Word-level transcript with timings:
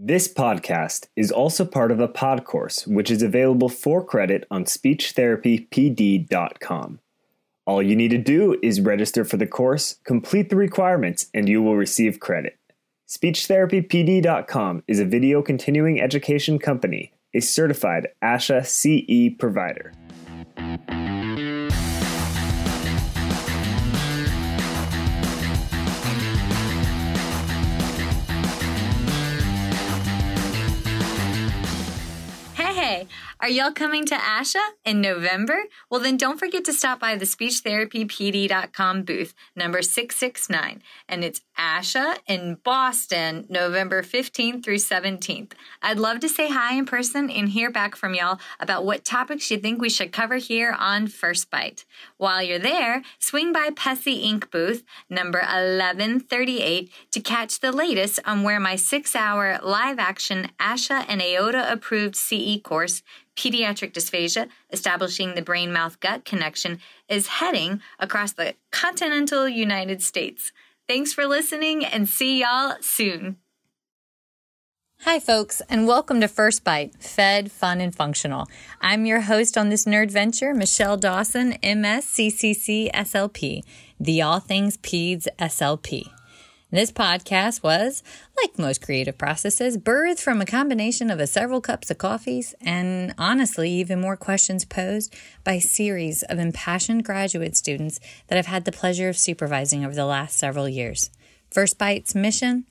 This 0.00 0.32
podcast 0.32 1.08
is 1.16 1.32
also 1.32 1.64
part 1.64 1.90
of 1.90 1.98
a 1.98 2.06
pod 2.06 2.44
course, 2.44 2.86
which 2.86 3.10
is 3.10 3.20
available 3.20 3.68
for 3.68 4.04
credit 4.04 4.46
on 4.48 4.64
speechtherapypd.com. 4.64 7.00
All 7.66 7.82
you 7.82 7.96
need 7.96 8.12
to 8.12 8.18
do 8.18 8.56
is 8.62 8.80
register 8.80 9.24
for 9.24 9.38
the 9.38 9.46
course, 9.48 9.98
complete 10.04 10.50
the 10.50 10.56
requirements, 10.56 11.26
and 11.34 11.48
you 11.48 11.64
will 11.64 11.74
receive 11.74 12.20
credit. 12.20 12.56
SpeechTherapyPD.com 13.08 14.84
is 14.86 15.00
a 15.00 15.04
video 15.04 15.42
continuing 15.42 16.00
education 16.00 16.60
company, 16.60 17.12
a 17.34 17.40
certified 17.40 18.06
ASHA 18.22 18.66
CE 18.66 19.36
provider. 19.36 19.92
Are 33.40 33.48
y'all 33.48 33.70
coming 33.70 34.04
to 34.06 34.16
ASHA 34.16 34.64
in 34.84 35.00
November? 35.00 35.66
Well, 35.88 36.00
then 36.00 36.16
don't 36.16 36.40
forget 36.40 36.64
to 36.64 36.72
stop 36.72 36.98
by 36.98 37.14
the 37.14 37.24
speechtherapypd.com 37.24 39.02
booth 39.04 39.32
number 39.54 39.80
669. 39.80 40.82
And 41.08 41.22
it's 41.22 41.40
ASHA 41.58 42.18
in 42.26 42.54
Boston, 42.62 43.46
November 43.48 44.02
15th 44.02 44.64
through 44.64 44.76
17th. 44.76 45.52
I'd 45.82 45.98
love 45.98 46.20
to 46.20 46.28
say 46.28 46.48
hi 46.48 46.76
in 46.76 46.86
person 46.86 47.30
and 47.30 47.48
hear 47.48 47.70
back 47.70 47.96
from 47.96 48.14
y'all 48.14 48.38
about 48.60 48.84
what 48.84 49.04
topics 49.04 49.50
you 49.50 49.58
think 49.58 49.80
we 49.80 49.90
should 49.90 50.12
cover 50.12 50.36
here 50.36 50.74
on 50.78 51.08
First 51.08 51.50
Bite. 51.50 51.84
While 52.16 52.42
you're 52.42 52.58
there, 52.58 53.02
swing 53.18 53.52
by 53.52 53.70
PESI 53.70 54.24
Inc. 54.24 54.50
booth 54.50 54.84
number 55.10 55.38
1138 55.40 56.90
to 57.10 57.20
catch 57.20 57.60
the 57.60 57.72
latest 57.72 58.20
on 58.24 58.42
where 58.42 58.60
my 58.60 58.76
six 58.76 59.16
hour 59.16 59.58
live 59.62 59.98
action 59.98 60.50
ASHA 60.60 61.04
and 61.08 61.20
AOTA 61.20 61.72
approved 61.72 62.14
CE 62.14 62.60
course 62.62 63.02
pediatric 63.38 63.92
dysphagia, 63.92 64.48
establishing 64.72 65.34
the 65.34 65.42
brain 65.42 65.72
mouth 65.72 66.00
gut 66.00 66.24
connection, 66.24 66.80
is 67.08 67.28
heading 67.28 67.80
across 68.00 68.32
the 68.32 68.54
continental 68.72 69.48
United 69.48 70.02
States. 70.02 70.50
Thanks 70.88 71.12
for 71.12 71.26
listening 71.26 71.84
and 71.84 72.08
see 72.08 72.40
y'all 72.40 72.76
soon. 72.80 73.36
Hi, 75.02 75.20
folks, 75.20 75.60
and 75.68 75.86
welcome 75.86 76.22
to 76.22 76.28
First 76.28 76.64
Bite 76.64 76.94
Fed, 76.98 77.52
Fun, 77.52 77.82
and 77.82 77.94
Functional. 77.94 78.48
I'm 78.80 79.04
your 79.04 79.20
host 79.20 79.58
on 79.58 79.68
this 79.68 79.84
nerd 79.84 80.10
venture, 80.10 80.54
Michelle 80.54 80.96
Dawson, 80.96 81.52
MSCCC 81.62 82.90
SLP, 82.92 83.60
the 84.00 84.22
All 84.22 84.40
Things 84.40 84.78
Peds 84.78 85.28
SLP. 85.38 86.08
This 86.70 86.92
podcast 86.92 87.62
was, 87.62 88.02
like 88.42 88.58
most 88.58 88.82
creative 88.82 89.16
processes, 89.16 89.78
birthed 89.78 90.20
from 90.20 90.42
a 90.42 90.44
combination 90.44 91.10
of 91.10 91.18
a 91.18 91.26
several 91.26 91.62
cups 91.62 91.90
of 91.90 91.96
coffees 91.96 92.54
and 92.60 93.14
honestly, 93.16 93.70
even 93.70 94.02
more 94.02 94.18
questions 94.18 94.66
posed 94.66 95.14
by 95.44 95.54
a 95.54 95.60
series 95.62 96.22
of 96.24 96.38
impassioned 96.38 97.06
graduate 97.06 97.56
students 97.56 98.00
that 98.26 98.36
I've 98.36 98.44
had 98.44 98.66
the 98.66 98.72
pleasure 98.72 99.08
of 99.08 99.16
supervising 99.16 99.82
over 99.82 99.94
the 99.94 100.04
last 100.04 100.36
several 100.36 100.68
years. 100.68 101.08
First 101.50 101.78
Bite's 101.78 102.14
mission 102.14 102.66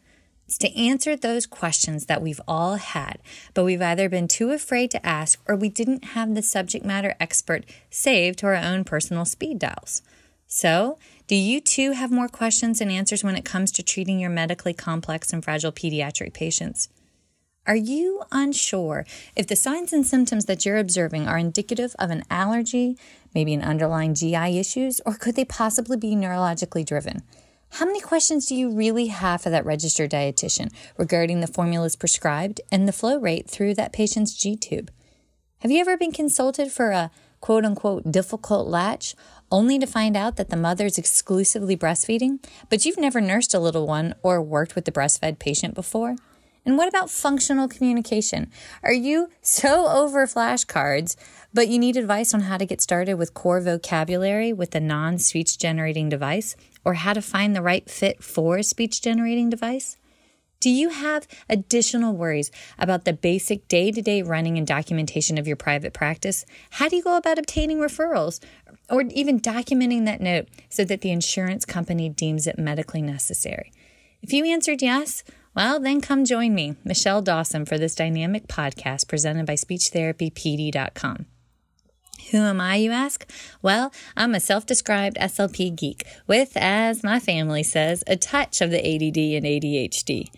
is 0.47 0.59
to 0.59 0.79
answer 0.79 1.15
those 1.15 1.47
questions 1.47 2.05
that 2.05 2.21
we've 2.21 2.41
all 2.47 2.75
had, 2.75 3.17
but 3.55 3.63
we've 3.63 3.81
either 3.81 4.09
been 4.09 4.27
too 4.27 4.51
afraid 4.51 4.91
to 4.91 5.03
ask 5.03 5.41
or 5.47 5.55
we 5.55 5.69
didn't 5.69 6.09
have 6.09 6.35
the 6.35 6.43
subject 6.43 6.85
matter 6.85 7.15
expert 7.19 7.65
saved 7.89 8.37
to 8.39 8.45
our 8.45 8.55
own 8.55 8.83
personal 8.83 9.25
speed 9.25 9.57
dials. 9.57 10.03
So, 10.47 10.97
do 11.27 11.35
you 11.35 11.59
too 11.59 11.91
have 11.91 12.09
more 12.09 12.29
questions 12.29 12.79
and 12.79 12.89
answers 12.89 13.21
when 13.21 13.35
it 13.35 13.43
comes 13.43 13.71
to 13.73 13.83
treating 13.83 14.17
your 14.17 14.29
medically 14.29 14.73
complex 14.73 15.33
and 15.33 15.43
fragile 15.43 15.73
pediatric 15.73 16.33
patients? 16.33 16.87
Are 17.65 17.75
you 17.75 18.23
unsure 18.31 19.05
if 19.35 19.45
the 19.45 19.57
signs 19.57 19.91
and 19.91 20.07
symptoms 20.07 20.45
that 20.45 20.65
you're 20.65 20.77
observing 20.77 21.27
are 21.27 21.37
indicative 21.37 21.93
of 21.99 22.11
an 22.11 22.23
allergy, 22.29 22.97
maybe 23.35 23.53
an 23.53 23.61
underlying 23.61 24.13
GI 24.13 24.57
issues, 24.57 25.01
or 25.05 25.15
could 25.15 25.35
they 25.35 25.43
possibly 25.43 25.97
be 25.97 26.15
neurologically 26.15 26.85
driven? 26.85 27.23
How 27.71 27.85
many 27.85 27.99
questions 27.99 28.45
do 28.45 28.55
you 28.55 28.71
really 28.71 29.07
have 29.07 29.41
for 29.41 29.49
that 29.49 29.65
registered 29.65 30.11
dietitian 30.11 30.71
regarding 30.95 31.41
the 31.41 31.47
formulas 31.47 31.97
prescribed 31.97 32.61
and 32.71 32.87
the 32.87 32.93
flow 32.93 33.19
rate 33.19 33.49
through 33.49 33.73
that 33.73 33.91
patient's 33.91 34.33
G 34.33 34.55
tube? 34.55 34.91
Have 35.59 35.71
you 35.71 35.81
ever 35.81 35.97
been 35.97 36.13
consulted 36.13 36.71
for 36.71 36.91
a 36.91 37.11
quote 37.41 37.65
unquote 37.65 38.11
difficult 38.11 38.67
latch 38.67 39.15
only 39.51 39.79
to 39.79 39.87
find 39.87 40.15
out 40.17 40.35
that 40.35 40.49
the 40.49 40.57
mother's 40.57 40.97
exclusively 40.97 41.77
breastfeeding, 41.77 42.43
but 42.69 42.85
you've 42.85 42.97
never 42.97 43.21
nursed 43.21 43.53
a 43.53 43.59
little 43.59 43.87
one 43.87 44.15
or 44.21 44.41
worked 44.41 44.75
with 44.75 44.85
the 44.85 44.91
breastfed 44.91 45.39
patient 45.39 45.73
before? 45.73 46.15
And 46.65 46.77
what 46.77 46.89
about 46.89 47.09
functional 47.09 47.69
communication? 47.69 48.51
Are 48.83 48.93
you 48.93 49.29
so 49.41 49.87
over 49.87 50.27
flashcards, 50.27 51.15
but 51.53 51.69
you 51.69 51.79
need 51.79 51.95
advice 51.95 52.33
on 52.33 52.41
how 52.41 52.57
to 52.57 52.65
get 52.65 52.81
started 52.81 53.13
with 53.13 53.33
core 53.33 53.61
vocabulary 53.61 54.51
with 54.51 54.75
a 54.75 54.81
non 54.81 55.17
speech 55.17 55.57
generating 55.57 56.09
device 56.09 56.57
or 56.83 56.95
how 56.95 57.13
to 57.13 57.21
find 57.21 57.55
the 57.55 57.61
right 57.61 57.89
fit 57.89 58.21
for 58.21 58.57
a 58.57 58.63
speech 58.63 59.01
generating 59.01 59.49
device? 59.49 59.97
Do 60.59 60.71
you 60.71 60.89
have 60.89 61.27
additional 61.47 62.15
worries 62.15 62.51
about 62.79 63.05
the 63.05 63.13
basic 63.13 63.67
day 63.67 63.91
to 63.91 64.01
day 64.01 64.23
running 64.23 64.57
and 64.57 64.65
documentation 64.65 65.37
of 65.37 65.47
your 65.47 65.55
private 65.55 65.93
practice? 65.93 66.45
How 66.71 66.89
do 66.89 66.95
you 66.95 67.03
go 67.03 67.15
about 67.15 67.37
obtaining 67.37 67.77
referrals 67.77 68.39
or 68.89 69.01
even 69.01 69.39
documenting 69.39 70.05
that 70.05 70.21
note 70.21 70.47
so 70.69 70.83
that 70.85 71.01
the 71.01 71.11
insurance 71.11 71.65
company 71.65 72.09
deems 72.09 72.47
it 72.47 72.57
medically 72.57 73.01
necessary? 73.01 73.71
If 74.21 74.33
you 74.33 74.45
answered 74.45 74.81
yes, 74.81 75.23
well, 75.55 75.79
then 75.79 76.01
come 76.01 76.23
join 76.25 76.53
me, 76.53 76.75
Michelle 76.83 77.21
Dawson, 77.21 77.65
for 77.65 77.77
this 77.77 77.95
dynamic 77.95 78.47
podcast 78.47 79.07
presented 79.07 79.45
by 79.45 79.53
SpeechTherapyPD.com. 79.53 81.25
Who 82.31 82.37
am 82.37 82.59
I, 82.59 82.75
you 82.75 82.91
ask? 82.91 83.29
Well, 83.61 83.91
I'm 84.15 84.35
a 84.35 84.39
self 84.39 84.65
described 84.65 85.17
SLP 85.17 85.75
geek 85.75 86.05
with, 86.27 86.57
as 86.57 87.03
my 87.03 87.19
family 87.19 87.63
says, 87.63 88.03
a 88.05 88.17
touch 88.17 88.61
of 88.61 88.69
the 88.69 88.79
ADD 88.79 89.17
and 89.17 89.45
ADHD. 89.45 90.29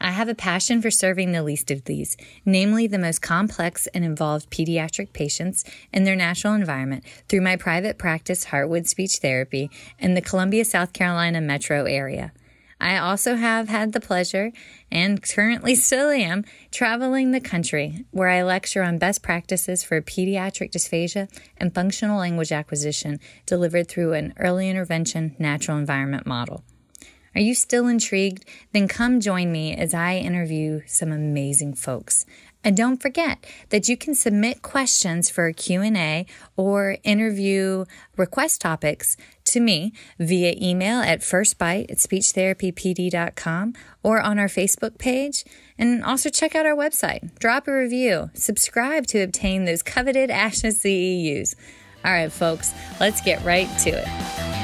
I 0.00 0.10
have 0.10 0.28
a 0.28 0.34
passion 0.34 0.82
for 0.82 0.90
serving 0.90 1.32
the 1.32 1.42
least 1.42 1.70
of 1.70 1.84
these, 1.84 2.16
namely 2.44 2.86
the 2.86 2.98
most 2.98 3.22
complex 3.22 3.86
and 3.88 4.04
involved 4.04 4.50
pediatric 4.50 5.12
patients 5.12 5.64
in 5.92 6.04
their 6.04 6.16
natural 6.16 6.54
environment 6.54 7.04
through 7.28 7.40
my 7.40 7.56
private 7.56 7.98
practice, 7.98 8.46
Heartwood 8.46 8.86
Speech 8.86 9.16
Therapy, 9.16 9.70
in 9.98 10.14
the 10.14 10.20
Columbia, 10.20 10.64
South 10.64 10.92
Carolina 10.92 11.40
metro 11.40 11.84
area. 11.84 12.32
I 12.78 12.98
also 12.98 13.36
have 13.36 13.68
had 13.68 13.92
the 13.92 14.00
pleasure, 14.00 14.52
and 14.92 15.22
currently 15.22 15.74
still 15.74 16.10
am, 16.10 16.44
traveling 16.70 17.30
the 17.30 17.40
country 17.40 18.04
where 18.10 18.28
I 18.28 18.42
lecture 18.42 18.82
on 18.82 18.98
best 18.98 19.22
practices 19.22 19.82
for 19.82 20.02
pediatric 20.02 20.72
dysphagia 20.72 21.28
and 21.56 21.74
functional 21.74 22.18
language 22.18 22.52
acquisition 22.52 23.18
delivered 23.46 23.88
through 23.88 24.12
an 24.12 24.34
early 24.38 24.68
intervention 24.68 25.34
natural 25.38 25.78
environment 25.78 26.26
model. 26.26 26.64
Are 27.36 27.40
you 27.40 27.54
still 27.54 27.86
intrigued? 27.86 28.46
Then 28.72 28.88
come 28.88 29.20
join 29.20 29.52
me 29.52 29.76
as 29.76 29.92
I 29.92 30.16
interview 30.16 30.80
some 30.86 31.12
amazing 31.12 31.74
folks. 31.74 32.24
And 32.64 32.74
don't 32.74 32.96
forget 32.96 33.44
that 33.68 33.90
you 33.90 33.96
can 33.96 34.14
submit 34.14 34.62
questions 34.62 35.28
for 35.28 35.44
a 35.44 35.52
Q&A 35.52 36.24
or 36.56 36.96
interview 37.04 37.84
request 38.16 38.62
topics 38.62 39.18
to 39.44 39.60
me 39.60 39.92
via 40.18 40.54
email 40.58 41.00
at 41.00 41.20
firstbite 41.20 41.90
at 41.90 41.98
speechtherapypd.com 41.98 43.74
or 44.02 44.18
on 44.22 44.38
our 44.38 44.48
Facebook 44.48 44.96
page. 44.96 45.44
And 45.78 46.02
also 46.02 46.30
check 46.30 46.54
out 46.54 46.64
our 46.64 46.74
website. 46.74 47.38
Drop 47.38 47.68
a 47.68 47.72
review. 47.72 48.30
Subscribe 48.32 49.06
to 49.08 49.20
obtain 49.20 49.66
those 49.66 49.82
coveted 49.82 50.30
ASHA 50.30 50.72
CEUs. 50.72 51.54
All 52.02 52.12
right, 52.12 52.32
folks, 52.32 52.72
let's 52.98 53.20
get 53.20 53.44
right 53.44 53.68
to 53.80 53.90
it. 53.90 54.55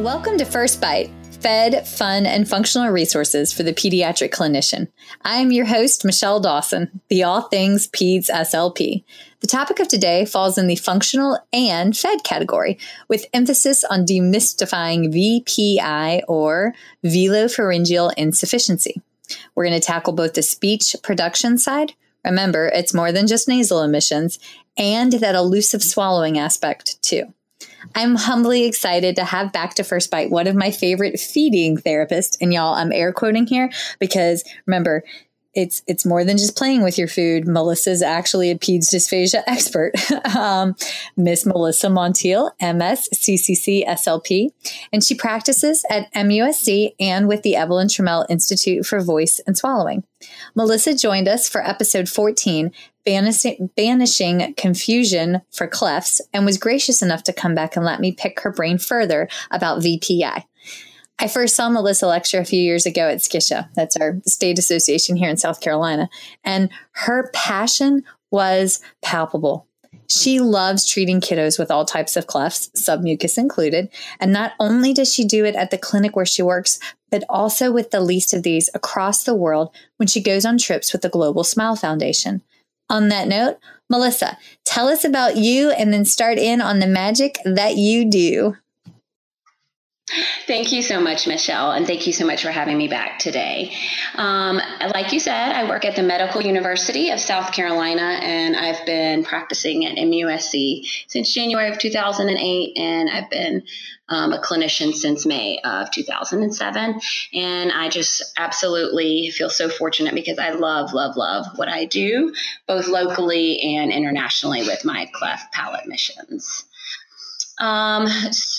Welcome 0.00 0.38
to 0.38 0.44
First 0.44 0.80
Bite, 0.80 1.12
fed, 1.40 1.86
fun, 1.86 2.26
and 2.26 2.48
functional 2.48 2.90
resources 2.90 3.52
for 3.52 3.62
the 3.62 3.72
pediatric 3.72 4.30
clinician. 4.30 4.88
I 5.22 5.36
am 5.36 5.52
your 5.52 5.66
host, 5.66 6.04
Michelle 6.04 6.40
Dawson, 6.40 7.00
the 7.08 7.22
All 7.22 7.42
Things 7.42 7.86
Peds 7.86 8.28
SLP. 8.28 9.04
The 9.38 9.46
topic 9.46 9.78
of 9.78 9.86
today 9.86 10.24
falls 10.24 10.58
in 10.58 10.66
the 10.66 10.74
functional 10.74 11.38
and 11.52 11.96
fed 11.96 12.24
category, 12.24 12.76
with 13.06 13.26
emphasis 13.32 13.84
on 13.84 14.04
demystifying 14.04 15.14
VPI 15.14 16.22
or 16.26 16.74
velopharyngeal 17.04 18.14
insufficiency. 18.16 19.00
We're 19.54 19.66
going 19.66 19.80
to 19.80 19.86
tackle 19.86 20.12
both 20.12 20.34
the 20.34 20.42
speech 20.42 20.96
production 21.04 21.56
side. 21.56 21.92
Remember, 22.24 22.66
it's 22.66 22.94
more 22.94 23.12
than 23.12 23.28
just 23.28 23.46
nasal 23.46 23.80
emissions, 23.80 24.40
and 24.76 25.12
that 25.12 25.36
elusive 25.36 25.84
swallowing 25.84 26.36
aspect, 26.36 27.00
too. 27.00 27.32
I'm 27.94 28.14
humbly 28.14 28.64
excited 28.64 29.16
to 29.16 29.24
have 29.24 29.52
back 29.52 29.74
to 29.74 29.84
First 29.84 30.10
Bite 30.10 30.30
one 30.30 30.46
of 30.46 30.54
my 30.54 30.70
favorite 30.70 31.18
feeding 31.18 31.76
therapists. 31.76 32.36
And 32.40 32.52
y'all, 32.52 32.74
I'm 32.74 32.92
air 32.92 33.12
quoting 33.12 33.46
here 33.46 33.70
because 33.98 34.44
remember, 34.66 35.02
it's 35.54 35.82
it's 35.86 36.04
more 36.04 36.24
than 36.24 36.36
just 36.36 36.56
playing 36.56 36.82
with 36.82 36.98
your 36.98 37.08
food. 37.08 37.46
Melissa's 37.46 38.02
actually 38.02 38.50
a 38.50 38.58
peds 38.58 38.92
dysphagia 38.92 39.42
expert. 39.46 39.92
um, 40.36 40.74
Miss 41.16 41.46
Melissa 41.46 41.88
Montiel, 41.88 42.50
MS, 42.60 43.08
CCC, 43.14 43.86
SLP, 43.86 44.50
and 44.92 45.04
she 45.04 45.14
practices 45.14 45.84
at 45.90 46.12
MUSC 46.12 46.94
and 46.98 47.28
with 47.28 47.42
the 47.42 47.56
Evelyn 47.56 47.88
Trammell 47.88 48.26
Institute 48.28 48.84
for 48.84 49.00
Voice 49.00 49.40
and 49.46 49.56
Swallowing. 49.56 50.04
Melissa 50.54 50.94
joined 50.94 51.28
us 51.28 51.48
for 51.48 51.60
episode 51.60 52.08
14, 52.08 52.72
banishing, 53.04 53.70
banishing 53.76 54.54
confusion 54.54 55.42
for 55.50 55.66
clefts, 55.66 56.20
and 56.32 56.44
was 56.44 56.58
gracious 56.58 57.02
enough 57.02 57.22
to 57.24 57.32
come 57.32 57.54
back 57.54 57.76
and 57.76 57.84
let 57.84 58.00
me 58.00 58.12
pick 58.12 58.40
her 58.40 58.52
brain 58.52 58.78
further 58.78 59.28
about 59.50 59.82
VPI. 59.82 60.44
I 61.18 61.28
first 61.28 61.54
saw 61.54 61.68
Melissa 61.68 62.06
lecture 62.06 62.38
a 62.38 62.44
few 62.44 62.60
years 62.60 62.86
ago 62.86 63.08
at 63.08 63.18
SCSHA. 63.18 63.68
That's 63.74 63.96
our 63.96 64.20
state 64.26 64.58
association 64.58 65.16
here 65.16 65.30
in 65.30 65.36
South 65.36 65.60
Carolina. 65.60 66.08
And 66.42 66.70
her 66.92 67.30
passion 67.32 68.04
was 68.30 68.80
palpable. 69.00 69.66
She 70.08 70.40
loves 70.40 70.88
treating 70.88 71.20
kiddos 71.20 71.58
with 71.58 71.70
all 71.70 71.84
types 71.84 72.16
of 72.16 72.26
clefts, 72.26 72.70
submucous 72.76 73.38
included. 73.38 73.88
And 74.20 74.32
not 74.32 74.52
only 74.60 74.92
does 74.92 75.12
she 75.12 75.24
do 75.24 75.44
it 75.44 75.54
at 75.54 75.70
the 75.70 75.78
clinic 75.78 76.14
where 76.14 76.26
she 76.26 76.42
works, 76.42 76.78
but 77.10 77.24
also 77.28 77.72
with 77.72 77.90
the 77.90 78.00
least 78.00 78.34
of 78.34 78.42
these 78.42 78.68
across 78.74 79.24
the 79.24 79.34
world 79.34 79.74
when 79.96 80.06
she 80.06 80.20
goes 80.20 80.44
on 80.44 80.58
trips 80.58 80.92
with 80.92 81.02
the 81.02 81.08
Global 81.08 81.44
Smile 81.44 81.76
Foundation. 81.76 82.42
On 82.90 83.08
that 83.08 83.28
note, 83.28 83.58
Melissa, 83.88 84.36
tell 84.64 84.88
us 84.88 85.04
about 85.04 85.36
you 85.36 85.70
and 85.70 85.92
then 85.92 86.04
start 86.04 86.38
in 86.38 86.60
on 86.60 86.80
the 86.80 86.86
magic 86.86 87.38
that 87.44 87.76
you 87.76 88.10
do. 88.10 88.56
Thank 90.46 90.72
you 90.72 90.82
so 90.82 91.00
much, 91.00 91.26
Michelle, 91.26 91.72
and 91.72 91.86
thank 91.86 92.06
you 92.06 92.12
so 92.12 92.26
much 92.26 92.42
for 92.42 92.50
having 92.50 92.76
me 92.76 92.88
back 92.88 93.18
today. 93.18 93.72
Um, 94.14 94.60
like 94.94 95.14
you 95.14 95.18
said, 95.18 95.52
I 95.52 95.66
work 95.66 95.86
at 95.86 95.96
the 95.96 96.02
Medical 96.02 96.42
University 96.42 97.10
of 97.10 97.18
South 97.20 97.52
Carolina, 97.52 98.02
and 98.02 98.54
I've 98.54 98.84
been 98.84 99.24
practicing 99.24 99.86
at 99.86 99.96
MUSC 99.96 100.82
since 101.08 101.32
January 101.32 101.70
of 101.70 101.78
2008, 101.78 102.76
and 102.76 103.08
I've 103.08 103.30
been 103.30 103.62
um, 104.10 104.34
a 104.34 104.38
clinician 104.38 104.92
since 104.92 105.24
May 105.24 105.58
of 105.64 105.90
2007. 105.90 107.00
And 107.32 107.72
I 107.72 107.88
just 107.88 108.22
absolutely 108.36 109.30
feel 109.30 109.48
so 109.48 109.70
fortunate 109.70 110.14
because 110.14 110.38
I 110.38 110.50
love, 110.50 110.92
love, 110.92 111.16
love 111.16 111.46
what 111.56 111.68
I 111.70 111.86
do, 111.86 112.34
both 112.68 112.88
locally 112.88 113.76
and 113.76 113.90
internationally 113.90 114.62
with 114.64 114.84
my 114.84 115.10
cleft 115.14 115.54
palate 115.54 115.86
missions. 115.86 116.66
Um, 117.58 118.06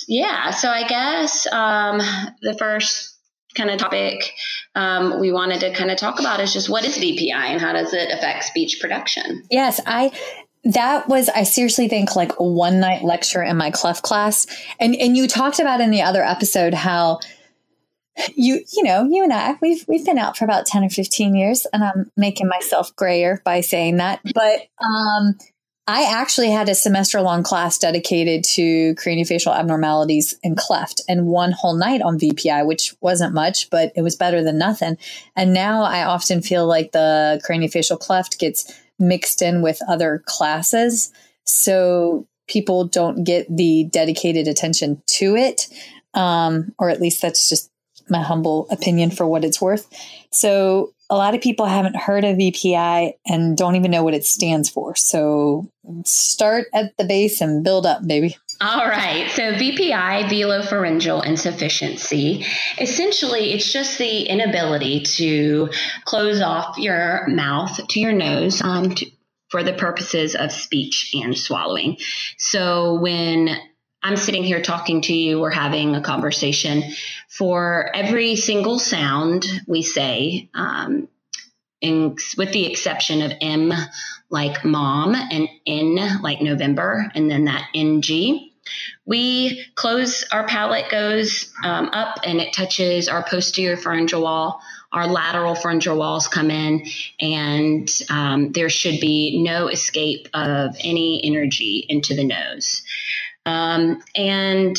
yeah, 0.08 0.50
so 0.50 0.70
I 0.70 0.86
guess 0.86 1.46
um, 1.52 1.98
the 2.42 2.56
first 2.58 3.16
kind 3.54 3.70
of 3.70 3.78
topic 3.78 4.32
um, 4.74 5.18
we 5.20 5.32
wanted 5.32 5.60
to 5.60 5.72
kind 5.72 5.90
of 5.90 5.96
talk 5.96 6.20
about 6.20 6.40
is 6.40 6.52
just 6.52 6.68
what 6.68 6.84
is 6.84 6.98
VPI 6.98 7.32
and 7.32 7.60
how 7.60 7.72
does 7.72 7.92
it 7.92 8.10
affect 8.12 8.44
speech 8.44 8.78
production? 8.80 9.42
Yes, 9.50 9.80
I 9.86 10.12
that 10.64 11.08
was 11.08 11.28
I 11.28 11.44
seriously 11.44 11.88
think 11.88 12.16
like 12.16 12.32
a 12.38 12.44
one 12.44 12.80
night 12.80 13.02
lecture 13.02 13.42
in 13.42 13.56
my 13.56 13.70
cleft 13.70 14.02
class, 14.02 14.46
and 14.78 14.94
and 14.96 15.16
you 15.16 15.28
talked 15.28 15.58
about 15.58 15.80
in 15.80 15.90
the 15.90 16.02
other 16.02 16.22
episode 16.22 16.74
how 16.74 17.20
you 18.34 18.64
you 18.72 18.82
know 18.82 19.04
you 19.04 19.22
and 19.22 19.32
I 19.32 19.56
we've 19.60 19.84
we've 19.88 20.04
been 20.04 20.18
out 20.18 20.36
for 20.36 20.44
about 20.44 20.66
ten 20.66 20.84
or 20.84 20.90
fifteen 20.90 21.34
years, 21.34 21.66
and 21.72 21.84
I'm 21.84 22.10
making 22.16 22.48
myself 22.48 22.94
grayer 22.96 23.40
by 23.44 23.60
saying 23.60 23.98
that, 23.98 24.20
but 24.34 24.66
um 24.84 25.38
I 25.88 26.02
actually 26.02 26.50
had 26.50 26.68
a 26.68 26.74
semester 26.74 27.22
long 27.22 27.44
class 27.44 27.78
dedicated 27.78 28.42
to 28.54 28.94
craniofacial 28.96 29.56
abnormalities 29.56 30.34
and 30.42 30.56
cleft 30.56 31.00
and 31.08 31.26
one 31.26 31.52
whole 31.52 31.74
night 31.74 32.02
on 32.02 32.18
VPI, 32.18 32.66
which 32.66 32.94
wasn't 33.00 33.34
much, 33.34 33.70
but 33.70 33.92
it 33.94 34.02
was 34.02 34.16
better 34.16 34.42
than 34.42 34.58
nothing. 34.58 34.98
And 35.36 35.54
now 35.54 35.82
I 35.82 36.04
often 36.04 36.42
feel 36.42 36.66
like 36.66 36.90
the 36.90 37.40
craniofacial 37.48 38.00
cleft 38.00 38.40
gets 38.40 38.72
mixed 38.98 39.42
in 39.42 39.62
with 39.62 39.78
other 39.88 40.24
classes. 40.26 41.12
So 41.44 42.26
people 42.48 42.84
don't 42.84 43.22
get 43.22 43.46
the 43.54 43.84
dedicated 43.84 44.48
attention 44.48 45.00
to 45.06 45.36
it. 45.36 45.68
Um, 46.14 46.72
or 46.78 46.90
at 46.90 47.00
least 47.00 47.22
that's 47.22 47.48
just 47.48 47.70
my 48.08 48.22
humble 48.22 48.66
opinion 48.70 49.10
for 49.10 49.26
what 49.26 49.44
it's 49.44 49.60
worth. 49.60 49.86
So 50.30 50.94
a 51.08 51.16
lot 51.16 51.34
of 51.34 51.40
people 51.40 51.66
haven't 51.66 51.96
heard 51.96 52.24
of 52.24 52.36
VPI 52.36 53.12
and 53.26 53.56
don't 53.56 53.76
even 53.76 53.90
know 53.90 54.02
what 54.02 54.14
it 54.14 54.24
stands 54.24 54.68
for. 54.68 54.94
So 54.96 55.70
start 56.04 56.66
at 56.74 56.96
the 56.96 57.04
base 57.04 57.40
and 57.40 57.62
build 57.62 57.86
up, 57.86 58.06
baby. 58.06 58.36
All 58.60 58.88
right. 58.88 59.30
So 59.30 59.52
VPI, 59.52 60.24
velopharyngeal 60.24 61.24
insufficiency, 61.24 62.46
essentially 62.78 63.52
it's 63.52 63.70
just 63.72 63.98
the 63.98 64.22
inability 64.22 65.00
to 65.00 65.68
close 66.04 66.40
off 66.40 66.78
your 66.78 67.26
mouth 67.28 67.86
to 67.88 68.00
your 68.00 68.12
nose 68.12 68.62
um, 68.62 68.94
to, 68.94 69.06
for 69.50 69.62
the 69.62 69.74
purposes 69.74 70.34
of 70.34 70.50
speech 70.50 71.10
and 71.14 71.36
swallowing. 71.36 71.98
So 72.38 72.94
when 72.94 73.56
I'm 74.02 74.16
sitting 74.16 74.44
here 74.44 74.62
talking 74.62 75.00
to 75.02 75.14
you, 75.14 75.40
we're 75.40 75.50
having 75.50 75.94
a 75.96 76.00
conversation. 76.00 76.82
For 77.28 77.90
every 77.94 78.36
single 78.36 78.78
sound 78.78 79.46
we 79.66 79.82
say, 79.82 80.48
um, 80.54 81.08
in, 81.80 82.16
with 82.36 82.52
the 82.52 82.66
exception 82.66 83.22
of 83.22 83.32
M 83.40 83.72
like 84.30 84.64
mom 84.64 85.14
and 85.14 85.48
N 85.66 86.20
like 86.22 86.40
November, 86.40 87.10
and 87.14 87.30
then 87.30 87.44
that 87.44 87.68
NG, 87.74 88.50
we 89.04 89.64
close, 89.74 90.24
our 90.32 90.46
palate 90.46 90.90
goes 90.90 91.52
um, 91.64 91.90
up 91.92 92.18
and 92.24 92.40
it 92.40 92.52
touches 92.52 93.08
our 93.08 93.22
posterior 93.22 93.76
pharyngeal 93.76 94.22
wall. 94.22 94.60
Our 94.92 95.06
lateral 95.08 95.54
pharyngeal 95.54 95.96
walls 95.96 96.26
come 96.26 96.50
in, 96.50 96.86
and 97.20 97.90
um, 98.08 98.52
there 98.52 98.70
should 98.70 98.98
be 99.00 99.42
no 99.42 99.68
escape 99.68 100.28
of 100.32 100.76
any 100.80 101.20
energy 101.24 101.84
into 101.88 102.14
the 102.14 102.24
nose. 102.24 102.82
Um, 103.46 104.02
and 104.14 104.76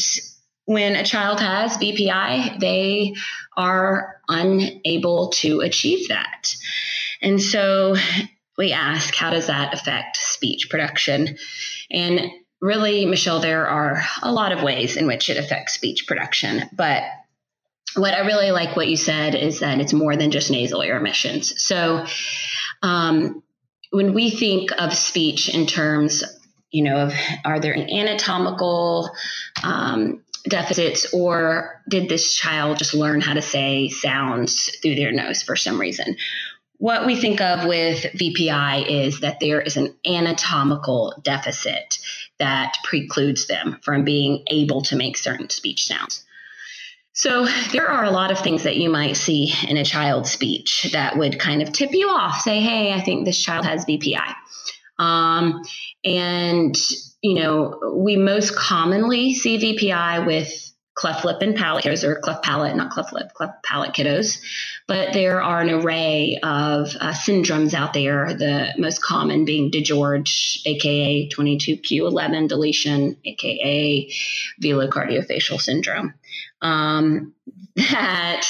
when 0.65 0.95
a 0.95 1.03
child 1.03 1.39
has 1.39 1.77
VPI, 1.77 2.59
they 2.59 3.15
are 3.55 4.21
unable 4.27 5.29
to 5.29 5.61
achieve 5.61 6.09
that. 6.09 6.53
And 7.21 7.41
so 7.41 7.95
we 8.57 8.73
ask, 8.73 9.15
how 9.15 9.31
does 9.31 9.47
that 9.47 9.73
affect 9.73 10.17
speech 10.17 10.69
production? 10.69 11.37
And 11.89 12.29
really, 12.59 13.05
Michelle, 13.05 13.39
there 13.39 13.67
are 13.67 14.03
a 14.21 14.31
lot 14.31 14.51
of 14.51 14.61
ways 14.61 14.97
in 14.97 15.07
which 15.07 15.29
it 15.29 15.37
affects 15.37 15.73
speech 15.73 16.05
production. 16.05 16.63
But 16.73 17.03
what 17.95 18.13
I 18.13 18.25
really 18.25 18.51
like 18.51 18.75
what 18.75 18.89
you 18.89 18.97
said 18.97 19.35
is 19.35 19.61
that 19.61 19.79
it's 19.79 19.93
more 19.93 20.15
than 20.15 20.31
just 20.31 20.51
nasal 20.51 20.81
air 20.81 20.97
emissions. 20.97 21.63
So 21.63 22.05
um, 22.83 23.41
when 23.91 24.13
we 24.13 24.29
think 24.29 24.71
of 24.77 24.93
speech 24.93 25.49
in 25.49 25.65
terms 25.65 26.23
you 26.71 26.83
know, 26.83 26.97
of 26.97 27.13
are 27.45 27.59
there 27.59 27.73
an 27.73 27.89
anatomical 27.89 29.09
um, 29.63 30.23
deficits 30.47 31.13
or 31.13 31.81
did 31.89 32.09
this 32.09 32.33
child 32.33 32.77
just 32.77 32.93
learn 32.93 33.21
how 33.21 33.33
to 33.33 33.41
say 33.41 33.89
sounds 33.89 34.75
through 34.81 34.95
their 34.95 35.11
nose 35.11 35.43
for 35.43 35.55
some 35.55 35.79
reason? 35.79 36.17
What 36.79 37.07
we 37.07 37.15
think 37.15 37.41
of 37.41 37.65
with 37.65 38.03
VPI 38.03 38.87
is 38.87 39.21
that 39.21 39.39
there 39.39 39.61
is 39.61 39.77
an 39.77 39.95
anatomical 40.05 41.15
deficit 41.23 41.97
that 42.37 42.77
precludes 42.83 43.47
them 43.47 43.79
from 43.81 44.03
being 44.03 44.43
able 44.47 44.83
to 44.83 44.95
make 44.95 45.17
certain 45.17 45.49
speech 45.49 45.87
sounds. 45.87 46.23
So, 47.13 47.47
there 47.71 47.87
are 47.87 48.03
a 48.03 48.11
lot 48.11 48.29
of 48.29 48.37
things 48.37 48.61
that 48.61 48.77
you 48.77 48.91
might 48.91 49.17
see 49.17 49.51
in 49.67 49.75
a 49.75 49.83
child's 49.83 50.29
speech 50.29 50.89
that 50.91 51.17
would 51.17 51.39
kind 51.39 51.63
of 51.63 51.71
tip 51.71 51.89
you 51.93 52.09
off, 52.09 52.41
say, 52.41 52.59
hey, 52.59 52.93
I 52.93 53.01
think 53.01 53.25
this 53.25 53.41
child 53.41 53.65
has 53.65 53.85
VPI. 53.85 54.35
Um, 54.99 55.61
and, 56.03 56.75
you 57.21 57.35
know, 57.35 57.93
we 57.95 58.15
most 58.15 58.55
commonly 58.55 59.33
see 59.33 59.57
VPI 59.57 60.25
with 60.25 60.51
cleft 60.95 61.23
lip 61.23 61.37
and 61.41 61.55
palate 61.55 62.03
or 62.03 62.15
cleft 62.15 62.43
palate, 62.43 62.75
not 62.75 62.89
cleft 62.89 63.13
lip, 63.13 63.31
cleft 63.33 63.63
palate 63.63 63.93
kiddos. 63.93 64.39
But 64.87 65.13
there 65.13 65.41
are 65.43 65.61
an 65.61 65.69
array 65.69 66.39
of 66.41 66.95
uh, 66.99 67.13
syndromes 67.13 67.73
out 67.73 67.93
there, 67.93 68.33
the 68.33 68.73
most 68.77 69.03
common 69.03 69.45
being 69.45 69.69
DiGeorge, 69.69 70.61
aka 70.65 71.29
22q11 71.29 72.47
deletion, 72.47 73.17
aka 73.23 74.11
velocardiofacial 74.61 75.61
syndrome. 75.61 76.13
Um, 76.61 77.33
that 77.75 78.47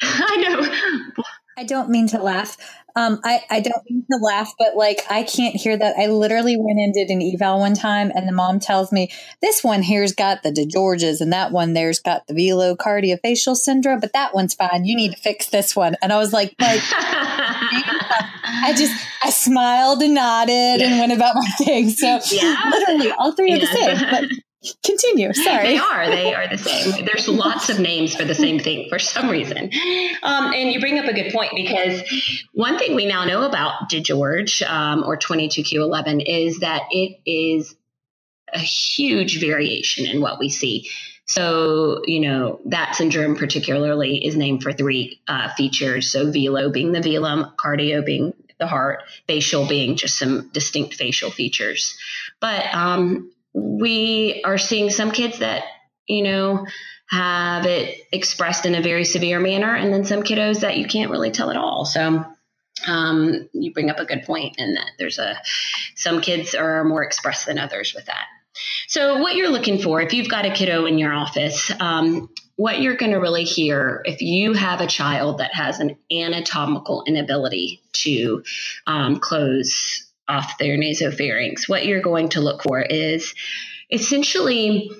I 0.02 0.36
know. 0.36 1.24
I 1.58 1.64
don't 1.64 1.90
mean 1.90 2.06
to 2.08 2.22
laugh, 2.22 2.56
um, 2.96 3.20
I, 3.24 3.42
I 3.50 3.60
don't 3.60 3.82
mean 3.88 4.04
to 4.10 4.18
laugh, 4.18 4.52
but 4.58 4.76
like 4.76 5.00
I 5.10 5.22
can't 5.22 5.56
hear 5.56 5.76
that. 5.76 5.96
I 5.98 6.06
literally 6.06 6.56
went 6.58 6.78
and 6.78 6.92
did 6.92 7.10
an 7.10 7.22
eval 7.22 7.60
one 7.60 7.74
time, 7.74 8.12
and 8.14 8.28
the 8.28 8.32
mom 8.32 8.60
tells 8.60 8.92
me 8.92 9.12
this 9.40 9.62
one 9.62 9.82
here's 9.82 10.12
got 10.12 10.42
the 10.42 10.50
DiGeorges, 10.50 11.20
and 11.20 11.32
that 11.32 11.52
one 11.52 11.72
there's 11.72 11.98
got 11.98 12.26
the 12.26 12.34
velocardiofacial 12.34 13.56
syndrome, 13.56 14.00
but 14.00 14.12
that 14.12 14.34
one's 14.34 14.54
fine. 14.54 14.84
You 14.84 14.96
need 14.96 15.12
to 15.12 15.18
fix 15.18 15.48
this 15.48 15.74
one. 15.76 15.96
And 16.02 16.12
I 16.12 16.18
was 16.18 16.32
like, 16.32 16.54
like 16.60 16.80
I 16.92 18.74
just 18.76 18.94
I 19.22 19.30
smiled 19.30 20.02
and 20.02 20.14
nodded 20.14 20.80
yeah. 20.80 20.86
and 20.86 20.98
went 20.98 21.12
about 21.12 21.34
my 21.36 21.64
thing. 21.64 21.90
So 21.90 22.20
yeah. 22.30 22.56
literally, 22.70 23.12
all 23.12 23.32
three 23.32 23.50
yeah. 23.50 23.56
are 23.56 23.60
the 23.60 23.66
same. 23.66 23.98
But 24.10 24.24
Continue. 24.84 25.32
Sorry. 25.32 25.68
they 25.68 25.78
are. 25.78 26.06
They 26.10 26.34
are 26.34 26.46
the 26.46 26.58
same. 26.58 27.06
There's 27.06 27.26
lots 27.28 27.70
of 27.70 27.80
names 27.80 28.14
for 28.14 28.24
the 28.24 28.34
same 28.34 28.58
thing 28.58 28.88
for 28.90 28.98
some 28.98 29.30
reason. 29.30 29.70
Um, 30.22 30.52
and 30.52 30.70
you 30.70 30.80
bring 30.80 30.98
up 30.98 31.06
a 31.06 31.14
good 31.14 31.32
point 31.32 31.52
because 31.54 32.02
one 32.52 32.78
thing 32.78 32.94
we 32.94 33.06
now 33.06 33.24
know 33.24 33.44
about 33.48 33.88
DiGeorge 33.90 34.68
um, 34.68 35.02
or 35.04 35.16
22Q11 35.16 36.24
is 36.26 36.58
that 36.60 36.82
it 36.90 37.20
is 37.24 37.74
a 38.52 38.58
huge 38.58 39.40
variation 39.40 40.04
in 40.04 40.20
what 40.20 40.38
we 40.38 40.50
see. 40.50 40.90
So, 41.24 42.02
you 42.04 42.20
know, 42.20 42.60
that 42.66 42.96
syndrome 42.96 43.36
particularly 43.36 44.26
is 44.26 44.36
named 44.36 44.62
for 44.62 44.72
three 44.72 45.20
uh, 45.28 45.54
features. 45.54 46.10
So, 46.10 46.30
velo 46.30 46.70
being 46.70 46.92
the 46.92 47.00
velum, 47.00 47.54
cardio 47.54 48.04
being 48.04 48.34
the 48.58 48.66
heart, 48.66 49.04
facial 49.26 49.66
being 49.66 49.96
just 49.96 50.18
some 50.18 50.50
distinct 50.52 50.94
facial 50.94 51.30
features. 51.30 51.96
But 52.40 52.74
um, 52.74 53.30
we 53.52 54.42
are 54.44 54.58
seeing 54.58 54.90
some 54.90 55.10
kids 55.10 55.38
that, 55.40 55.64
you 56.06 56.22
know, 56.22 56.66
have 57.08 57.66
it 57.66 58.02
expressed 58.12 58.66
in 58.66 58.74
a 58.74 58.82
very 58.82 59.04
severe 59.04 59.40
manner, 59.40 59.74
and 59.74 59.92
then 59.92 60.04
some 60.04 60.22
kiddos 60.22 60.60
that 60.60 60.76
you 60.76 60.86
can't 60.86 61.10
really 61.10 61.30
tell 61.30 61.50
at 61.50 61.56
all. 61.56 61.84
So, 61.84 62.24
um, 62.86 63.48
you 63.52 63.72
bring 63.72 63.90
up 63.90 63.98
a 63.98 64.04
good 64.04 64.22
point 64.22 64.56
in 64.58 64.74
that 64.74 64.92
there's 64.98 65.18
a 65.18 65.36
some 65.96 66.20
kids 66.20 66.54
are 66.54 66.84
more 66.84 67.02
expressed 67.02 67.46
than 67.46 67.58
others 67.58 67.94
with 67.94 68.06
that. 68.06 68.26
So, 68.88 69.18
what 69.18 69.34
you're 69.34 69.50
looking 69.50 69.80
for, 69.80 70.00
if 70.00 70.12
you've 70.12 70.28
got 70.28 70.46
a 70.46 70.50
kiddo 70.50 70.86
in 70.86 70.98
your 70.98 71.12
office, 71.12 71.70
um, 71.80 72.28
what 72.56 72.80
you're 72.80 72.96
going 72.96 73.12
to 73.12 73.18
really 73.18 73.44
hear 73.44 74.02
if 74.04 74.20
you 74.20 74.52
have 74.52 74.80
a 74.80 74.86
child 74.86 75.38
that 75.38 75.54
has 75.54 75.80
an 75.80 75.96
anatomical 76.12 77.04
inability 77.06 77.80
to 77.92 78.44
um, 78.86 79.18
close 79.18 80.09
off 80.30 80.58
their 80.58 80.78
nasopharynx, 80.78 81.68
what 81.68 81.84
you're 81.84 82.00
going 82.00 82.30
to 82.30 82.40
look 82.40 82.62
for 82.62 82.80
is 82.80 83.34
essentially 83.90 84.90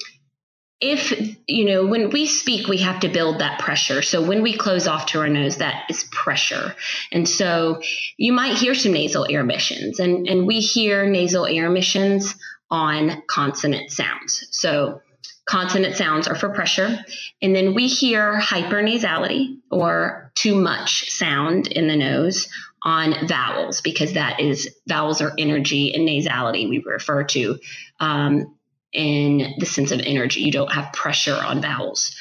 if 0.80 1.12
you 1.46 1.66
know 1.66 1.86
when 1.86 2.08
we 2.10 2.26
speak 2.26 2.66
we 2.66 2.78
have 2.78 3.00
to 3.00 3.08
build 3.08 3.40
that 3.40 3.60
pressure. 3.60 4.02
So 4.02 4.26
when 4.26 4.42
we 4.42 4.56
close 4.56 4.86
off 4.86 5.06
to 5.06 5.20
our 5.20 5.28
nose 5.28 5.58
that 5.58 5.84
is 5.90 6.04
pressure. 6.10 6.74
And 7.12 7.28
so 7.28 7.82
you 8.16 8.32
might 8.32 8.56
hear 8.56 8.74
some 8.74 8.92
nasal 8.92 9.26
air 9.28 9.40
emissions 9.40 10.00
and 10.00 10.26
and 10.26 10.46
we 10.46 10.60
hear 10.60 11.06
nasal 11.06 11.46
air 11.46 11.66
emissions 11.66 12.34
on 12.70 13.22
consonant 13.26 13.90
sounds. 13.90 14.46
So 14.50 15.02
consonant 15.44 15.96
sounds 15.96 16.28
are 16.28 16.34
for 16.34 16.50
pressure 16.50 16.98
and 17.42 17.54
then 17.54 17.74
we 17.74 17.86
hear 17.86 18.40
hypernasality 18.40 19.58
or 19.70 20.32
too 20.34 20.54
much 20.54 21.10
sound 21.10 21.66
in 21.66 21.88
the 21.88 21.96
nose 21.96 22.48
on 22.82 23.26
vowels 23.26 23.80
because 23.80 24.14
that 24.14 24.40
is 24.40 24.74
vowels 24.88 25.20
are 25.20 25.32
energy 25.38 25.94
and 25.94 26.08
nasality 26.08 26.68
we 26.68 26.82
refer 26.84 27.24
to 27.24 27.58
um, 28.00 28.56
in 28.92 29.54
the 29.58 29.66
sense 29.66 29.90
of 29.92 30.00
energy. 30.00 30.40
You 30.40 30.52
don't 30.52 30.72
have 30.72 30.92
pressure 30.92 31.34
on 31.36 31.60
vowels. 31.60 32.14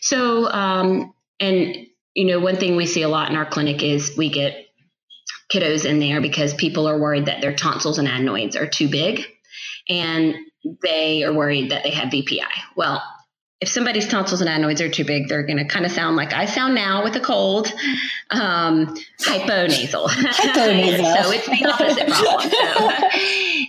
So, 0.00 0.50
um, 0.50 1.12
and 1.38 1.86
you 2.14 2.24
know, 2.24 2.40
one 2.40 2.56
thing 2.56 2.76
we 2.76 2.86
see 2.86 3.02
a 3.02 3.08
lot 3.08 3.30
in 3.30 3.36
our 3.36 3.44
clinic 3.44 3.82
is 3.82 4.16
we 4.16 4.30
get 4.30 4.66
kiddos 5.52 5.84
in 5.84 6.00
there 6.00 6.20
because 6.20 6.54
people 6.54 6.88
are 6.88 6.98
worried 6.98 7.26
that 7.26 7.40
their 7.40 7.54
tonsils 7.54 7.98
and 7.98 8.08
adenoids 8.08 8.56
are 8.56 8.66
too 8.66 8.88
big 8.88 9.24
and 9.88 10.34
they 10.82 11.22
are 11.22 11.32
worried 11.32 11.70
that 11.70 11.84
they 11.84 11.90
have 11.90 12.08
VPI. 12.08 12.48
Well, 12.74 13.02
if 13.60 13.70
somebody's 13.70 14.06
tonsils 14.06 14.42
and 14.42 14.50
adenoids 14.50 14.82
are 14.82 14.88
too 14.88 15.04
big, 15.04 15.28
they're 15.28 15.42
going 15.42 15.56
to 15.56 15.64
kind 15.64 15.86
of 15.86 15.92
sound 15.92 16.16
like 16.16 16.34
I 16.34 16.44
sound 16.44 16.74
now 16.74 17.02
with 17.02 17.16
a 17.16 17.20
cold, 17.20 17.72
um, 18.30 18.94
hyponasal. 19.20 20.08
hyponasal. 20.08 20.08
so 21.22 21.30
it's 21.32 21.46
the 21.46 21.66
opposite 21.66 22.08
problem. 22.08 22.50
So 22.50 22.90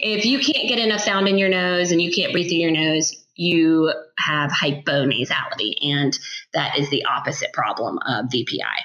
if 0.01 0.25
you 0.25 0.39
can't 0.39 0.67
get 0.67 0.79
enough 0.79 1.01
sound 1.01 1.29
in 1.29 1.37
your 1.37 1.49
nose 1.49 1.91
and 1.91 2.01
you 2.01 2.11
can't 2.11 2.33
breathe 2.33 2.49
through 2.49 2.57
your 2.57 2.71
nose, 2.71 3.13
you 3.35 3.93
have 4.17 4.51
hyponasality, 4.51 5.75
and 5.93 6.17
that 6.53 6.77
is 6.77 6.89
the 6.89 7.05
opposite 7.05 7.53
problem 7.53 7.99
of 7.99 8.25
VPI. 8.25 8.77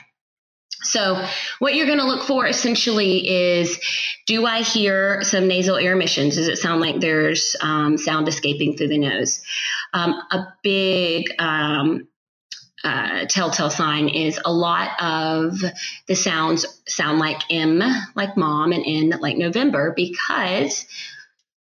So, 0.83 1.25
what 1.59 1.75
you're 1.75 1.87
going 1.87 1.99
to 1.99 2.07
look 2.07 2.27
for 2.27 2.47
essentially 2.47 3.29
is 3.29 3.79
do 4.27 4.47
I 4.47 4.63
hear 4.63 5.23
some 5.23 5.47
nasal 5.47 5.77
air 5.77 5.93
emissions? 5.93 6.35
Does 6.37 6.49
it 6.49 6.59
sound 6.59 6.81
like 6.81 7.01
there's 7.01 7.57
um, 7.61 7.97
sound 7.99 8.29
escaping 8.29 8.77
through 8.77 8.89
the 8.89 8.99
nose? 8.99 9.43
Um, 9.93 10.15
a 10.31 10.55
big 10.63 11.27
um, 11.39 12.09
uh, 12.85 13.27
telltale 13.27 13.71
sign 13.71 14.09
is 14.09 14.41
a 14.45 14.53
lot 14.53 14.91
of 15.01 15.61
the 16.07 16.15
sounds 16.15 16.67
sound 16.89 17.19
like 17.19 17.41
M, 17.51 17.83
like 18.15 18.37
mom, 18.37 18.73
and 18.73 18.85
N, 18.87 19.21
like 19.21 19.37
November, 19.37 19.93
because 19.95 20.87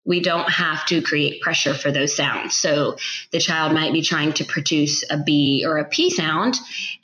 we 0.04 0.20
don't 0.20 0.50
have 0.50 0.86
to 0.88 1.02
create 1.02 1.42
pressure 1.42 1.76
for 1.76 1.92
those 1.92 2.16
sounds. 2.16 2.56
So 2.56 2.98
the 3.32 3.40
child 3.40 3.74
might 3.74 3.94
be 3.94 4.02
trying 4.02 4.34
to 4.34 4.46
produce 4.46 5.04
a 5.12 5.18
B 5.18 5.64
or 5.68 5.78
a 5.78 5.86
P 5.86 6.10
sound, 6.10 6.56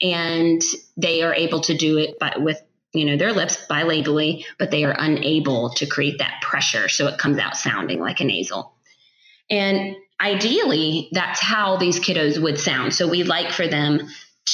and 0.02 0.62
they 0.96 1.22
are 1.22 1.34
able 1.34 1.62
to 1.62 1.76
do 1.76 1.98
it 1.98 2.18
by, 2.18 2.38
with 2.38 2.62
you 2.94 3.06
know 3.06 3.18
their 3.18 3.34
lips 3.34 3.68
bilabially, 3.70 4.46
but 4.58 4.72
they 4.72 4.84
are 4.84 4.96
unable 4.98 5.70
to 5.72 5.86
create 5.86 6.20
that 6.20 6.42
pressure, 6.42 6.90
so 6.90 7.08
it 7.08 7.20
comes 7.20 7.38
out 7.38 7.56
sounding 7.56 8.00
like 8.00 8.20
a 8.20 8.24
nasal. 8.24 8.74
And 9.50 9.96
ideally, 10.20 11.10
that's 11.12 11.40
how 11.40 11.78
these 11.78 12.00
kiddos 12.00 12.42
would 12.42 12.60
sound. 12.60 12.94
So 12.94 13.08
we 13.08 13.24
like 13.24 13.52
for 13.52 13.68
them 13.68 14.08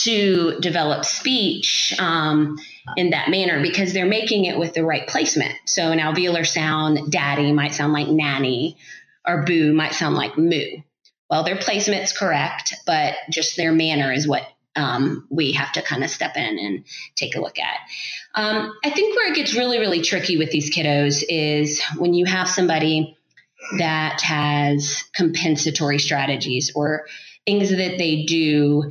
to 0.04 0.60
develop 0.60 1.06
speech 1.06 1.94
um, 2.00 2.58
in 2.98 3.12
that 3.12 3.30
manner 3.30 3.62
because 3.62 3.94
they're 3.94 4.08
making 4.08 4.46
it 4.46 4.58
with 4.58 4.74
the 4.74 4.84
right 4.84 5.08
placement. 5.08 5.54
So 5.66 5.92
an 5.92 6.00
alveolar 6.00 6.46
sound, 6.46 7.12
daddy 7.12 7.52
might 7.52 7.74
sound 7.74 7.94
like 7.94 8.08
nanny, 8.08 8.78
or 9.26 9.44
boo 9.44 9.74
might 9.74 9.94
sound 9.94 10.16
like 10.16 10.38
moo. 10.38 10.82
Well, 11.30 11.44
their 11.44 11.58
placement's 11.58 12.18
correct, 12.18 12.74
but 12.86 13.16
just 13.30 13.56
their 13.56 13.72
manner 13.72 14.12
is 14.12 14.28
what 14.28 14.44
um, 14.76 15.28
we 15.30 15.54
have 15.54 15.72
to 15.74 15.82
kind 15.84 16.04
of 16.04 16.10
step 16.10 16.36
in 16.36 16.60
and 16.60 16.86
take 17.16 17.36
a 17.36 17.42
look 17.42 17.60
at. 17.60 17.78
Um, 18.36 18.74
I 18.84 18.90
think 18.90 19.16
where 19.16 19.32
it 19.32 19.36
gets 19.36 19.54
really, 19.54 19.80
really 19.80 20.02
tricky 20.02 20.38
with 20.38 20.52
these 20.52 20.76
kiddos 20.76 21.24
is 21.28 21.82
when 21.98 22.16
you 22.16 22.26
have 22.26 22.50
somebody 22.50 23.16
that 23.78 24.22
has 24.22 25.04
compensatory 25.16 26.00
strategies 26.00 26.72
or 26.76 27.06
things 27.46 27.70
that 27.70 27.98
they 27.98 28.24
do 28.26 28.90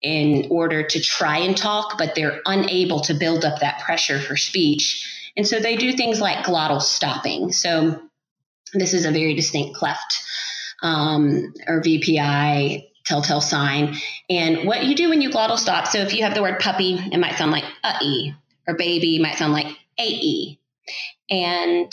in 0.00 0.46
order 0.50 0.84
to 0.84 1.00
try 1.00 1.38
and 1.38 1.56
talk, 1.56 1.98
but 1.98 2.14
they're 2.14 2.40
unable 2.46 3.00
to 3.00 3.14
build 3.14 3.44
up 3.44 3.60
that 3.60 3.80
pressure 3.80 4.18
for 4.18 4.36
speech. 4.36 5.32
And 5.36 5.46
so 5.46 5.60
they 5.60 5.76
do 5.76 5.92
things 5.92 6.20
like 6.20 6.44
glottal 6.44 6.80
stopping. 6.80 7.52
So 7.52 8.00
this 8.74 8.94
is 8.94 9.04
a 9.04 9.10
very 9.10 9.34
distinct 9.34 9.76
cleft 9.76 10.22
um, 10.82 11.52
or 11.66 11.80
VPI 11.82 12.84
telltale 13.04 13.40
sign. 13.40 13.96
And 14.28 14.66
what 14.66 14.84
you 14.84 14.94
do 14.94 15.08
when 15.08 15.20
you 15.20 15.30
glottal 15.30 15.58
stop, 15.58 15.86
so 15.86 15.98
if 15.98 16.14
you 16.14 16.24
have 16.24 16.34
the 16.34 16.42
word 16.42 16.60
puppy, 16.60 16.94
it 16.94 17.18
might 17.18 17.36
sound 17.36 17.50
like 17.50 17.64
uh 17.82 17.98
e, 18.02 18.32
or 18.66 18.74
baby 18.74 19.18
might 19.18 19.36
sound 19.36 19.52
like 19.52 19.66
ae. 19.98 20.58
And 21.30 21.92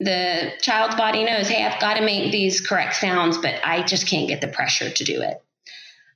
the 0.00 0.52
child's 0.60 0.94
body 0.94 1.24
knows, 1.24 1.48
hey, 1.48 1.64
I've 1.64 1.80
got 1.80 1.94
to 1.94 2.04
make 2.04 2.30
these 2.30 2.60
correct 2.60 2.96
sounds, 2.96 3.38
but 3.38 3.54
I 3.64 3.82
just 3.82 4.06
can't 4.06 4.28
get 4.28 4.40
the 4.40 4.48
pressure 4.48 4.90
to 4.90 5.04
do 5.04 5.22
it. 5.22 5.42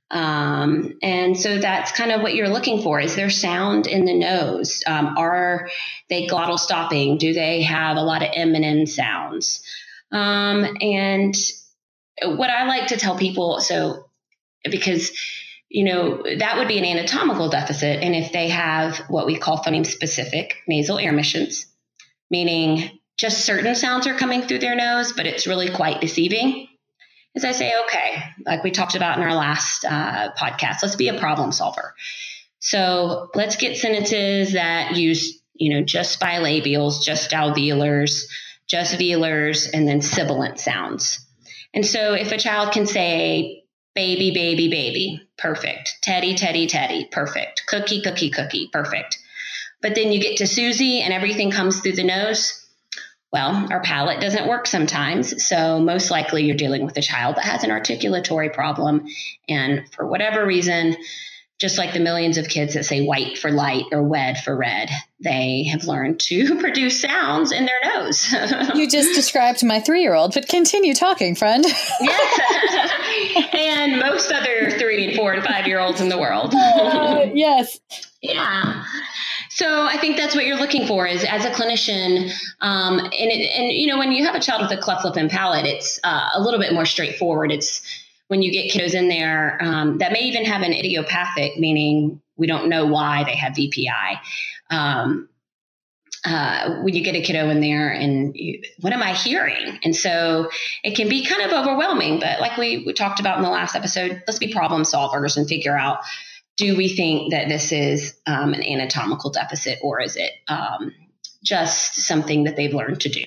Um, 0.09 0.93
and 1.01 1.37
so 1.37 1.57
that's 1.57 1.91
kind 1.91 2.11
of 2.11 2.21
what 2.21 2.35
you're 2.35 2.49
looking 2.49 2.83
for. 2.83 2.99
Is 2.99 3.15
there 3.15 3.31
sound 3.31 3.87
in 3.87 4.05
the 4.05 4.13
nose? 4.13 4.83
Um, 4.85 5.17
are 5.17 5.69
they 6.07 6.27
glottal 6.27 6.59
stopping? 6.59 7.17
Do 7.17 7.33
they 7.33 7.63
have 7.63 7.97
a 7.97 8.03
lot 8.03 8.21
of 8.21 8.29
M 8.33 8.53
and 8.53 8.63
N 8.63 8.85
sounds? 8.85 9.63
Um, 10.11 10.77
and 10.81 11.35
what 12.23 12.51
I 12.51 12.67
like 12.67 12.87
to 12.87 12.97
tell 12.97 13.17
people, 13.17 13.59
so 13.59 14.05
because 14.69 15.11
you 15.67 15.83
know 15.83 16.23
that 16.37 16.57
would 16.57 16.67
be 16.67 16.77
an 16.77 16.85
anatomical 16.85 17.49
deficit, 17.49 18.03
and 18.03 18.15
if 18.15 18.31
they 18.31 18.49
have 18.49 18.97
what 19.09 19.25
we 19.25 19.39
call 19.39 19.63
phoneme 19.63 19.85
specific 19.85 20.57
nasal 20.67 20.99
air 20.99 21.11
emissions, 21.11 21.65
meaning 22.29 22.99
just 23.17 23.45
certain 23.45 23.75
sounds 23.75 24.07
are 24.07 24.17
coming 24.17 24.41
through 24.41 24.59
their 24.59 24.75
nose, 24.75 25.13
but 25.13 25.25
it's 25.25 25.47
really 25.47 25.69
quite 25.69 26.01
deceiving 26.01 26.67
is 27.35 27.43
I 27.43 27.51
say, 27.51 27.73
okay, 27.85 28.23
like 28.45 28.63
we 28.63 28.71
talked 28.71 28.95
about 28.95 29.17
in 29.17 29.23
our 29.23 29.33
last 29.33 29.85
uh, 29.85 30.31
podcast, 30.33 30.83
let's 30.83 30.95
be 30.95 31.07
a 31.07 31.19
problem 31.19 31.51
solver. 31.51 31.95
So 32.59 33.29
let's 33.33 33.55
get 33.55 33.77
sentences 33.77 34.53
that 34.53 34.95
use, 34.95 35.41
you 35.53 35.73
know, 35.73 35.83
just 35.83 36.19
bilabials, 36.19 37.01
just 37.03 37.31
alveolars, 37.31 38.25
just 38.67 38.95
velars, 38.95 39.69
and 39.73 39.87
then 39.87 40.01
sibilant 40.01 40.59
sounds. 40.59 41.25
And 41.73 41.85
so 41.85 42.13
if 42.13 42.31
a 42.31 42.37
child 42.37 42.71
can 42.71 42.85
say 42.85 43.63
baby, 43.95 44.31
baby, 44.31 44.69
baby, 44.69 45.27
perfect. 45.37 45.97
Teddy, 46.01 46.35
teddy, 46.35 46.67
teddy, 46.67 47.07
perfect. 47.11 47.63
Cookie, 47.67 48.01
cookie, 48.01 48.29
cookie, 48.29 48.69
perfect. 48.71 49.19
But 49.81 49.95
then 49.95 50.11
you 50.11 50.21
get 50.21 50.37
to 50.37 50.47
Susie 50.47 51.01
and 51.01 51.13
everything 51.13 51.51
comes 51.51 51.79
through 51.79 51.93
the 51.93 52.03
nose 52.03 52.62
well, 53.33 53.67
our 53.71 53.81
palate 53.81 54.21
doesn't 54.21 54.47
work 54.47 54.67
sometimes. 54.67 55.43
So, 55.43 55.79
most 55.79 56.11
likely, 56.11 56.43
you're 56.43 56.55
dealing 56.55 56.85
with 56.85 56.95
a 56.97 57.01
child 57.01 57.35
that 57.37 57.45
has 57.45 57.63
an 57.63 57.71
articulatory 57.71 58.53
problem. 58.53 59.07
And 59.49 59.91
for 59.91 60.05
whatever 60.05 60.45
reason, 60.45 60.95
just 61.59 61.79
like 61.79 61.93
the 61.93 61.99
millions 61.99 62.37
of 62.37 62.47
kids 62.47 62.75
that 62.75 62.85
say 62.85 63.03
white 63.03 63.39
for 63.39 63.49
light 63.49 63.85
or 63.91 64.03
wed 64.03 64.37
for 64.37 64.55
red, 64.55 64.89
they 65.19 65.63
have 65.71 65.85
learned 65.85 66.19
to 66.19 66.55
produce 66.59 67.01
sounds 67.01 67.51
in 67.51 67.65
their 67.65 67.79
nose. 67.95 68.31
you 68.75 68.87
just 68.87 69.15
described 69.15 69.63
my 69.63 69.79
three 69.79 70.01
year 70.01 70.13
old, 70.13 70.35
but 70.35 70.47
continue 70.47 70.93
talking, 70.93 71.33
friend. 71.33 71.65
yes. 72.01 73.49
and 73.51 73.99
most 73.99 74.31
other 74.31 74.69
three 74.77 75.07
and 75.07 75.15
four 75.15 75.33
and 75.33 75.43
five 75.43 75.65
year 75.65 75.79
olds 75.79 76.01
in 76.01 76.09
the 76.09 76.19
world. 76.19 76.53
Uh, 76.53 77.29
yes. 77.33 77.79
Yeah. 78.21 78.83
So 79.55 79.85
I 79.85 79.97
think 79.97 80.17
that's 80.17 80.33
what 80.33 80.47
you're 80.47 80.57
looking 80.57 80.87
for 80.87 81.05
is 81.05 81.23
as 81.23 81.45
a 81.45 81.51
clinician, 81.51 82.31
um, 82.61 82.97
and 82.97 83.11
it, 83.13 83.51
and 83.51 83.71
you 83.71 83.85
know 83.85 83.99
when 83.99 84.11
you 84.11 84.25
have 84.25 84.33
a 84.33 84.39
child 84.39 84.63
with 84.63 84.71
a 84.71 84.81
cleft 84.81 85.05
lip 85.05 85.15
and 85.15 85.29
palate, 85.29 85.65
it's 85.65 85.99
uh, 86.03 86.29
a 86.33 86.41
little 86.41 86.59
bit 86.59 86.73
more 86.73 86.85
straightforward. 86.85 87.51
It's 87.51 87.83
when 88.29 88.41
you 88.41 88.51
get 88.51 88.71
kiddos 88.71 88.95
in 88.95 89.09
there 89.09 89.59
um, 89.61 89.99
that 89.99 90.11
may 90.11 90.21
even 90.21 90.43
have 90.45 90.63
an 90.63 90.73
idiopathic, 90.73 91.59
meaning 91.59 92.19
we 92.35 92.47
don't 92.47 92.67
know 92.67 92.87
why 92.87 93.25
they 93.25 93.35
have 93.35 93.53
VPI. 93.53 94.19
Um, 94.71 95.29
uh, 96.25 96.77
when 96.81 96.95
you 96.95 97.03
get 97.03 97.15
a 97.15 97.21
kiddo 97.21 97.49
in 97.49 97.59
there 97.59 97.91
and 97.91 98.35
you, 98.35 98.59
what 98.79 98.91
am 98.91 99.03
I 99.03 99.13
hearing? 99.13 99.77
And 99.83 99.95
so 99.95 100.49
it 100.83 100.95
can 100.95 101.09
be 101.09 101.25
kind 101.25 101.43
of 101.43 101.51
overwhelming. 101.51 102.19
But 102.19 102.39
like 102.39 102.57
we, 102.57 102.83
we 102.87 102.93
talked 102.93 103.19
about 103.19 103.37
in 103.37 103.43
the 103.43 103.49
last 103.49 103.75
episode, 103.75 104.23
let's 104.25 104.39
be 104.39 104.51
problem 104.51 104.81
solvers 104.83 105.37
and 105.37 105.47
figure 105.47 105.77
out 105.77 105.99
do 106.57 106.75
we 106.75 106.89
think 106.89 107.31
that 107.31 107.49
this 107.49 107.71
is 107.71 108.15
um, 108.27 108.53
an 108.53 108.63
anatomical 108.63 109.31
deficit 109.31 109.79
or 109.81 110.01
is 110.01 110.15
it 110.15 110.31
um, 110.47 110.93
just 111.43 111.95
something 111.95 112.43
that 112.43 112.55
they've 112.55 112.73
learned 112.73 113.01
to 113.01 113.09
do? 113.09 113.23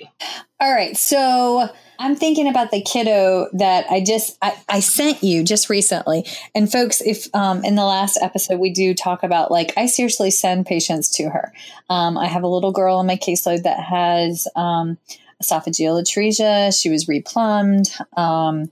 All 0.60 0.72
right. 0.72 0.96
So 0.96 1.68
I'm 1.98 2.16
thinking 2.16 2.48
about 2.48 2.70
the 2.70 2.80
kiddo 2.80 3.48
that 3.54 3.86
I 3.90 4.02
just 4.02 4.38
I, 4.42 4.56
I 4.68 4.80
sent 4.80 5.22
you 5.22 5.44
just 5.44 5.68
recently. 5.68 6.26
And 6.54 6.70
folks, 6.70 7.00
if 7.00 7.28
um, 7.34 7.64
in 7.64 7.74
the 7.74 7.84
last 7.84 8.18
episode 8.20 8.58
we 8.58 8.70
do 8.70 8.94
talk 8.94 9.22
about 9.22 9.50
like 9.50 9.72
I 9.76 9.86
seriously 9.86 10.30
send 10.30 10.66
patients 10.66 11.10
to 11.16 11.30
her. 11.30 11.52
Um, 11.90 12.16
I 12.16 12.26
have 12.26 12.42
a 12.42 12.48
little 12.48 12.72
girl 12.72 12.96
on 12.96 13.06
my 13.06 13.16
caseload 13.16 13.64
that 13.64 13.80
has 13.80 14.48
um, 14.56 14.98
esophageal 15.42 16.00
atresia. 16.00 16.78
She 16.78 16.90
was 16.90 17.06
replumbed. 17.06 17.90
Um, 18.18 18.70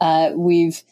uh, 0.00 0.32
we've 0.34 0.82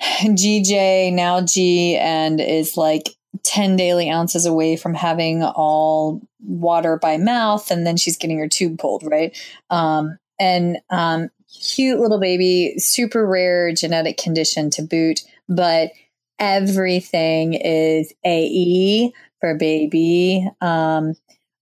GJ 0.02 1.12
now 1.12 1.40
G 1.40 1.96
and 1.96 2.40
is 2.40 2.76
like 2.76 3.10
10 3.44 3.76
daily 3.76 4.10
ounces 4.10 4.46
away 4.46 4.76
from 4.76 4.94
having 4.94 5.42
all 5.42 6.20
water 6.40 6.98
by 7.00 7.16
mouth 7.16 7.70
and 7.70 7.86
then 7.86 7.96
she's 7.96 8.16
getting 8.16 8.38
her 8.38 8.48
tube 8.48 8.78
pulled 8.78 9.02
right 9.04 9.36
um, 9.70 10.18
and 10.38 10.78
um, 10.90 11.30
cute 11.60 11.98
little 11.98 12.20
baby, 12.20 12.74
super 12.78 13.26
rare 13.26 13.72
genetic 13.72 14.16
condition 14.16 14.70
to 14.70 14.82
boot, 14.82 15.20
but 15.48 15.90
everything 16.38 17.54
is 17.54 18.12
AE 18.24 19.12
for 19.40 19.54
baby. 19.56 20.48
Um, 20.60 21.14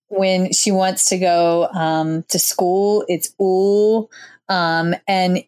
when 0.08 0.52
she 0.52 0.70
wants 0.70 1.06
to 1.06 1.18
go 1.18 1.68
um, 1.68 2.24
to 2.28 2.38
school, 2.38 3.04
it's 3.08 3.34
OOL. 3.40 4.10
Um, 4.48 4.94
and 5.08 5.42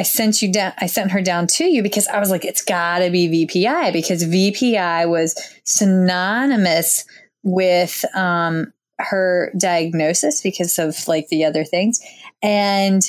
I 0.00 0.02
sent 0.02 0.40
you 0.40 0.50
down, 0.50 0.72
I 0.78 0.86
sent 0.86 1.10
her 1.10 1.20
down 1.20 1.46
to 1.58 1.64
you 1.64 1.82
because 1.82 2.08
I 2.08 2.18
was 2.20 2.30
like, 2.30 2.46
it's 2.46 2.62
gotta 2.62 3.10
be 3.10 3.46
VPI 3.46 3.92
because 3.92 4.24
VPI 4.24 5.06
was 5.06 5.38
synonymous 5.64 7.04
with 7.42 8.02
um, 8.16 8.72
her 8.98 9.52
diagnosis 9.58 10.40
because 10.40 10.78
of 10.78 11.06
like 11.06 11.28
the 11.28 11.44
other 11.44 11.64
things. 11.64 12.00
And 12.40 13.02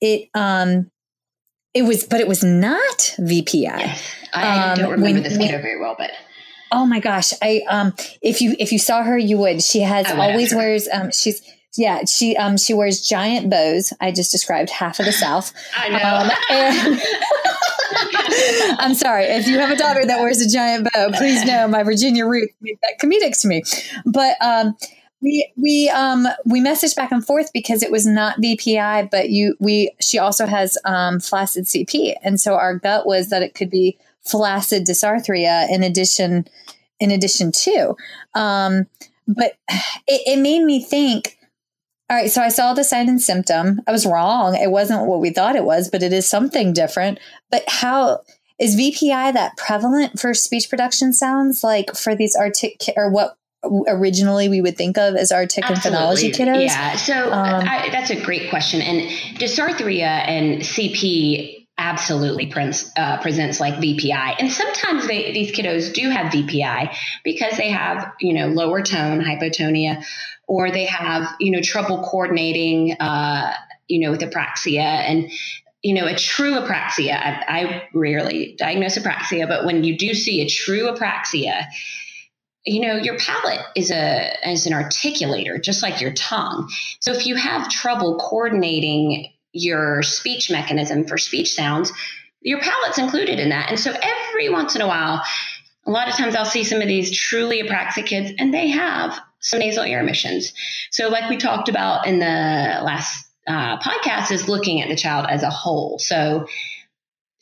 it 0.00 0.30
um 0.34 0.90
it 1.74 1.82
was 1.82 2.04
but 2.04 2.20
it 2.20 2.26
was 2.26 2.42
not 2.42 2.98
vpi 3.20 3.52
yes, 3.62 4.02
i 4.34 4.72
um, 4.72 4.78
don't 4.78 4.90
remember 4.90 5.20
when, 5.20 5.22
this 5.22 5.36
very 5.36 5.78
well 5.80 5.94
but 5.96 6.10
oh 6.72 6.86
my 6.86 6.98
gosh. 6.98 7.32
I 7.40 7.62
um 7.68 7.94
if 8.20 8.40
you 8.40 8.56
if 8.58 8.72
you 8.72 8.78
saw 8.78 9.02
her 9.04 9.16
you 9.16 9.38
would. 9.38 9.62
She 9.62 9.80
has 9.80 10.10
always 10.10 10.54
wears 10.54 10.88
um 10.92 11.12
she's 11.12 11.42
yeah, 11.76 12.04
she 12.04 12.36
um 12.36 12.56
she 12.56 12.74
wears 12.74 13.00
giant 13.00 13.50
bows. 13.50 13.92
I 14.00 14.12
just 14.12 14.30
described 14.32 14.70
half 14.70 14.98
of 14.98 15.06
the 15.06 15.12
South. 15.12 15.52
I 15.76 15.88
know. 15.88 15.96
Um, 15.98 16.30
and 16.50 17.02
I'm 18.78 18.94
sorry 18.94 19.24
if 19.24 19.46
you 19.46 19.58
have 19.58 19.70
a 19.70 19.76
daughter 19.76 20.04
that 20.04 20.20
wears 20.20 20.40
a 20.40 20.48
giant 20.48 20.88
bow. 20.92 21.10
Please 21.14 21.44
know 21.44 21.68
my 21.68 21.82
Virginia 21.82 22.26
roots 22.26 22.52
make 22.60 22.78
that 22.82 22.98
comedic 23.00 23.40
to 23.40 23.48
me. 23.48 23.62
But 24.04 24.36
um, 24.42 24.76
we 25.22 25.50
we 25.56 25.88
um 25.90 26.26
we 26.44 26.60
messaged 26.60 26.96
back 26.96 27.12
and 27.12 27.24
forth 27.24 27.52
because 27.52 27.82
it 27.82 27.90
was 27.90 28.06
not 28.06 28.40
VPI, 28.40 29.10
but 29.10 29.30
you 29.30 29.56
we 29.60 29.92
she 30.00 30.18
also 30.18 30.46
has 30.46 30.76
um, 30.84 31.20
flaccid 31.20 31.64
CP, 31.64 32.14
and 32.22 32.40
so 32.40 32.54
our 32.54 32.76
gut 32.76 33.06
was 33.06 33.30
that 33.30 33.42
it 33.42 33.54
could 33.54 33.70
be 33.70 33.98
flaccid 34.20 34.84
dysarthria 34.84 35.70
in 35.70 35.82
addition 35.82 36.46
in 37.00 37.10
addition 37.10 37.52
to. 37.52 37.96
Um, 38.34 38.86
but 39.26 39.56
it, 40.06 40.22
it 40.26 40.38
made 40.38 40.64
me 40.64 40.82
think. 40.82 41.38
All 42.12 42.18
right, 42.18 42.30
so 42.30 42.42
I 42.42 42.50
saw 42.50 42.74
the 42.74 42.84
sign 42.84 43.08
and 43.08 43.22
symptom. 43.22 43.80
I 43.86 43.90
was 43.90 44.04
wrong. 44.04 44.54
It 44.54 44.70
wasn't 44.70 45.06
what 45.06 45.22
we 45.22 45.30
thought 45.30 45.56
it 45.56 45.64
was, 45.64 45.88
but 45.88 46.02
it 46.02 46.12
is 46.12 46.28
something 46.28 46.74
different. 46.74 47.18
But 47.50 47.64
how 47.66 48.20
is 48.58 48.76
VPI 48.76 49.32
that 49.32 49.56
prevalent 49.56 50.20
for 50.20 50.34
speech 50.34 50.68
production 50.68 51.14
sounds 51.14 51.64
like 51.64 51.96
for 51.96 52.14
these 52.14 52.36
artic 52.36 52.82
or 52.98 53.10
what 53.10 53.38
originally 53.88 54.50
we 54.50 54.60
would 54.60 54.76
think 54.76 54.98
of 54.98 55.14
as 55.14 55.32
artic 55.32 55.64
and 55.64 55.76
phonology 55.78 56.34
kiddos? 56.34 56.66
Yeah, 56.66 56.96
so 56.96 57.32
um, 57.32 57.66
I, 57.66 57.88
that's 57.90 58.10
a 58.10 58.20
great 58.20 58.50
question. 58.50 58.82
And 58.82 59.08
dysarthria 59.38 60.02
and 60.02 60.60
CP 60.60 61.66
absolutely 61.78 62.48
presents, 62.48 62.90
uh, 62.98 63.22
presents 63.22 63.58
like 63.58 63.74
VPI. 63.76 64.36
And 64.38 64.52
sometimes 64.52 65.06
they, 65.06 65.32
these 65.32 65.52
kiddos 65.52 65.94
do 65.94 66.10
have 66.10 66.30
VPI 66.30 66.94
because 67.24 67.56
they 67.56 67.70
have, 67.70 68.12
you 68.20 68.34
know, 68.34 68.48
lower 68.48 68.82
tone, 68.82 69.22
hypotonia, 69.22 70.04
or 70.46 70.70
they 70.70 70.86
have, 70.86 71.34
you 71.40 71.50
know, 71.50 71.60
trouble 71.60 72.02
coordinating, 72.02 72.92
uh, 73.00 73.52
you 73.88 74.00
know, 74.00 74.10
with 74.10 74.20
apraxia. 74.20 74.80
And 74.80 75.30
you 75.82 75.94
know, 75.94 76.06
a 76.06 76.14
true 76.14 76.54
apraxia, 76.54 77.16
I, 77.16 77.42
I, 77.48 77.82
rarely 77.92 78.54
diagnose 78.56 78.96
apraxia, 78.96 79.48
but 79.48 79.64
when 79.64 79.82
you 79.82 79.98
do 79.98 80.14
see 80.14 80.40
a 80.40 80.48
true 80.48 80.86
apraxia, 80.86 81.64
you 82.64 82.80
know 82.80 82.96
your 82.96 83.18
palate 83.18 83.60
is 83.74 83.90
a 83.90 84.30
is 84.48 84.66
an 84.66 84.72
articulator 84.72 85.60
just 85.62 85.82
like 85.82 86.00
your 86.00 86.12
tongue 86.12 86.68
so 87.00 87.12
if 87.12 87.26
you 87.26 87.34
have 87.34 87.68
trouble 87.68 88.18
coordinating 88.18 89.32
your 89.52 90.02
speech 90.02 90.50
mechanism 90.50 91.04
for 91.04 91.18
speech 91.18 91.52
sounds 91.52 91.92
your 92.40 92.60
palate's 92.60 92.98
included 92.98 93.40
in 93.40 93.48
that 93.48 93.68
and 93.68 93.78
so 93.78 93.92
every 94.00 94.48
once 94.48 94.76
in 94.76 94.82
a 94.82 94.86
while 94.86 95.22
a 95.86 95.90
lot 95.90 96.08
of 96.08 96.14
times 96.14 96.36
i'll 96.36 96.44
see 96.44 96.64
some 96.64 96.80
of 96.80 96.88
these 96.88 97.10
truly 97.10 97.62
apraxic 97.62 98.06
kids 98.06 98.32
and 98.38 98.54
they 98.54 98.68
have 98.68 99.18
some 99.42 99.60
nasal 99.60 99.84
air 99.84 100.00
emissions 100.00 100.52
so 100.90 101.08
like 101.08 101.28
we 101.28 101.36
talked 101.36 101.68
about 101.68 102.06
in 102.06 102.18
the 102.18 102.24
last 102.24 103.26
uh, 103.46 103.78
podcast 103.78 104.30
is 104.30 104.48
looking 104.48 104.80
at 104.80 104.88
the 104.88 104.96
child 104.96 105.26
as 105.28 105.42
a 105.42 105.50
whole 105.50 105.98
so 105.98 106.46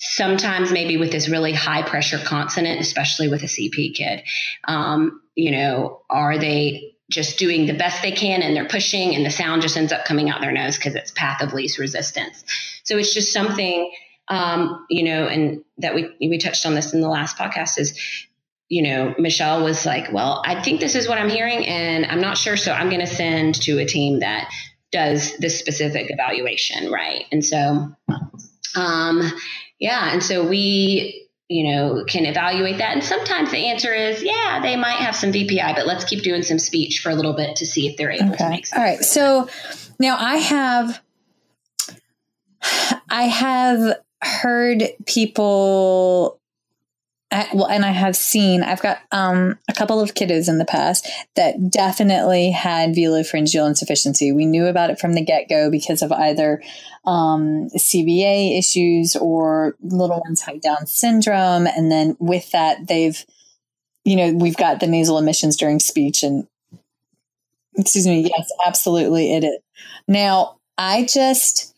sometimes 0.00 0.72
maybe 0.72 0.96
with 0.96 1.12
this 1.12 1.28
really 1.28 1.52
high 1.52 1.82
pressure 1.82 2.18
consonant, 2.18 2.80
especially 2.80 3.28
with 3.28 3.42
a 3.42 3.46
CP 3.46 3.94
kid. 3.94 4.22
Um, 4.64 5.20
you 5.34 5.50
know, 5.50 6.00
are 6.08 6.38
they 6.38 6.94
just 7.10 7.38
doing 7.38 7.66
the 7.66 7.74
best 7.74 8.02
they 8.02 8.12
can 8.12 8.40
and 8.40 8.56
they're 8.56 8.68
pushing 8.68 9.14
and 9.14 9.26
the 9.26 9.30
sound 9.30 9.62
just 9.62 9.76
ends 9.76 9.92
up 9.92 10.04
coming 10.04 10.30
out 10.30 10.40
their 10.40 10.52
nose 10.52 10.76
because 10.76 10.94
it's 10.94 11.10
path 11.10 11.42
of 11.42 11.52
least 11.52 11.78
resistance. 11.78 12.44
So 12.84 12.96
it's 12.96 13.12
just 13.12 13.32
something, 13.32 13.92
um, 14.28 14.86
you 14.88 15.02
know, 15.02 15.26
and 15.26 15.62
that 15.78 15.94
we, 15.94 16.08
we 16.20 16.38
touched 16.38 16.64
on 16.64 16.74
this 16.74 16.94
in 16.94 17.00
the 17.00 17.08
last 17.08 17.36
podcast 17.36 17.78
is, 17.78 17.98
you 18.70 18.82
know, 18.82 19.14
Michelle 19.18 19.64
was 19.64 19.84
like, 19.84 20.12
well, 20.12 20.42
I 20.46 20.62
think 20.62 20.78
this 20.80 20.94
is 20.94 21.08
what 21.08 21.18
I'm 21.18 21.28
hearing 21.28 21.66
and 21.66 22.06
I'm 22.06 22.20
not 22.20 22.38
sure. 22.38 22.56
So 22.56 22.72
I'm 22.72 22.88
going 22.88 23.00
to 23.00 23.06
send 23.06 23.56
to 23.62 23.78
a 23.78 23.84
team 23.84 24.20
that 24.20 24.48
does 24.92 25.36
this 25.38 25.58
specific 25.58 26.06
evaluation. 26.08 26.90
Right. 26.90 27.24
And 27.32 27.44
so, 27.44 27.92
um, 28.76 29.32
yeah. 29.80 30.12
And 30.12 30.22
so 30.22 30.48
we, 30.48 31.28
you 31.48 31.74
know, 31.74 32.04
can 32.06 32.26
evaluate 32.26 32.78
that. 32.78 32.92
And 32.92 33.02
sometimes 33.02 33.50
the 33.50 33.58
answer 33.58 33.92
is, 33.92 34.22
yeah, 34.22 34.60
they 34.62 34.76
might 34.76 34.98
have 34.98 35.16
some 35.16 35.32
VPI, 35.32 35.74
but 35.74 35.84
let's 35.84 36.04
keep 36.04 36.22
doing 36.22 36.42
some 36.42 36.60
speech 36.60 37.00
for 37.02 37.10
a 37.10 37.14
little 37.16 37.34
bit 37.34 37.56
to 37.56 37.66
see 37.66 37.88
if 37.88 37.96
they're 37.96 38.12
able 38.12 38.34
okay. 38.34 38.44
to 38.44 38.50
make 38.50 38.66
sense. 38.66 38.78
All 38.78 38.84
right. 38.84 39.04
So 39.04 39.48
now 39.98 40.16
I 40.16 40.36
have, 40.36 41.02
I 43.08 43.24
have 43.24 43.96
heard 44.22 44.84
people 45.06 46.39
I, 47.32 47.48
well, 47.54 47.68
and 47.68 47.84
I 47.84 47.90
have 47.90 48.16
seen, 48.16 48.62
I've 48.62 48.82
got 48.82 48.98
um, 49.12 49.56
a 49.68 49.72
couple 49.72 50.00
of 50.00 50.14
kiddos 50.14 50.48
in 50.48 50.58
the 50.58 50.64
past 50.64 51.08
that 51.36 51.70
definitely 51.70 52.50
had 52.50 52.90
velopharyngeal 52.90 53.68
insufficiency. 53.68 54.32
We 54.32 54.46
knew 54.46 54.66
about 54.66 54.90
it 54.90 54.98
from 54.98 55.12
the 55.12 55.24
get 55.24 55.48
go 55.48 55.70
because 55.70 56.02
of 56.02 56.10
either 56.10 56.60
um, 57.04 57.68
CVA 57.76 58.58
issues 58.58 59.14
or 59.14 59.76
little 59.80 60.20
ones 60.26 60.40
have 60.42 60.60
Down 60.60 60.86
syndrome. 60.86 61.68
And 61.68 61.90
then 61.90 62.16
with 62.18 62.50
that, 62.50 62.88
they've, 62.88 63.24
you 64.04 64.16
know, 64.16 64.32
we've 64.32 64.56
got 64.56 64.80
the 64.80 64.88
nasal 64.88 65.18
emissions 65.18 65.56
during 65.56 65.78
speech. 65.78 66.24
And 66.24 66.48
excuse 67.76 68.08
me, 68.08 68.28
yes, 68.28 68.50
absolutely, 68.66 69.34
it 69.34 69.44
is. 69.44 69.58
Now, 70.08 70.58
I 70.76 71.04
just 71.04 71.76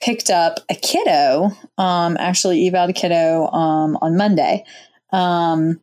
picked 0.00 0.30
up 0.30 0.60
a 0.70 0.74
kiddo, 0.74 1.50
um, 1.76 2.16
actually 2.18 2.66
eval 2.66 2.88
a 2.88 2.92
kiddo 2.94 3.48
um, 3.48 3.98
on 4.00 4.16
Monday 4.16 4.64
um, 5.14 5.80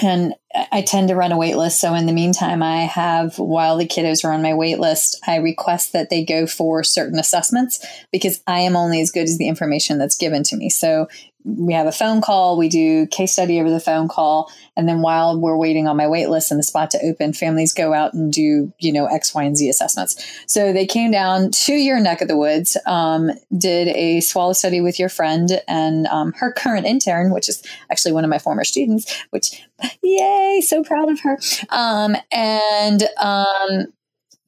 and 0.00 0.34
I 0.72 0.82
tend 0.82 1.08
to 1.08 1.16
run 1.16 1.32
a 1.32 1.38
wait 1.38 1.56
list. 1.56 1.80
So 1.80 1.94
in 1.94 2.06
the 2.06 2.12
meantime, 2.12 2.62
I 2.62 2.82
have 2.82 3.38
while 3.38 3.76
the 3.76 3.86
kiddos 3.86 4.24
are 4.24 4.32
on 4.32 4.42
my 4.42 4.54
wait 4.54 4.78
list, 4.78 5.20
I 5.26 5.36
request 5.36 5.92
that 5.92 6.10
they 6.10 6.24
go 6.24 6.46
for 6.46 6.84
certain 6.84 7.18
assessments 7.18 7.84
because 8.12 8.40
I 8.46 8.60
am 8.60 8.76
only 8.76 9.00
as 9.00 9.10
good 9.10 9.24
as 9.24 9.38
the 9.38 9.48
information 9.48 9.98
that's 9.98 10.16
given 10.16 10.42
to 10.44 10.56
me. 10.56 10.70
So 10.70 11.08
we 11.44 11.72
have 11.72 11.86
a 11.86 11.92
phone 11.92 12.20
call, 12.20 12.58
we 12.58 12.68
do 12.68 13.06
case 13.06 13.32
study 13.32 13.60
over 13.60 13.70
the 13.70 13.80
phone 13.80 14.08
call, 14.08 14.50
and 14.76 14.88
then 14.88 15.00
while 15.00 15.38
we're 15.38 15.56
waiting 15.56 15.88
on 15.88 15.96
my 15.96 16.06
wait 16.06 16.28
list 16.28 16.50
and 16.50 16.58
the 16.58 16.64
spot 16.64 16.90
to 16.90 17.04
open, 17.04 17.32
families 17.32 17.72
go 17.72 17.92
out 17.92 18.14
and 18.14 18.32
do, 18.32 18.72
you 18.78 18.92
know, 18.92 19.06
X, 19.06 19.34
Y, 19.34 19.42
and 19.42 19.56
Z 19.56 19.68
assessments. 19.68 20.16
So 20.46 20.72
they 20.72 20.86
came 20.86 21.10
down 21.10 21.50
to 21.50 21.74
your 21.74 22.00
neck 22.00 22.20
of 22.20 22.28
the 22.28 22.36
woods, 22.36 22.76
um, 22.86 23.30
did 23.56 23.88
a 23.88 24.20
swallow 24.20 24.52
study 24.52 24.80
with 24.80 24.98
your 24.98 25.08
friend 25.08 25.62
and 25.66 26.06
um, 26.06 26.32
her 26.34 26.52
current 26.52 26.86
intern, 26.86 27.32
which 27.32 27.48
is 27.48 27.62
actually 27.90 28.12
one 28.12 28.24
of 28.24 28.30
my 28.30 28.38
former 28.38 28.64
students, 28.64 29.22
which, 29.30 29.62
yay, 30.02 30.60
so 30.64 30.82
proud 30.82 31.10
of 31.10 31.20
her. 31.20 31.38
Um, 31.70 32.16
and 32.30 33.02
um, 33.18 33.92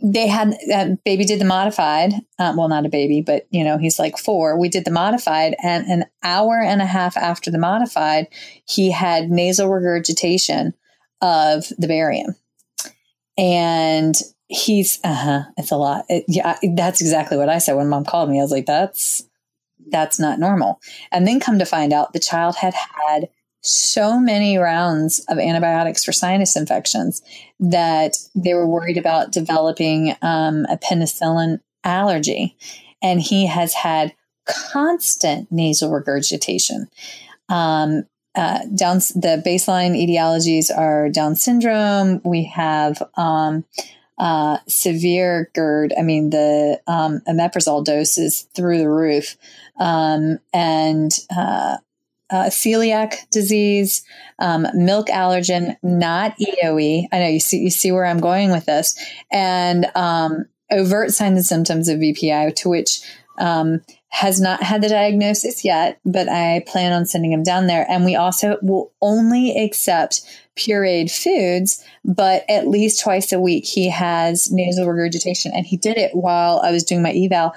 they 0.03 0.27
had 0.27 0.55
uh, 0.75 0.89
baby 1.05 1.25
did 1.25 1.41
the 1.41 1.45
modified 1.45 2.13
uh, 2.39 2.53
well 2.57 2.69
not 2.69 2.85
a 2.85 2.91
baby 2.91 3.23
but 3.23 3.47
you 3.51 3.63
know 3.63 3.79
he's 3.79 3.99
like 3.99 4.19
four. 4.19 4.59
We 4.59 4.69
did 4.69 4.85
the 4.85 4.91
modified 4.91 5.55
and 5.63 5.87
an 5.87 6.07
hour 6.23 6.61
and 6.61 6.83
a 6.83 6.87
half 6.87 7.17
after 7.17 7.51
the 7.51 7.59
modified 7.59 8.27
he 8.67 8.91
had 8.91 9.31
nasal 9.31 9.69
regurgitation 9.69 10.75
of 11.21 11.67
the 11.79 11.87
barium. 11.87 12.35
And 13.39 14.15
he's 14.49 14.99
uh-huh 15.05 15.45
it's 15.57 15.71
a 15.71 15.77
lot. 15.77 16.05
It, 16.09 16.25
yeah 16.29 16.59
that's 16.75 17.01
exactly 17.01 17.39
what 17.39 17.49
i 17.49 17.59
said 17.59 17.75
when 17.75 17.89
mom 17.89 18.05
called 18.05 18.29
me. 18.29 18.39
I 18.39 18.43
was 18.43 18.51
like 18.51 18.67
that's 18.67 19.23
that's 19.91 20.19
not 20.19 20.39
normal. 20.39 20.81
And 21.11 21.27
then 21.27 21.41
come 21.41 21.59
to 21.59 21.65
find 21.65 21.93
out 21.93 22.13
the 22.13 22.21
child 22.21 22.57
had 22.57 22.75
had 22.75 23.29
so 23.63 24.19
many 24.19 24.59
rounds 24.59 25.25
of 25.29 25.39
antibiotics 25.39 26.05
for 26.05 26.13
sinus 26.13 26.57
infections 26.57 27.23
that 27.61 28.17
they 28.35 28.55
were 28.55 28.67
worried 28.67 28.99
about 28.99 29.33
developing 29.33 30.15
um, 30.21 30.67
a 30.69 30.77
penicillin 30.77 31.61
allergy. 31.85 32.57
And 33.01 33.21
he 33.21 33.47
has 33.47 33.75
had 33.75 34.15
constant 34.47 35.51
nasal 35.51 35.91
regurgitation. 35.91 36.89
Um, 37.49 38.07
uh, 38.35 38.61
down 38.75 38.97
the 39.15 39.43
baseline 39.45 39.95
etiologies 39.95 40.77
are 40.77 41.11
Down 41.11 41.37
syndrome. 41.37 42.21
We 42.25 42.45
have 42.45 43.03
um, 43.17 43.65
uh, 44.19 44.59
severe 44.67 45.51
GERD. 45.55 45.93
I 45.99 46.03
mean, 46.03 46.31
the 46.31 46.81
um, 46.87 47.21
omeprazole 47.29 47.85
dose 47.85 48.17
is 48.19 48.43
through 48.55 48.79
the 48.79 48.89
roof, 48.89 49.37
um, 49.79 50.39
and 50.55 51.13
uh, 51.37 51.77
uh, 52.33 52.47
celiac 52.47 53.29
disease, 53.31 54.03
um, 54.39 54.67
milk 54.75 55.09
allergen, 55.09 55.77
not 55.83 56.35
EOE. 56.39 57.07
I 57.13 57.19
know 57.19 57.29
you 57.29 57.41
see 57.41 57.59
you 57.59 57.71
see 57.71 57.93
where 57.93 58.07
I'm 58.07 58.21
going 58.21 58.51
with 58.51 58.65
this, 58.65 58.99
and 59.31 59.87
um, 59.95 60.47
overt 60.71 61.13
signs 61.13 61.37
and 61.37 61.47
symptoms 61.47 61.89
of 61.89 61.99
VPI, 61.99 62.57
to 62.57 62.71
which 62.71 63.01
um, 63.39 63.83
has 64.09 64.41
not 64.41 64.63
had 64.63 64.83
the 64.83 64.89
diagnosis 64.89 65.65
yet, 65.65 66.01
but 66.05 66.29
I 66.29 66.65
plan 66.67 66.93
on 66.93 67.07
sending 67.07 67.33
him 67.33 67.43
down 67.43 67.67
there. 67.67 67.87
And 67.89 68.05
we 68.05 68.17
also 68.17 68.59
will 68.63 68.93
only 69.01 69.57
accept 69.57 70.23
pureed 70.57 71.11
foods, 71.11 71.83
but 72.05 72.45
at 72.49 72.69
least 72.69 73.03
twice 73.03 73.33
a 73.33 73.41
week 73.41 73.65
he 73.65 73.89
has 73.89 74.51
nasal 74.51 74.87
regurgitation, 74.87 75.53
and 75.55 75.67
he 75.67 75.77
did 75.77 75.99
it 75.99 76.15
while 76.15 76.61
I 76.61 76.71
was 76.71 76.85
doing 76.85 77.03
my 77.03 77.13
eval. 77.13 77.55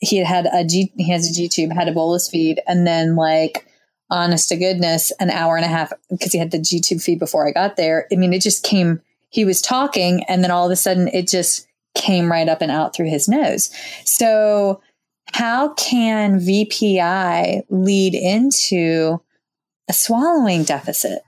He 0.00 0.16
had 0.18 0.26
had 0.26 0.46
a 0.52 0.64
G, 0.64 0.92
he 0.96 1.10
has 1.10 1.30
a 1.30 1.34
G 1.34 1.48
tube, 1.48 1.72
had 1.72 1.88
a 1.88 1.92
bolus 1.92 2.28
feed, 2.28 2.60
and 2.66 2.86
then 2.86 3.16
like 3.16 3.66
honest 4.14 4.48
to 4.48 4.56
goodness, 4.56 5.12
an 5.18 5.30
hour 5.30 5.56
and 5.56 5.64
a 5.64 5.68
half 5.68 5.92
because 6.08 6.32
he 6.32 6.38
had 6.38 6.52
the 6.52 6.58
G 6.58 6.80
tube 6.80 7.00
feed 7.00 7.18
before 7.18 7.46
I 7.46 7.50
got 7.50 7.76
there. 7.76 8.06
I 8.12 8.16
mean, 8.16 8.32
it 8.32 8.42
just 8.42 8.62
came, 8.62 9.02
he 9.28 9.44
was 9.44 9.60
talking, 9.60 10.24
and 10.28 10.42
then 10.42 10.50
all 10.50 10.66
of 10.66 10.72
a 10.72 10.76
sudden 10.76 11.08
it 11.08 11.28
just 11.28 11.66
came 11.94 12.30
right 12.30 12.48
up 12.48 12.62
and 12.62 12.70
out 12.70 12.94
through 12.94 13.10
his 13.10 13.28
nose. 13.28 13.70
So, 14.04 14.80
how 15.32 15.74
can 15.74 16.38
VPI 16.38 17.62
lead 17.68 18.14
into 18.14 19.20
a 19.88 19.92
swallowing 19.92 20.62
deficit? 20.62 21.22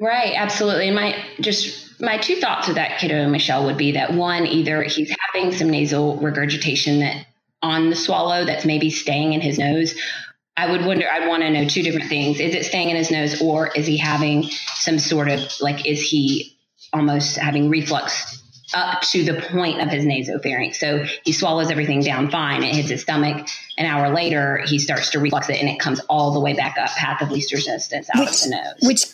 Right, 0.00 0.34
absolutely. 0.36 0.92
My 0.92 1.24
just 1.40 2.00
my 2.00 2.18
two 2.18 2.36
thoughts 2.36 2.68
with 2.68 2.76
that 2.76 3.00
kiddo, 3.00 3.28
Michelle, 3.28 3.66
would 3.66 3.76
be 3.76 3.92
that 3.92 4.14
one, 4.14 4.46
either 4.46 4.82
he's 4.84 5.12
having 5.32 5.50
some 5.52 5.68
nasal 5.68 6.16
regurgitation 6.18 7.00
that 7.00 7.26
on 7.60 7.90
the 7.90 7.96
swallow 7.96 8.44
that's 8.44 8.64
maybe 8.64 8.90
staying 8.90 9.32
in 9.32 9.40
his 9.40 9.58
nose, 9.58 9.94
I 10.58 10.68
would 10.68 10.84
wonder, 10.84 11.06
I'd 11.08 11.28
want 11.28 11.44
to 11.44 11.50
know 11.50 11.68
two 11.68 11.84
different 11.84 12.08
things. 12.08 12.40
Is 12.40 12.52
it 12.52 12.64
staying 12.64 12.90
in 12.90 12.96
his 12.96 13.12
nose 13.12 13.40
or 13.40 13.68
is 13.68 13.86
he 13.86 13.96
having 13.96 14.42
some 14.74 14.98
sort 14.98 15.28
of 15.28 15.40
like, 15.60 15.86
is 15.86 16.02
he 16.02 16.58
almost 16.92 17.36
having 17.36 17.70
reflux 17.70 18.42
up 18.74 19.00
to 19.02 19.22
the 19.22 19.40
point 19.52 19.80
of 19.80 19.88
his 19.88 20.04
nasopharynx? 20.04 20.74
So 20.74 21.04
he 21.24 21.32
swallows 21.32 21.70
everything 21.70 22.00
down 22.00 22.28
fine. 22.28 22.64
It 22.64 22.74
hits 22.74 22.88
his 22.88 23.02
stomach. 23.02 23.46
An 23.78 23.86
hour 23.86 24.12
later, 24.12 24.60
he 24.66 24.80
starts 24.80 25.10
to 25.10 25.20
reflux 25.20 25.48
it 25.48 25.60
and 25.60 25.68
it 25.68 25.78
comes 25.78 26.00
all 26.08 26.32
the 26.32 26.40
way 26.40 26.54
back 26.54 26.76
up, 26.76 26.88
path 26.88 27.22
of 27.22 27.30
least 27.30 27.52
resistance 27.52 28.10
out 28.12 28.18
which, 28.18 28.30
of 28.30 28.40
the 28.40 28.50
nose. 28.50 28.74
Which 28.82 29.04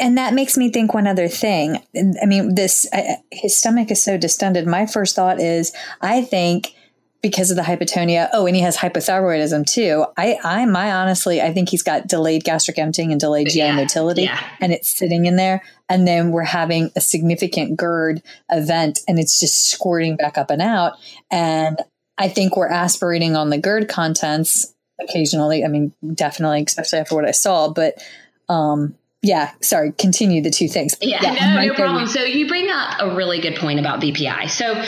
and 0.00 0.18
that 0.18 0.34
makes 0.34 0.56
me 0.56 0.72
think 0.72 0.92
one 0.92 1.06
other 1.06 1.28
thing. 1.28 1.80
I 2.20 2.26
mean, 2.26 2.56
this 2.56 2.84
his 3.30 3.56
stomach 3.56 3.92
is 3.92 4.02
so 4.02 4.18
distended. 4.18 4.66
My 4.66 4.86
first 4.86 5.14
thought 5.14 5.40
is, 5.40 5.72
I 6.00 6.22
think 6.22 6.74
because 7.20 7.50
of 7.50 7.56
the 7.56 7.62
hypotonia. 7.62 8.28
Oh, 8.32 8.46
and 8.46 8.54
he 8.54 8.62
has 8.62 8.76
hypothyroidism 8.76 9.66
too. 9.66 10.06
I, 10.16 10.38
I, 10.42 10.64
my 10.66 10.92
honestly, 10.92 11.40
I 11.40 11.52
think 11.52 11.68
he's 11.68 11.82
got 11.82 12.06
delayed 12.06 12.44
gastric 12.44 12.78
emptying 12.78 13.10
and 13.10 13.20
delayed 13.20 13.48
GI 13.48 13.58
yeah, 13.58 13.76
motility, 13.76 14.22
yeah. 14.22 14.42
and 14.60 14.72
it's 14.72 14.88
sitting 14.88 15.26
in 15.26 15.36
there. 15.36 15.62
And 15.88 16.06
then 16.06 16.30
we're 16.30 16.44
having 16.44 16.90
a 16.96 17.00
significant 17.00 17.76
GERD 17.76 18.22
event, 18.50 19.00
and 19.08 19.18
it's 19.18 19.40
just 19.40 19.68
squirting 19.68 20.16
back 20.16 20.38
up 20.38 20.50
and 20.50 20.62
out. 20.62 20.94
And 21.30 21.78
I 22.18 22.28
think 22.28 22.56
we're 22.56 22.68
aspirating 22.68 23.36
on 23.36 23.50
the 23.50 23.58
GERD 23.58 23.88
contents 23.88 24.74
occasionally. 25.00 25.64
I 25.64 25.68
mean, 25.68 25.92
definitely, 26.14 26.64
especially 26.66 26.98
after 27.00 27.14
what 27.14 27.24
I 27.24 27.30
saw. 27.32 27.68
But 27.68 28.02
um, 28.48 28.94
yeah, 29.20 29.50
sorry, 29.60 29.92
continue 29.92 30.42
the 30.42 30.50
two 30.50 30.68
things. 30.68 30.96
Yeah, 31.00 31.18
yeah 31.22 31.54
no, 31.54 31.66
no 31.66 31.74
problem. 31.74 32.06
So 32.06 32.22
you 32.22 32.46
bring 32.46 32.68
up 32.70 33.00
a 33.00 33.16
really 33.16 33.40
good 33.40 33.56
point 33.56 33.80
about 33.80 34.00
VPI. 34.00 34.48
So 34.48 34.80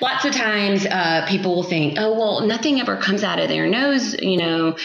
lots 0.00 0.24
of 0.24 0.32
times 0.34 0.84
uh, 0.84 1.24
people 1.28 1.54
will 1.54 1.62
think, 1.62 1.96
oh, 1.98 2.18
well, 2.18 2.40
nothing 2.46 2.80
ever 2.80 2.96
comes 2.96 3.22
out 3.22 3.38
of 3.38 3.48
their 3.48 3.68
nose, 3.68 4.14
you 4.20 4.38
know, 4.38 4.76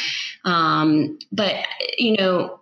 um, 0.45 1.17
but, 1.31 1.55
you 1.97 2.15
know, 2.17 2.60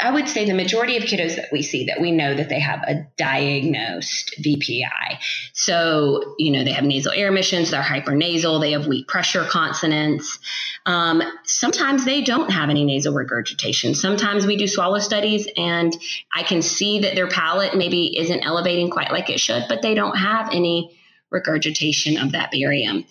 I 0.00 0.10
would 0.10 0.28
say 0.28 0.44
the 0.44 0.54
majority 0.54 0.96
of 0.96 1.04
kiddos 1.04 1.36
that 1.36 1.48
we 1.50 1.62
see 1.62 1.86
that 1.86 2.00
we 2.00 2.12
know 2.12 2.34
that 2.34 2.48
they 2.48 2.60
have 2.60 2.82
a 2.82 3.06
diagnosed 3.16 4.34
VPI. 4.42 5.18
So, 5.52 6.34
you 6.38 6.52
know, 6.52 6.64
they 6.64 6.72
have 6.72 6.84
nasal 6.84 7.12
air 7.12 7.28
emissions, 7.28 7.70
they're 7.70 7.82
hypernasal, 7.82 8.60
they 8.60 8.72
have 8.72 8.86
weak 8.86 9.08
pressure 9.08 9.44
consonants. 9.44 10.38
Um, 10.86 11.22
sometimes 11.44 12.04
they 12.04 12.22
don't 12.22 12.50
have 12.50 12.70
any 12.70 12.84
nasal 12.84 13.14
regurgitation. 13.14 13.94
Sometimes 13.94 14.46
we 14.46 14.56
do 14.56 14.66
swallow 14.66 14.98
studies 14.98 15.48
and 15.56 15.96
I 16.34 16.42
can 16.42 16.62
see 16.62 17.00
that 17.00 17.14
their 17.14 17.28
palate 17.28 17.76
maybe 17.76 18.18
isn't 18.18 18.44
elevating 18.44 18.90
quite 18.90 19.10
like 19.10 19.30
it 19.30 19.40
should, 19.40 19.64
but 19.68 19.82
they 19.82 19.94
don't 19.94 20.16
have 20.16 20.50
any 20.52 20.96
regurgitation 21.30 22.16
of 22.16 22.32
that 22.32 22.50
barium. 22.50 23.04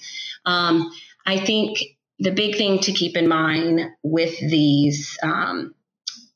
Um, 0.46 0.92
I 1.26 1.40
think 1.40 1.80
the 2.20 2.32
big 2.32 2.58
thing 2.58 2.80
to 2.80 2.92
keep 2.92 3.16
in 3.16 3.28
mind 3.28 3.82
with 4.04 4.38
these 4.40 5.18
um, 5.24 5.74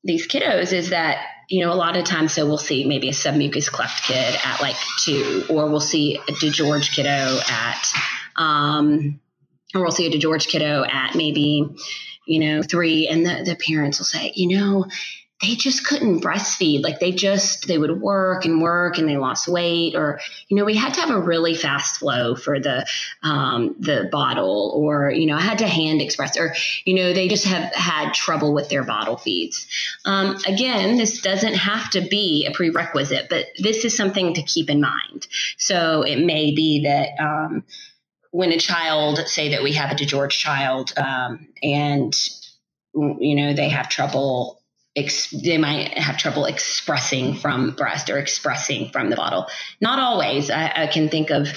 these 0.03 0.27
kiddos 0.27 0.73
is 0.73 0.89
that 0.89 1.25
you 1.49 1.63
know 1.63 1.71
a 1.71 1.75
lot 1.75 1.95
of 1.95 2.03
times 2.03 2.33
so 2.33 2.45
we'll 2.45 2.57
see 2.57 2.85
maybe 2.85 3.09
a 3.09 3.13
submucous 3.13 3.69
cleft 3.69 4.03
kid 4.03 4.35
at 4.43 4.61
like 4.61 4.75
two 4.99 5.43
or 5.49 5.67
we'll 5.67 5.79
see 5.79 6.17
a 6.17 6.31
DiGeorge 6.31 6.95
kiddo 6.95 7.39
at 7.49 7.87
um 8.35 9.19
or 9.75 9.81
we'll 9.81 9.91
see 9.91 10.07
a 10.07 10.11
DiGeorge 10.11 10.47
kiddo 10.47 10.83
at 10.83 11.15
maybe 11.15 11.75
you 12.25 12.39
know 12.39 12.63
three. 12.63 13.07
And 13.07 13.25
the, 13.25 13.43
the 13.43 13.55
parents 13.55 13.99
will 13.99 14.05
say 14.05 14.31
you 14.35 14.57
know 14.57 14.85
they 15.43 15.56
just 15.56 15.86
couldn't 15.86 16.21
breastfeed. 16.21 16.82
Like 16.84 16.99
they 16.99 17.12
just, 17.12 17.67
they 17.67 17.77
would 17.77 17.99
work 17.99 18.45
and 18.45 18.62
work 18.62 18.97
and 18.97 19.08
they 19.08 19.17
lost 19.17 19.47
weight 19.47 19.93
or, 19.93 20.21
you 20.47 20.56
know, 20.56 20.63
we 20.63 20.75
had 20.75 20.93
to 20.93 21.01
have 21.01 21.10
a 21.10 21.19
really 21.19 21.53
fast 21.53 21.97
flow 21.97 22.36
for 22.36 22.62
the, 22.62 22.86
um, 23.21 23.75
the 23.77 24.08
bottle 24.10 24.71
or, 24.75 25.12
you 25.12 25.25
know, 25.25 25.36
I 25.36 25.41
had 25.41 25.58
to 25.58 25.67
hand 25.67 26.01
express 26.01 26.38
or, 26.38 26.56
you 26.86 26.95
know, 26.95 27.13
they 27.13 27.27
just 27.27 27.45
have 27.45 27.73
had 27.73 28.13
trouble 28.13 28.53
with 28.53 28.69
their 28.69 28.84
bottle 28.84 29.17
feeds. 29.17 29.67
Um, 30.06 30.38
again, 30.47 30.97
this 30.97 31.21
doesn't 31.21 31.56
have 31.56 31.89
to 31.91 32.01
be 32.01 32.47
a 32.49 32.51
prerequisite, 32.51 33.27
but 33.29 33.47
this 33.60 33.84
is 33.84 33.95
something 33.95 34.36
to 34.36 34.41
keep 34.41 34.69
in 34.69 34.79
mind. 34.79 35.27
So 35.58 36.03
it 36.03 36.17
may 36.17 36.56
be 36.56 36.86
that, 36.86 37.21
um, 37.21 37.65
when 38.32 38.51
a 38.51 38.58
child, 38.58 39.19
say 39.27 39.49
that 39.49 39.62
we 39.62 39.73
have 39.73 39.91
a 39.91 39.95
DiGeorge 39.95 40.32
child, 40.32 40.91
um, 40.97 41.49
and, 41.62 42.12
you 42.95 43.36
know, 43.36 43.53
they 43.53 43.69
have 43.69 43.89
trouble 43.89 44.62
ex- 44.95 45.29
they 45.32 45.58
might 45.58 45.97
have 45.97 46.17
trouble 46.17 46.45
expressing 46.45 47.36
from 47.36 47.71
breast 47.71 48.10
or 48.10 48.17
expressing 48.17 48.89
from 48.89 49.10
the 49.10 49.15
bottle. 49.15 49.47
Not 49.82 49.99
always. 49.99 50.49
I, 50.49 50.71
I 50.75 50.88
can 50.88 51.10
think 51.10 51.29
of, 51.29 51.47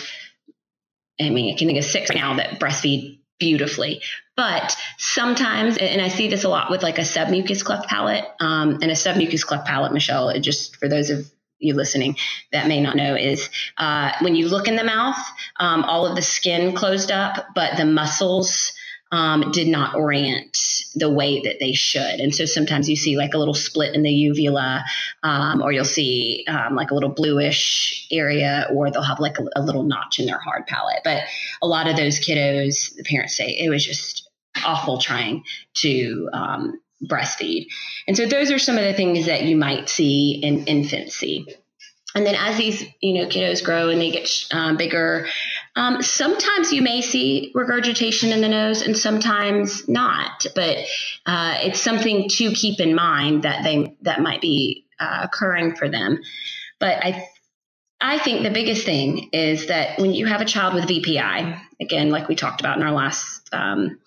I 1.20 1.30
mean, 1.30 1.54
I 1.54 1.58
can 1.58 1.66
think 1.68 1.78
of 1.78 1.84
six 1.84 2.10
right 2.10 2.18
now 2.18 2.36
that 2.36 2.60
breastfeed 2.60 3.18
beautifully. 3.38 4.02
But 4.36 4.76
sometimes, 4.98 5.78
and 5.78 6.00
I 6.00 6.08
see 6.08 6.28
this 6.28 6.44
a 6.44 6.48
lot 6.48 6.70
with 6.70 6.82
like 6.82 6.98
a 6.98 7.02
submucous 7.02 7.64
cleft 7.64 7.88
palate, 7.88 8.24
um, 8.40 8.78
and 8.82 8.90
a 8.90 8.94
submucous 8.94 9.44
cleft 9.44 9.66
palate, 9.66 9.92
Michelle, 9.92 10.38
just 10.40 10.76
for 10.76 10.88
those 10.88 11.10
of 11.10 11.30
you 11.58 11.74
listening 11.74 12.16
that 12.52 12.68
may 12.68 12.82
not 12.82 12.96
know 12.96 13.14
is 13.14 13.48
uh, 13.78 14.12
when 14.20 14.34
you 14.34 14.48
look 14.48 14.68
in 14.68 14.76
the 14.76 14.84
mouth, 14.84 15.16
um, 15.58 15.84
all 15.84 16.06
of 16.06 16.14
the 16.14 16.22
skin 16.22 16.74
closed 16.74 17.10
up, 17.10 17.46
but 17.54 17.78
the 17.78 17.86
muscles 17.86 18.72
um, 19.12 19.52
did 19.52 19.68
not 19.68 19.94
orient 19.94 20.56
the 20.94 21.10
way 21.10 21.40
that 21.42 21.56
they 21.60 21.72
should. 21.72 22.20
And 22.20 22.34
so 22.34 22.44
sometimes 22.44 22.88
you 22.88 22.96
see 22.96 23.16
like 23.16 23.34
a 23.34 23.38
little 23.38 23.54
split 23.54 23.94
in 23.94 24.02
the 24.02 24.10
uvula, 24.10 24.84
um, 25.22 25.62
or 25.62 25.72
you'll 25.72 25.84
see 25.84 26.44
um, 26.48 26.74
like 26.74 26.90
a 26.90 26.94
little 26.94 27.10
bluish 27.10 28.06
area, 28.10 28.68
or 28.72 28.90
they'll 28.90 29.02
have 29.02 29.20
like 29.20 29.38
a, 29.38 29.44
a, 29.54 29.62
little 29.62 29.84
notch 29.84 30.18
in 30.18 30.26
their 30.26 30.38
hard 30.38 30.66
palate. 30.66 31.02
But 31.04 31.22
a 31.62 31.66
lot 31.66 31.88
of 31.88 31.96
those 31.96 32.18
kiddos, 32.18 32.96
the 32.96 33.04
parents 33.04 33.36
say 33.36 33.50
it 33.50 33.70
was 33.70 33.84
just 33.84 34.28
awful 34.64 34.98
trying 34.98 35.44
to 35.74 36.28
um, 36.32 36.80
breastfeed. 37.04 37.66
And 38.08 38.16
so 38.16 38.26
those 38.26 38.50
are 38.50 38.58
some 38.58 38.78
of 38.78 38.84
the 38.84 38.94
things 38.94 39.26
that 39.26 39.44
you 39.44 39.56
might 39.56 39.88
see 39.88 40.40
in 40.42 40.64
infancy. 40.64 41.46
And 42.14 42.24
then 42.24 42.34
as 42.34 42.56
these, 42.56 42.82
you 43.00 43.20
know, 43.20 43.28
kiddos 43.28 43.62
grow 43.62 43.90
and 43.90 44.00
they 44.00 44.10
get 44.10 44.46
um, 44.50 44.78
bigger, 44.78 45.26
um, 45.76 46.02
sometimes 46.02 46.72
you 46.72 46.80
may 46.80 47.02
see 47.02 47.52
regurgitation 47.54 48.32
in 48.32 48.40
the 48.40 48.48
nose 48.48 48.80
and 48.80 48.96
sometimes 48.96 49.86
not. 49.86 50.46
But 50.54 50.78
uh, 51.26 51.58
it's 51.60 51.80
something 51.80 52.28
to 52.30 52.50
keep 52.52 52.80
in 52.80 52.94
mind 52.94 53.42
that 53.42 53.62
they 53.62 53.94
that 54.02 54.20
might 54.20 54.40
be 54.40 54.86
uh, 54.98 55.20
occurring 55.24 55.76
for 55.76 55.88
them. 55.88 56.18
But 56.80 57.04
I 57.04 57.28
I 58.00 58.18
think 58.18 58.42
the 58.42 58.50
biggest 58.50 58.84
thing 58.84 59.30
is 59.32 59.66
that 59.66 59.98
when 59.98 60.12
you 60.12 60.26
have 60.26 60.40
a 60.40 60.46
child 60.46 60.74
with 60.74 60.84
VPI, 60.84 61.60
again, 61.80 62.10
like 62.10 62.28
we 62.28 62.34
talked 62.34 62.60
about 62.60 62.78
in 62.78 62.82
our 62.82 62.92
last 62.92 63.48
um, 63.52 63.98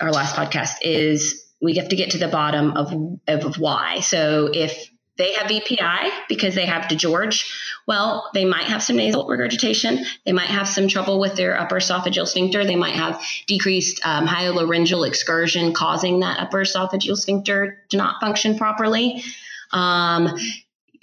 our 0.00 0.10
last 0.10 0.34
podcast, 0.34 0.78
is 0.82 1.46
we 1.62 1.76
have 1.76 1.90
to 1.90 1.96
get 1.96 2.10
to 2.12 2.18
the 2.18 2.28
bottom 2.28 2.72
of, 2.72 2.92
of 3.28 3.58
why. 3.58 4.00
So 4.00 4.50
if 4.52 4.90
they 5.20 5.34
have 5.34 5.48
VPI 5.48 6.10
because 6.28 6.54
they 6.54 6.64
have 6.64 6.84
DiGeorge, 6.84 7.44
well, 7.86 8.30
they 8.32 8.46
might 8.46 8.64
have 8.64 8.82
some 8.82 8.96
nasal 8.96 9.26
regurgitation. 9.26 10.04
They 10.24 10.32
might 10.32 10.48
have 10.48 10.66
some 10.66 10.88
trouble 10.88 11.20
with 11.20 11.36
their 11.36 11.60
upper 11.60 11.76
esophageal 11.76 12.26
sphincter. 12.26 12.64
They 12.64 12.74
might 12.74 12.94
have 12.94 13.22
decreased 13.46 14.00
um, 14.02 14.26
excursion 14.26 15.74
causing 15.74 16.20
that 16.20 16.40
upper 16.40 16.62
esophageal 16.62 17.18
sphincter 17.18 17.82
to 17.90 17.98
not 17.98 18.18
function 18.20 18.56
properly. 18.56 19.22
Um, 19.72 20.38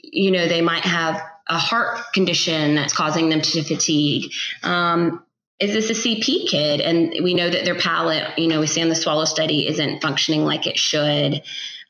you 0.02 0.32
know, 0.32 0.48
they 0.48 0.62
might 0.62 0.84
have 0.84 1.22
a 1.48 1.60
heart 1.60 2.00
condition 2.14 2.74
that's 2.74 2.94
causing 2.94 3.30
them 3.30 3.42
to 3.42 3.64
fatigue. 3.64 4.32
Um, 4.64 5.24
is 5.60 5.74
this 5.74 5.90
a 5.92 6.08
CP 6.08 6.48
kid? 6.48 6.82
And 6.82 7.24
we 7.24 7.36
know 7.36 7.50
that 7.50 7.66
their 7.66 7.76
palate, 7.76 8.40
you 8.40 8.48
know, 8.48 8.60
we 8.60 8.68
see 8.68 8.82
on 8.82 8.90
the 8.90 8.96
swallow 8.96 9.26
study 9.26 9.68
isn't 9.68 10.02
functioning 10.02 10.44
like 10.44 10.66
it 10.66 10.78
should. 10.78 11.44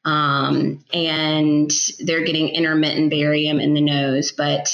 Um, 0.08 0.86
and 0.94 1.70
they're 2.00 2.24
getting 2.24 2.48
intermittent 2.48 3.10
barium 3.10 3.60
in 3.60 3.74
the 3.74 3.82
nose. 3.82 4.32
But, 4.32 4.74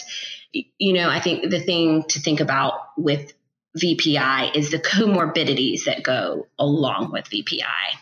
you 0.53 0.93
know, 0.93 1.09
I 1.09 1.19
think 1.19 1.49
the 1.49 1.59
thing 1.59 2.03
to 2.09 2.19
think 2.19 2.39
about 2.39 2.73
with 2.97 3.33
VPI 3.75 4.55
is 4.55 4.69
the 4.69 4.77
comorbidities 4.77 5.85
that 5.85 6.03
go 6.03 6.45
along 6.59 7.11
with 7.11 7.25
VPI. 7.25 7.97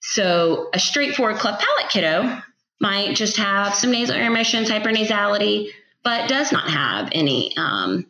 So 0.00 0.68
a 0.74 0.80
straightforward 0.80 1.36
cleft 1.36 1.64
palate 1.64 1.90
kiddo 1.92 2.42
might 2.80 3.14
just 3.14 3.36
have 3.36 3.74
some 3.74 3.92
nasal 3.92 4.16
air 4.16 4.26
emissions, 4.26 4.68
hypernasality, 4.68 5.68
but 6.02 6.28
does 6.28 6.50
not 6.50 6.68
have 6.68 7.10
any 7.12 7.56
um, 7.56 8.06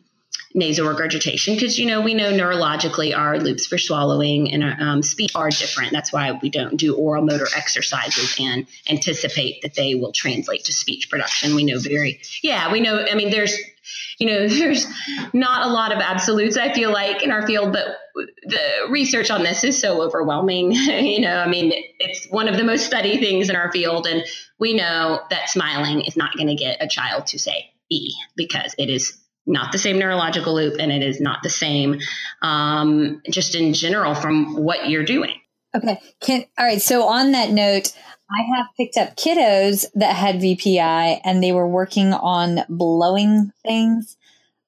nasal 0.57 0.87
regurgitation 0.87 1.53
because 1.53 1.77
you 1.77 1.85
know 1.85 2.01
we 2.01 2.13
know 2.13 2.31
neurologically 2.31 3.15
our 3.15 3.39
loops 3.39 3.67
for 3.67 3.77
swallowing 3.77 4.51
and 4.51 4.63
our, 4.63 4.75
um, 4.79 5.03
speech 5.03 5.35
are 5.35 5.49
different. 5.49 5.93
That's 5.93 6.11
why 6.11 6.31
we 6.41 6.49
don't 6.49 6.75
do 6.75 6.95
oral 6.95 7.23
motor 7.23 7.47
exercises 7.55 8.35
and 8.39 8.67
anticipate 8.89 9.61
that 9.61 9.75
they 9.75 9.95
will 9.95 10.11
translate 10.11 10.65
to 10.65 10.73
speech 10.73 11.09
production. 11.09 11.55
We 11.55 11.63
know 11.63 11.79
very 11.79 12.19
yeah 12.41 12.71
we 12.71 12.79
know 12.79 13.05
i 13.09 13.15
mean 13.15 13.29
there's 13.29 13.55
you 14.19 14.27
know 14.27 14.47
there's 14.59 14.85
not 15.33 15.67
a 15.67 15.71
lot 15.71 15.91
of 15.91 15.99
absolutes 15.99 16.57
i 16.57 16.73
feel 16.73 16.91
like 16.91 17.23
in 17.23 17.31
our 17.31 17.45
field 17.45 17.73
but 17.73 17.85
the 18.43 18.87
research 18.89 19.29
on 19.29 19.43
this 19.43 19.63
is 19.63 19.79
so 19.79 20.01
overwhelming. 20.01 20.71
You 20.97 21.21
know 21.21 21.37
i 21.37 21.47
mean 21.47 21.71
it's 21.99 22.25
one 22.27 22.47
of 22.47 22.57
the 22.57 22.63
most 22.63 22.85
studied 22.85 23.19
things 23.19 23.49
in 23.49 23.55
our 23.55 23.71
field 23.71 24.07
and 24.07 24.23
we 24.59 24.73
know 24.73 25.21
that 25.29 25.49
smiling 25.49 26.01
is 26.01 26.17
not 26.17 26.35
going 26.35 26.47
to 26.47 26.55
get 26.55 26.81
a 26.81 26.87
child 26.87 27.27
to 27.27 27.39
say 27.39 27.69
e 27.89 28.13
because 28.35 28.73
it 28.77 28.89
is 28.89 29.17
not 29.47 29.71
the 29.71 29.77
same 29.77 29.97
neurological 29.97 30.53
loop 30.53 30.75
and 30.79 30.91
it 30.91 31.01
is 31.01 31.19
not 31.19 31.41
the 31.41 31.49
same 31.49 31.99
um, 32.41 33.21
just 33.29 33.55
in 33.55 33.73
general 33.73 34.13
from 34.13 34.55
what 34.55 34.89
you're 34.89 35.05
doing. 35.05 35.39
Okay. 35.75 35.99
Can, 36.21 36.45
all 36.57 36.65
right. 36.65 36.81
So 36.81 37.07
on 37.07 37.31
that 37.31 37.51
note 37.51 37.93
i 38.29 38.57
have 38.57 38.67
picked 38.75 38.97
up 38.97 39.15
kiddos 39.15 39.85
that 39.95 40.15
had 40.15 40.35
vpi 40.35 41.21
and 41.23 41.41
they 41.41 41.51
were 41.51 41.67
working 41.67 42.13
on 42.13 42.59
blowing 42.69 43.51
things 43.65 44.17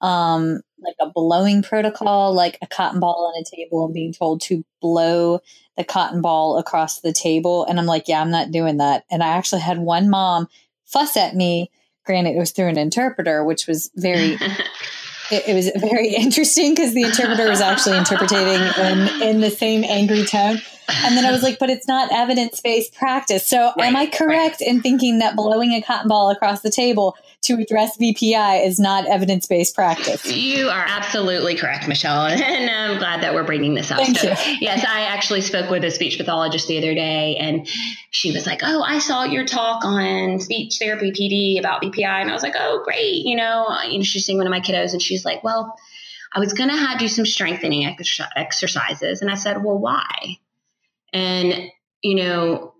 um, 0.01 0.61
like 0.81 0.95
a 1.01 1.09
blowing 1.09 1.61
protocol 1.61 2.33
like 2.33 2.57
a 2.61 2.67
cotton 2.67 3.01
ball 3.01 3.33
on 3.33 3.41
a 3.41 3.55
table 3.55 3.83
and 3.85 3.93
being 3.93 4.13
told 4.13 4.39
to 4.39 4.63
blow 4.81 5.41
the 5.75 5.83
cotton 5.83 6.21
ball 6.21 6.57
across 6.57 7.01
the 7.01 7.13
table. 7.13 7.65
And 7.65 7.79
i'm 7.79 7.85
like 7.85 8.07
yeah 8.07 8.21
i'm 8.21 8.31
not 8.31 8.51
doing 8.51 8.77
that. 8.77 9.03
And 9.11 9.21
i 9.21 9.27
actually 9.27 9.61
had 9.61 9.79
one 9.79 10.09
mom 10.09 10.47
fuss 10.85 11.17
at 11.17 11.35
me 11.35 11.69
granted 12.09 12.31
it 12.31 12.39
was 12.39 12.49
through 12.49 12.69
an 12.69 12.77
interpreter 12.79 13.43
which 13.43 13.67
was 13.67 13.91
very 13.95 14.31
it, 15.31 15.47
it, 15.47 15.53
was 15.53 15.69
very 15.75 16.09
interesting 16.15 16.73
because 16.73 16.95
the 16.95 17.03
interpreter 17.03 17.47
was 17.47 17.61
actually 17.61 17.95
interpreting 17.99 18.39
in, 18.39 19.21
in 19.21 19.41
the 19.41 19.51
same 19.51 19.83
angry 19.83 20.25
tone 20.25 20.57
and 21.05 21.17
then 21.17 21.25
i 21.25 21.31
was 21.31 21.43
like 21.43 21.59
but 21.59 21.69
it's 21.69 21.87
not 21.87 22.11
evidence-based 22.11 22.93
practice 22.93 23.47
so 23.47 23.71
right, 23.77 23.87
am 23.87 23.95
i 23.95 24.05
correct 24.05 24.61
right. 24.61 24.69
in 24.69 24.81
thinking 24.81 25.19
that 25.19 25.35
blowing 25.35 25.71
a 25.73 25.81
cotton 25.81 26.07
ball 26.07 26.29
across 26.29 26.61
the 26.61 26.71
table 26.71 27.15
to 27.41 27.53
address 27.53 27.97
VPI 27.97 28.65
is 28.65 28.79
not 28.79 29.07
evidence 29.07 29.47
based 29.47 29.73
practice. 29.73 30.25
You 30.25 30.69
are 30.69 30.85
absolutely 30.85 31.55
correct, 31.55 31.87
Michelle. 31.87 32.27
And 32.49 32.69
I'm 32.69 32.97
glad 32.97 33.21
that 33.21 33.33
we're 33.33 33.43
bringing 33.43 33.75
this 33.75 33.91
up. 33.91 33.99
Thank 33.99 34.17
so, 34.17 34.29
you. 34.29 34.57
yes, 34.59 34.83
I 34.85 35.01
actually 35.01 35.41
spoke 35.41 35.69
with 35.69 35.83
a 35.83 35.91
speech 35.91 36.17
pathologist 36.17 36.67
the 36.67 36.77
other 36.77 36.93
day, 36.93 37.37
and 37.37 37.67
she 38.09 38.31
was 38.31 38.45
like, 38.45 38.61
Oh, 38.63 38.81
I 38.81 38.99
saw 38.99 39.23
your 39.23 39.45
talk 39.45 39.85
on 39.85 40.39
speech 40.39 40.77
therapy 40.79 41.11
PD 41.11 41.59
about 41.59 41.81
VPI. 41.81 42.21
And 42.21 42.29
I 42.29 42.33
was 42.33 42.43
like, 42.43 42.55
Oh, 42.57 42.81
great. 42.83 43.25
You 43.25 43.35
know, 43.35 43.67
introducing 43.85 44.37
one 44.37 44.47
of 44.47 44.51
my 44.51 44.61
kiddos. 44.61 44.91
And 44.91 45.01
she's 45.01 45.23
like, 45.23 45.43
Well, 45.43 45.75
I 46.33 46.39
was 46.39 46.53
going 46.53 46.69
to 46.69 46.75
have 46.75 46.99
do 46.99 47.07
some 47.07 47.25
strengthening 47.25 47.85
ex- 47.85 48.19
exercises. 48.35 49.21
And 49.21 49.31
I 49.31 49.35
said, 49.35 49.63
Well, 49.63 49.77
why? 49.77 50.39
And, 51.13 51.71
you 52.01 52.15
know, 52.15 52.73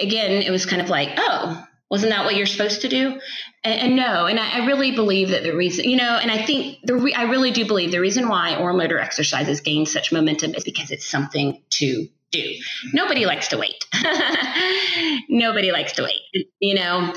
again, 0.00 0.42
it 0.42 0.50
was 0.50 0.66
kind 0.66 0.82
of 0.82 0.88
like, 0.88 1.10
Oh, 1.16 1.64
wasn't 1.90 2.10
that 2.10 2.24
what 2.24 2.34
you're 2.34 2.46
supposed 2.46 2.82
to 2.82 2.88
do? 2.88 3.20
And, 3.62 3.80
and 3.80 3.96
no, 3.96 4.26
and 4.26 4.38
I, 4.38 4.62
I, 4.62 4.66
really 4.66 4.92
believe 4.92 5.28
that 5.30 5.42
the 5.42 5.54
reason, 5.54 5.88
you 5.88 5.96
know, 5.96 6.18
and 6.20 6.30
I 6.30 6.44
think 6.44 6.78
the 6.82 6.96
re- 6.96 7.14
I 7.14 7.24
really 7.24 7.50
do 7.50 7.66
believe 7.66 7.92
the 7.92 8.00
reason 8.00 8.28
why 8.28 8.56
oral 8.56 8.76
motor 8.76 8.98
exercises 8.98 9.60
gain 9.60 9.86
such 9.86 10.10
momentum 10.10 10.54
is 10.54 10.64
because 10.64 10.90
it's 10.90 11.06
something 11.06 11.62
to 11.70 12.08
do. 12.34 12.54
Nobody 12.92 13.26
likes 13.26 13.48
to 13.48 13.58
wait. 13.58 13.86
Nobody 15.28 15.70
likes 15.70 15.92
to 15.92 16.02
wait, 16.02 16.48
you 16.58 16.74
know? 16.74 17.14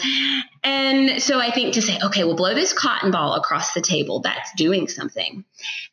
And 0.63 1.21
so 1.21 1.39
I 1.39 1.51
think 1.51 1.73
to 1.73 1.82
say, 1.82 1.97
okay, 2.03 2.23
we'll 2.23 2.36
blow 2.36 2.53
this 2.53 2.71
cotton 2.71 3.10
ball 3.10 3.34
across 3.34 3.73
the 3.73 3.82
table, 3.82 4.21
that's 4.21 4.51
doing 4.56 4.88
something. 4.88 5.43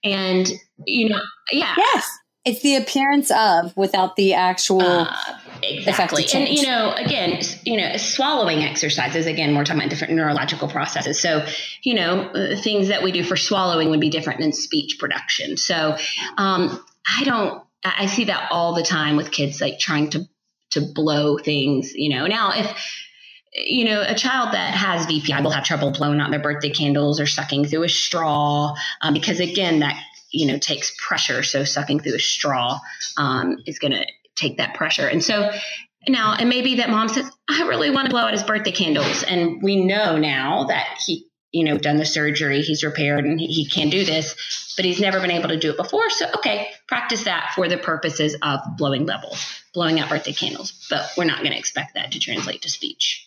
And, 0.02 0.46
you 0.86 1.08
know, 1.08 1.22
yeah. 1.50 1.74
Yes. 1.76 2.18
It's 2.44 2.60
the 2.60 2.76
appearance 2.76 3.30
of 3.30 3.76
without 3.76 4.16
the 4.16 4.34
actual 4.34 4.82
uh, 4.82 5.16
exactly. 5.62 6.26
And 6.34 6.48
you 6.48 6.66
know, 6.66 6.92
again, 6.92 7.40
you 7.64 7.76
know, 7.76 7.96
swallowing 7.96 8.62
exercises. 8.62 9.26
Again, 9.26 9.56
we're 9.56 9.64
talking 9.64 9.80
about 9.80 9.90
different 9.90 10.14
neurological 10.14 10.68
processes. 10.68 11.20
So, 11.20 11.46
you 11.82 11.94
know, 11.94 12.28
uh, 12.28 12.56
things 12.60 12.88
that 12.88 13.02
we 13.02 13.12
do 13.12 13.24
for 13.24 13.36
swallowing 13.36 13.90
would 13.90 14.00
be 14.00 14.10
different 14.10 14.40
than 14.40 14.52
speech 14.52 14.98
production. 14.98 15.56
So, 15.56 15.96
um, 16.36 16.84
I 17.18 17.24
don't. 17.24 17.62
I 17.84 18.06
see 18.06 18.24
that 18.24 18.48
all 18.50 18.74
the 18.74 18.82
time 18.82 19.16
with 19.16 19.30
kids, 19.30 19.60
like 19.60 19.78
trying 19.78 20.10
to 20.10 20.28
to 20.70 20.80
blow 20.80 21.38
things. 21.38 21.92
You 21.94 22.14
know, 22.14 22.26
now 22.26 22.52
if 22.54 22.74
you 23.54 23.84
know, 23.84 24.02
a 24.02 24.14
child 24.14 24.52
that 24.52 24.74
has 24.74 25.06
VPI 25.06 25.42
will 25.42 25.50
have 25.50 25.64
trouble 25.64 25.92
blowing 25.92 26.20
out 26.20 26.30
their 26.30 26.40
birthday 26.40 26.70
candles 26.70 27.20
or 27.20 27.26
sucking 27.26 27.66
through 27.66 27.84
a 27.84 27.88
straw 27.88 28.74
um, 29.00 29.14
because, 29.14 29.38
again, 29.38 29.80
that 29.80 29.96
you 30.34 30.46
know 30.46 30.58
takes 30.58 30.94
pressure. 30.98 31.42
So 31.42 31.64
sucking 31.64 32.00
through 32.00 32.16
a 32.16 32.20
straw 32.20 32.80
um, 33.16 33.58
is 33.66 33.78
going 33.78 33.92
to 33.92 34.04
take 34.34 34.58
that 34.58 34.74
pressure. 34.74 35.06
And 35.06 35.22
so 35.22 35.50
now, 36.06 36.36
it 36.38 36.44
may 36.44 36.60
be 36.60 36.76
that 36.76 36.90
mom 36.90 37.08
says, 37.08 37.30
I 37.48 37.62
really 37.62 37.90
want 37.90 38.06
to 38.06 38.10
blow 38.10 38.22
out 38.22 38.32
his 38.32 38.42
birthday 38.42 38.72
candles, 38.72 39.22
and 39.22 39.62
we 39.62 39.84
know 39.84 40.18
now 40.18 40.64
that 40.64 40.98
he 41.06 41.28
you 41.54 41.62
know, 41.62 41.78
done 41.78 41.96
the 41.98 42.04
surgery, 42.04 42.62
he's 42.62 42.82
repaired 42.82 43.24
and 43.24 43.38
he, 43.38 43.46
he, 43.46 43.64
can 43.64 43.88
do 43.88 44.04
this, 44.04 44.74
but 44.76 44.84
he's 44.84 45.00
never 45.00 45.20
been 45.20 45.30
able 45.30 45.48
to 45.50 45.56
do 45.56 45.70
it 45.70 45.76
before. 45.76 46.10
So, 46.10 46.26
okay, 46.38 46.68
practice 46.88 47.24
that 47.24 47.52
for 47.54 47.68
the 47.68 47.78
purposes 47.78 48.36
of 48.42 48.58
blowing 48.76 49.06
levels, 49.06 49.62
blowing 49.72 50.00
out 50.00 50.08
birthday 50.08 50.32
candles. 50.32 50.84
But 50.90 51.12
we're 51.16 51.24
not 51.24 51.38
going 51.38 51.52
to 51.52 51.58
expect 51.58 51.94
that 51.94 52.10
to 52.10 52.18
translate 52.18 52.62
to 52.62 52.68
speech. 52.68 53.23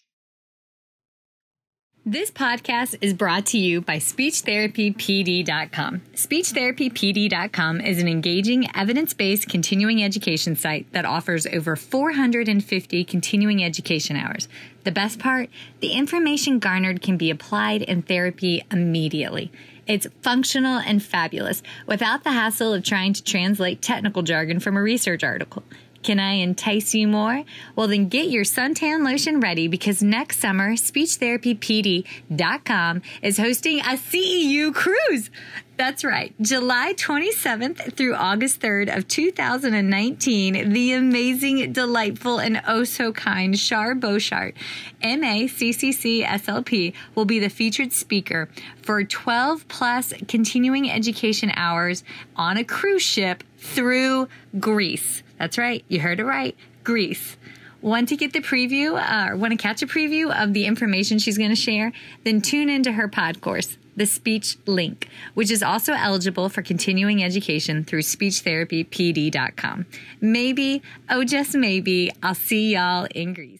This 2.09 2.31
podcast 2.31 2.95
is 3.01 3.13
brought 3.13 3.47
to 3.47 3.57
you 3.57 3.81
by 3.81 3.97
SpeechTherapyPD.com. 3.97 6.01
SpeechTherapyPD.com 6.13 7.81
is 7.81 8.01
an 8.01 8.07
engaging, 8.07 8.69
evidence 8.73 9.13
based 9.13 9.49
continuing 9.49 10.01
education 10.01 10.55
site 10.55 10.89
that 10.93 11.03
offers 11.03 11.45
over 11.47 11.75
450 11.75 13.03
continuing 13.03 13.61
education 13.61 14.15
hours. 14.15 14.47
The 14.85 14.91
best 14.93 15.19
part 15.19 15.49
the 15.81 15.91
information 15.91 16.59
garnered 16.59 17.01
can 17.01 17.17
be 17.17 17.29
applied 17.29 17.81
in 17.81 18.03
therapy 18.03 18.63
immediately. 18.71 19.51
It's 19.85 20.07
functional 20.21 20.77
and 20.77 21.03
fabulous 21.03 21.61
without 21.87 22.23
the 22.23 22.31
hassle 22.31 22.73
of 22.73 22.85
trying 22.85 23.11
to 23.11 23.23
translate 23.23 23.81
technical 23.81 24.21
jargon 24.21 24.61
from 24.61 24.77
a 24.77 24.81
research 24.81 25.25
article. 25.25 25.63
Can 26.07 26.19
I 26.21 26.35
entice 26.35 26.95
you 26.95 27.05
more? 27.05 27.43
Well, 27.75 27.89
then 27.89 28.07
get 28.07 28.29
your 28.29 28.45
suntan 28.45 29.03
lotion 29.03 29.41
ready 29.41 29.67
because 29.67 30.01
next 30.01 30.39
summer, 30.39 30.75
SpeechTherapyPD.com 30.75 33.01
is 33.21 33.37
hosting 33.37 33.81
a 33.81 33.97
CEU 33.97 34.73
cruise. 34.73 35.29
That's 35.77 36.03
right. 36.03 36.33
July 36.41 36.95
27th 36.97 37.93
through 37.93 38.15
August 38.15 38.59
3rd 38.61 38.97
of 38.97 39.07
2019, 39.07 40.73
the 40.73 40.93
amazing, 40.93 41.71
delightful, 41.71 42.39
and 42.39 42.63
oh 42.67 42.83
so 42.83 43.11
kind 43.11 43.55
Char 43.55 43.93
Boshart, 43.93 44.55
MACCC 45.03 46.25
SLP, 46.25 46.93
will 47.13 47.25
be 47.25 47.37
the 47.37 47.49
featured 47.49 47.93
speaker 47.93 48.49
for 48.81 49.03
12 49.03 49.67
plus 49.67 50.13
continuing 50.27 50.89
education 50.89 51.51
hours 51.55 52.03
on 52.35 52.57
a 52.57 52.63
cruise 52.63 53.03
ship 53.03 53.43
through 53.59 54.27
Greece. 54.59 55.21
That's 55.37 55.59
right. 55.59 55.85
You 55.87 55.99
heard 55.99 56.19
it 56.19 56.25
right. 56.25 56.55
Greece. 56.83 57.37
Want 57.81 58.09
to 58.09 58.17
get 58.17 58.33
the 58.33 58.41
preview 58.41 58.99
uh, 58.99 59.31
or 59.31 59.37
want 59.37 59.51
to 59.51 59.57
catch 59.57 59.83
a 59.83 59.87
preview 59.87 60.35
of 60.35 60.53
the 60.53 60.65
information 60.65 61.19
she's 61.19 61.37
going 61.37 61.51
to 61.51 61.55
share? 61.55 61.93
Then 62.23 62.41
tune 62.41 62.67
into 62.67 62.93
her 62.93 63.07
pod 63.07 63.41
course, 63.41 63.77
The 63.97 64.05
Speech 64.05 64.57
Link, 64.65 65.09
which 65.33 65.51
is 65.51 65.61
also 65.61 65.93
eligible 65.93 66.47
for 66.47 66.61
continuing 66.61 67.23
education 67.23 67.83
through 67.83 68.03
speechtherapypd.com. 68.03 69.85
Maybe, 70.21 70.81
oh, 71.09 71.25
just 71.25 71.55
maybe, 71.55 72.11
I'll 72.23 72.35
see 72.35 72.73
y'all 72.73 73.07
in 73.13 73.33
Greece. 73.33 73.59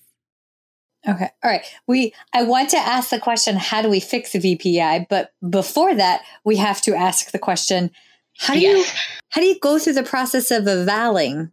Okay. 1.07 1.29
All 1.43 1.51
right. 1.51 1.65
We 1.87 2.13
I 2.33 2.43
want 2.43 2.69
to 2.71 2.77
ask 2.77 3.09
the 3.09 3.19
question 3.19 3.55
how 3.55 3.81
do 3.81 3.89
we 3.89 3.99
fix 3.99 4.31
the 4.33 4.39
VPI, 4.39 5.07
but 5.09 5.31
before 5.47 5.95
that, 5.95 6.21
we 6.43 6.57
have 6.57 6.81
to 6.81 6.95
ask 6.95 7.31
the 7.31 7.39
question 7.39 7.91
how 8.37 8.53
do 8.53 8.59
yes. 8.59 8.77
you 8.77 9.19
how 9.29 9.41
do 9.41 9.47
you 9.47 9.59
go 9.59 9.79
through 9.79 9.93
the 9.93 10.03
process 10.03 10.51
of 10.51 10.67
evaluating 10.67 11.51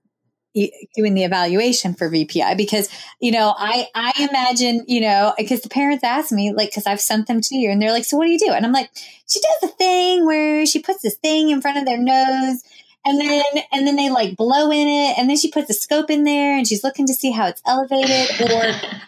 doing 0.94 1.14
the 1.14 1.24
evaluation 1.24 1.94
for 1.94 2.08
VPI 2.08 2.56
because 2.56 2.88
you 3.20 3.32
know 3.32 3.54
I 3.58 3.88
I 3.94 4.12
imagine 4.30 4.84
you 4.86 5.00
know 5.00 5.34
because 5.36 5.62
the 5.62 5.68
parents 5.68 6.04
ask 6.04 6.30
me 6.30 6.52
like 6.52 6.70
because 6.70 6.86
I've 6.86 7.00
sent 7.00 7.26
them 7.26 7.40
to 7.40 7.56
you 7.56 7.70
and 7.70 7.82
they're 7.82 7.92
like 7.92 8.04
so 8.04 8.16
what 8.16 8.26
do 8.26 8.30
you 8.30 8.38
do? 8.38 8.52
And 8.52 8.64
I'm 8.64 8.72
like 8.72 8.90
she 9.28 9.40
does 9.40 9.70
a 9.70 9.74
thing 9.74 10.24
where 10.24 10.64
she 10.64 10.78
puts 10.78 11.02
this 11.02 11.16
thing 11.16 11.50
in 11.50 11.60
front 11.60 11.78
of 11.78 11.84
their 11.84 11.98
nose 11.98 12.62
and 13.04 13.20
then 13.20 13.42
and 13.72 13.86
then 13.86 13.96
they 13.96 14.10
like 14.10 14.36
blow 14.36 14.70
in 14.70 14.86
it 14.86 15.18
and 15.18 15.28
then 15.28 15.36
she 15.36 15.50
puts 15.50 15.68
a 15.70 15.74
scope 15.74 16.08
in 16.08 16.22
there 16.22 16.56
and 16.56 16.68
she's 16.68 16.84
looking 16.84 17.06
to 17.06 17.14
see 17.14 17.32
how 17.32 17.48
it's 17.48 17.62
elevated. 17.66 18.50
Or 18.52 18.62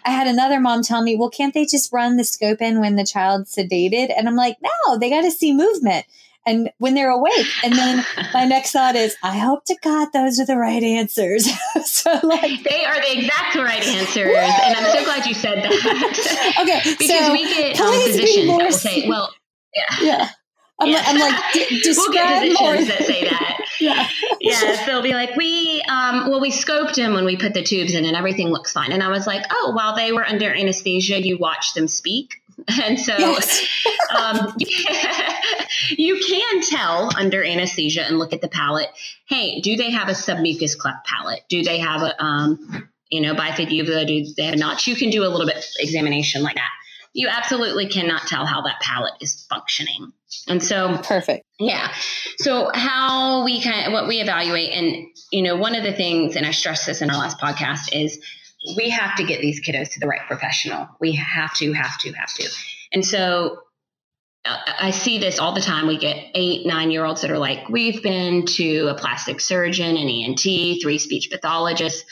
I 0.05 0.11
had 0.11 0.27
another 0.27 0.59
mom 0.59 0.83
tell 0.83 1.03
me 1.03 1.15
well 1.15 1.31
can't 1.31 1.55
they 1.55 1.65
just 1.65 1.93
run 1.93 2.17
the 2.17 2.25
scope 2.25 2.61
in 2.61 2.81
when 2.81 2.97
the 2.97 3.07
child's 3.07 3.55
sedated? 3.55 4.13
And 4.17 4.27
I'm 4.27 4.37
like 4.37 4.57
no 4.61 4.99
they 4.99 5.11
got 5.11 5.23
to 5.23 5.31
see 5.31 5.55
movement 5.55 6.07
and 6.47 6.71
when 6.79 6.95
they're 6.95 7.11
awake. 7.11 7.47
And 7.65 7.75
then 7.75 8.05
my 8.33 8.45
next 8.47 8.73
thought 8.73 8.95
is, 8.95 9.17
I 9.23 9.39
hope 9.39 9.65
to 9.67 9.77
God 9.83 10.09
those 10.13 10.39
are 10.41 10.47
the 10.47 10.57
right 10.57 10.83
answers. 10.83 11.49
so 11.85 12.19
like 12.23 12.63
they 12.63 12.85
are 12.85 12.95
the 12.95 13.19
exact 13.19 13.57
right 13.57 13.85
answers, 13.85 14.29
Woo! 14.29 14.37
and 14.37 14.77
I'm 14.77 14.93
so 14.93 15.05
glad 15.05 15.27
you 15.27 15.35
said 15.35 15.63
that. 15.63 16.57
okay, 16.63 16.81
because 16.99 17.09
so 17.09 17.33
we 17.33 17.45
get 17.45 17.81
um, 17.81 17.93
physicians 17.93 18.47
that 18.47 18.65
will 18.65 18.73
say, 18.73 19.09
"Well, 19.09 19.35
yeah." 19.75 19.97
yeah. 20.01 20.29
I'm, 20.79 20.89
yeah. 20.89 20.97
like, 20.97 21.09
I'm 21.09 21.19
like, 21.19 21.53
d- 21.55 21.81
describe 21.83 22.43
we'll 22.43 22.53
get 22.53 22.61
more. 22.61 22.77
that 22.77 23.03
say 23.05 23.25
that. 23.25 23.67
yeah. 23.81 24.09
yeah. 24.43 24.85
They'll 24.85 25.01
be 25.01 25.15
like, 25.15 25.35
we, 25.35 25.81
um, 25.89 26.29
well, 26.29 26.39
we 26.39 26.51
scoped 26.51 26.97
him 26.97 27.15
when 27.15 27.25
we 27.25 27.39
put 27.39 27.55
the 27.55 27.63
tubes 27.63 27.95
in 27.95 28.05
and 28.05 28.15
everything 28.15 28.51
looks 28.51 28.73
fine. 28.73 28.93
And 28.93 29.03
I 29.03 29.09
was 29.09 29.27
like, 29.27 29.47
oh, 29.51 29.73
while 29.75 29.97
they 29.97 30.13
were 30.13 30.23
under 30.23 30.53
anesthesia, 30.53 31.19
you 31.19 31.39
watched 31.39 31.77
them 31.77 31.89
speak. 31.89 32.43
And 32.83 32.99
so 32.99 33.15
yes. 33.17 33.67
um, 34.19 34.55
you 35.91 36.21
can 36.27 36.63
tell 36.63 37.11
under 37.17 37.45
anesthesia 37.45 38.03
and 38.03 38.19
look 38.19 38.33
at 38.33 38.41
the 38.41 38.49
palate. 38.49 38.89
Hey, 39.29 39.61
do 39.61 39.77
they 39.77 39.91
have 39.91 40.09
a 40.09 40.13
submucous 40.13 40.77
cleft 40.77 41.07
palate? 41.07 41.43
Do 41.49 41.63
they 41.63 41.79
have 41.79 42.03
a, 42.03 42.23
um, 42.23 42.89
you 43.11 43.21
know, 43.21 43.35
bifid 43.35 43.71
uvula? 43.71 44.05
Do 44.05 44.25
they 44.37 44.45
have 44.45 44.55
a 44.55 44.59
notch? 44.59 44.87
You 44.87 44.97
can 44.97 45.11
do 45.11 45.25
a 45.25 45.29
little 45.29 45.47
bit 45.47 45.65
examination 45.79 46.43
like 46.43 46.57
that. 46.57 46.71
You 47.13 47.29
absolutely 47.29 47.89
cannot 47.89 48.23
tell 48.27 48.45
how 48.45 48.63
that 48.63 48.81
palate 48.81 49.15
is 49.21 49.47
functioning. 49.49 50.13
And 50.49 50.63
so, 50.63 50.99
perfect. 50.99 51.47
Yeah. 51.59 51.91
So, 52.39 52.71
how 52.75 53.45
we 53.45 53.63
kind 53.63 53.87
of 53.87 53.93
what 53.95 54.07
we 54.07 54.21
evaluate, 54.21 54.71
and 54.71 55.07
you 55.31 55.43
know, 55.43 55.57
one 55.57 55.75
of 55.75 55.83
the 55.83 55.95
things, 55.95 56.37
and 56.37 56.45
I 56.45 56.51
stressed 56.51 56.85
this 56.85 57.01
in 57.01 57.09
our 57.09 57.17
last 57.17 57.39
podcast, 57.39 57.95
is 57.95 58.21
we 58.77 58.91
have 58.91 59.17
to 59.17 59.25
get 59.25 59.41
these 59.41 59.61
kiddos 59.61 59.91
to 59.93 60.01
the 60.01 60.07
right 60.07 60.27
professional. 60.27 60.89
We 61.01 61.13
have 61.13 61.55
to, 61.55 61.73
have 61.73 61.99
to, 61.99 62.13
have 62.13 62.33
to. 62.35 62.49
And 62.93 63.05
so 63.05 63.63
uh, 64.45 64.57
I 64.81 64.91
see 64.91 65.19
this 65.19 65.39
all 65.39 65.55
the 65.55 65.61
time. 65.61 65.87
We 65.87 65.99
get 65.99 66.17
eight, 66.35 66.67
nine 66.67 66.91
year 66.91 67.05
olds 67.05 67.23
that 67.23 67.31
are 67.31 67.39
like, 67.39 67.69
we've 67.69 68.03
been 68.03 68.47
to 68.47 68.89
a 68.89 68.95
plastic 68.95 69.41
surgeon, 69.41 69.97
an 69.97 70.09
ENT, 70.09 70.81
three 70.83 70.99
speech 70.99 71.31
pathologists, 71.31 72.05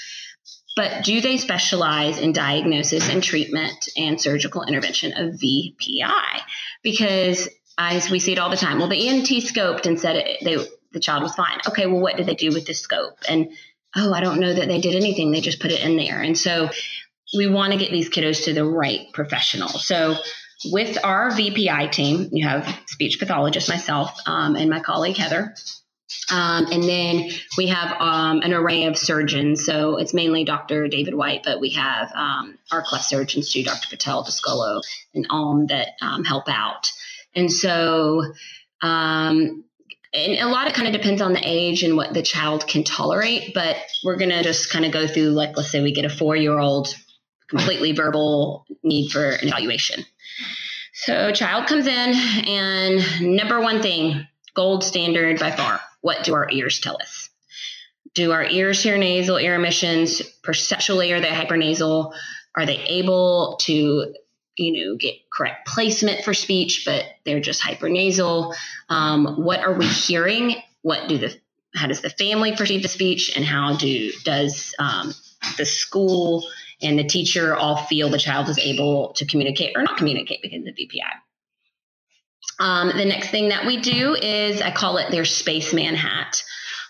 but 0.76 1.04
do 1.04 1.20
they 1.20 1.36
specialize 1.36 2.18
in 2.18 2.32
diagnosis 2.32 3.08
and 3.08 3.22
treatment 3.22 3.88
and 3.96 4.20
surgical 4.20 4.64
intervention 4.64 5.12
of 5.12 5.34
VPI? 5.34 6.40
Because 6.82 7.48
as 7.78 8.10
we 8.10 8.18
see 8.18 8.32
it 8.32 8.38
all 8.38 8.50
the 8.50 8.56
time, 8.56 8.78
well, 8.78 8.88
the 8.88 9.08
ENT 9.08 9.28
scoped 9.28 9.86
and 9.86 10.00
said 10.00 10.16
it, 10.16 10.38
they, 10.44 10.56
the 10.92 11.00
child 11.00 11.22
was 11.22 11.34
fine. 11.34 11.58
Okay, 11.68 11.86
well, 11.86 12.00
what 12.00 12.16
did 12.16 12.26
they 12.26 12.34
do 12.34 12.50
with 12.50 12.66
the 12.66 12.74
scope? 12.74 13.18
And 13.28 13.52
oh, 13.96 14.12
I 14.12 14.20
don't 14.20 14.40
know 14.40 14.52
that 14.52 14.68
they 14.68 14.80
did 14.80 14.94
anything. 14.94 15.30
They 15.30 15.40
just 15.40 15.60
put 15.60 15.70
it 15.70 15.82
in 15.82 15.96
there. 15.96 16.20
And 16.20 16.36
so 16.36 16.70
we 17.36 17.48
want 17.48 17.72
to 17.72 17.78
get 17.78 17.90
these 17.90 18.10
kiddos 18.10 18.44
to 18.44 18.52
the 18.52 18.64
right 18.64 19.12
professional. 19.12 19.68
So 19.68 20.16
with 20.66 20.98
our 21.04 21.30
VPI 21.30 21.90
team, 21.92 22.28
you 22.32 22.46
have 22.46 22.66
speech 22.86 23.18
pathologist, 23.18 23.68
myself, 23.68 24.16
um, 24.26 24.56
and 24.56 24.70
my 24.70 24.80
colleague 24.80 25.16
Heather. 25.16 25.54
Um, 26.30 26.66
and 26.70 26.82
then 26.82 27.30
we 27.58 27.66
have 27.68 28.00
um, 28.00 28.40
an 28.40 28.52
array 28.52 28.84
of 28.84 28.96
surgeons. 28.96 29.64
So 29.64 29.96
it's 29.96 30.14
mainly 30.14 30.44
Dr. 30.44 30.88
David 30.88 31.14
White, 31.14 31.42
but 31.44 31.60
we 31.60 31.70
have 31.70 32.12
um, 32.14 32.56
our 32.70 32.82
cleft 32.82 33.04
surgeons 33.04 33.52
too, 33.52 33.62
Dr. 33.62 33.88
Patel, 33.88 34.24
Descolo, 34.24 34.80
and 35.14 35.26
Alm 35.30 35.66
that 35.66 35.88
um, 36.00 36.24
help 36.24 36.48
out. 36.48 36.90
And 37.34 37.52
so 37.52 38.22
um, 38.80 39.64
and 40.14 40.38
a 40.38 40.48
lot 40.48 40.66
of 40.68 40.72
kind 40.72 40.86
of 40.86 40.94
depends 40.94 41.20
on 41.20 41.32
the 41.32 41.42
age 41.42 41.82
and 41.82 41.96
what 41.96 42.14
the 42.14 42.22
child 42.22 42.66
can 42.66 42.84
tolerate 42.84 43.52
but 43.54 43.76
we're 44.04 44.16
going 44.16 44.30
to 44.30 44.42
just 44.42 44.70
kind 44.70 44.84
of 44.84 44.92
go 44.92 45.06
through 45.06 45.30
like 45.30 45.56
let's 45.56 45.70
say 45.70 45.82
we 45.82 45.92
get 45.92 46.04
a 46.04 46.10
four 46.10 46.36
year 46.36 46.58
old 46.58 46.94
completely 47.48 47.92
verbal 47.92 48.66
need 48.82 49.10
for 49.10 49.30
an 49.30 49.48
evaluation. 49.48 50.04
So 50.92 51.32
child 51.32 51.66
comes 51.66 51.86
in 51.86 52.14
and 52.14 53.36
number 53.36 53.60
one 53.60 53.82
thing 53.82 54.26
gold 54.54 54.84
standard 54.84 55.40
by 55.40 55.50
far 55.50 55.80
what 56.00 56.22
do 56.24 56.34
our 56.34 56.48
ears 56.50 56.80
tell 56.80 56.96
us? 56.96 57.30
Do 58.14 58.32
our 58.32 58.44
ears 58.44 58.82
hear 58.82 58.98
nasal 58.98 59.38
ear 59.38 59.54
emissions? 59.54 60.22
Perceptually 60.42 61.12
are 61.12 61.20
they 61.20 61.28
hypernasal? 61.28 62.12
Are 62.54 62.66
they 62.66 62.78
able 62.78 63.58
to 63.62 64.14
you 64.56 64.84
know, 64.84 64.96
get 64.96 65.14
correct 65.32 65.66
placement 65.66 66.24
for 66.24 66.34
speech, 66.34 66.82
but 66.84 67.04
they're 67.24 67.40
just 67.40 67.62
hypernasal. 67.62 68.54
Um, 68.88 69.44
what 69.44 69.60
are 69.60 69.74
we 69.74 69.86
hearing? 69.86 70.56
What 70.82 71.08
do 71.08 71.18
the 71.18 71.36
how 71.74 71.88
does 71.88 72.02
the 72.02 72.10
family 72.10 72.54
perceive 72.54 72.82
the 72.82 72.88
speech, 72.88 73.36
and 73.36 73.44
how 73.44 73.76
do 73.76 74.12
does 74.24 74.74
um, 74.78 75.12
the 75.56 75.66
school 75.66 76.46
and 76.80 76.98
the 76.98 77.04
teacher 77.04 77.56
all 77.56 77.76
feel 77.76 78.08
the 78.08 78.18
child 78.18 78.48
is 78.48 78.58
able 78.58 79.12
to 79.14 79.26
communicate 79.26 79.76
or 79.76 79.82
not 79.82 79.96
communicate 79.96 80.40
because 80.42 80.66
of 80.66 80.74
VPI? 80.74 81.00
Um, 82.60 82.92
the 82.96 83.04
next 83.04 83.30
thing 83.30 83.48
that 83.48 83.66
we 83.66 83.78
do 83.80 84.14
is 84.14 84.60
I 84.60 84.70
call 84.70 84.98
it 84.98 85.10
their 85.10 85.24
spaceman 85.24 85.96
hat 85.96 86.42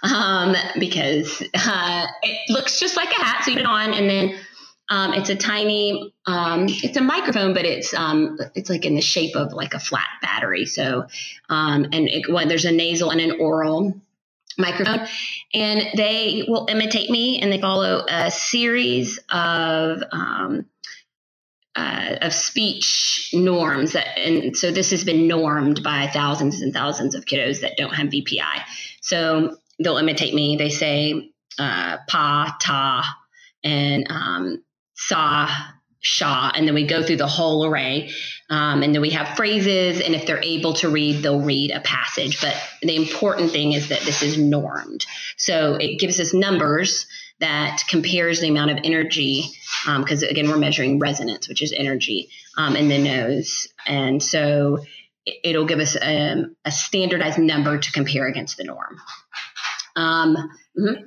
um, 0.03 0.55
because 0.79 1.43
uh, 1.55 2.07
it 2.23 2.51
looks 2.51 2.79
just 2.79 2.97
like 2.97 3.11
a 3.11 3.25
hat. 3.25 3.45
So 3.45 3.53
you 3.53 3.57
put 3.57 3.63
it 3.63 3.67
on, 3.67 3.95
and 3.95 4.09
then 4.09 4.39
um, 4.91 5.15
it's 5.15 5.31
a 5.31 5.37
tiny, 5.37 6.13
um, 6.27 6.67
it's 6.69 6.97
a 6.97 7.01
microphone, 7.01 7.55
but 7.55 7.65
it's 7.65 7.95
um, 7.95 8.39
it's 8.55 8.69
like 8.69 8.85
in 8.85 8.95
the 8.95 9.01
shape 9.01 9.35
of 9.35 9.53
like 9.53 9.75
a 9.75 9.81
flat 9.81 10.09
battery. 10.21 10.67
So, 10.67 11.07
um, 11.49 11.87
and 11.93 12.09
it, 12.09 12.31
well, 12.31 12.47
there's 12.47 12.67
a 12.67 12.73
nasal 12.73 13.11
and 13.11 13.21
an 13.21 13.41
oral 13.41 13.95
microphone, 14.59 15.07
and 15.55 15.83
they 15.97 16.45
will 16.47 16.67
imitate 16.69 17.09
me, 17.09 17.41
and 17.41 17.51
they 17.51 17.61
follow 17.61 18.05
a 18.07 18.31
series 18.31 19.19
of 19.31 20.03
um, 20.13 20.67
uh, 21.75 22.17
of 22.21 22.35
speech 22.35 23.31
norms 23.33 23.93
that, 23.93 24.19
and 24.19 24.57
so 24.57 24.71
this 24.71 24.91
has 24.91 25.03
been 25.03 25.27
normed 25.27 25.83
by 25.83 26.09
thousands 26.09 26.61
and 26.61 26.75
thousands 26.75 27.15
of 27.15 27.25
kiddos 27.25 27.63
that 27.63 27.79
don't 27.79 27.95
have 27.95 28.09
VPI. 28.09 28.63
So 29.01 29.57
they'll 29.83 29.97
imitate 29.97 30.35
me. 30.35 30.57
They 30.57 30.69
say 30.69 31.33
uh, 31.59 31.99
pa, 32.07 32.57
ta, 32.61 33.17
and 33.65 34.07
um, 34.11 34.63
saw, 34.95 35.49
Shaw, 36.01 36.53
and 36.55 36.67
then 36.69 36.75
we 36.75 36.87
go 36.87 37.03
through 37.03 37.17
the 37.17 37.27
whole 37.27 37.65
array. 37.65 38.11
Um, 38.51 38.83
and 38.83 38.95
then 38.95 39.01
we 39.01 39.11
have 39.11 39.37
phrases, 39.37 40.01
and 40.01 40.15
if 40.15 40.27
they're 40.27 40.43
able 40.43 40.75
to 40.75 40.91
read, 40.91 41.23
they'll 41.23 41.41
read 41.41 41.71
a 41.71 41.81
passage. 41.81 42.41
But 42.43 42.55
the 42.83 42.97
important 42.97 43.53
thing 43.53 43.73
is 43.73 43.89
that 43.89 44.01
this 44.01 44.23
is 44.23 44.37
normed. 44.37 45.07
So 45.39 45.77
it 45.77 45.99
gives 45.99 46.21
us 46.21 46.35
numbers 46.35 47.07
that 47.41 47.83
compares 47.89 48.41
the 48.41 48.49
amount 48.49 48.71
of 48.71 48.79
energy, 48.85 49.45
because 49.87 50.23
um, 50.23 50.29
again, 50.29 50.49
we're 50.49 50.59
measuring 50.59 50.99
resonance, 50.99 51.49
which 51.49 51.63
is 51.63 51.73
energy 51.73 52.29
um, 52.57 52.77
in 52.77 52.89
the 52.89 52.99
nose. 52.99 53.69
And 53.87 54.23
so 54.23 54.85
it, 55.27 55.57
will 55.57 55.67
give 55.67 55.81
us 55.81 55.97
um, 56.01 56.55
a 56.65 56.71
standardized 56.71 57.39
number 57.39 57.79
to 57.79 57.93
compare 57.93 58.27
against 58.27 58.57
the 58.57 58.65
norm. 58.65 59.01
Um, 59.97 60.37
mm-hmm. 60.79 61.05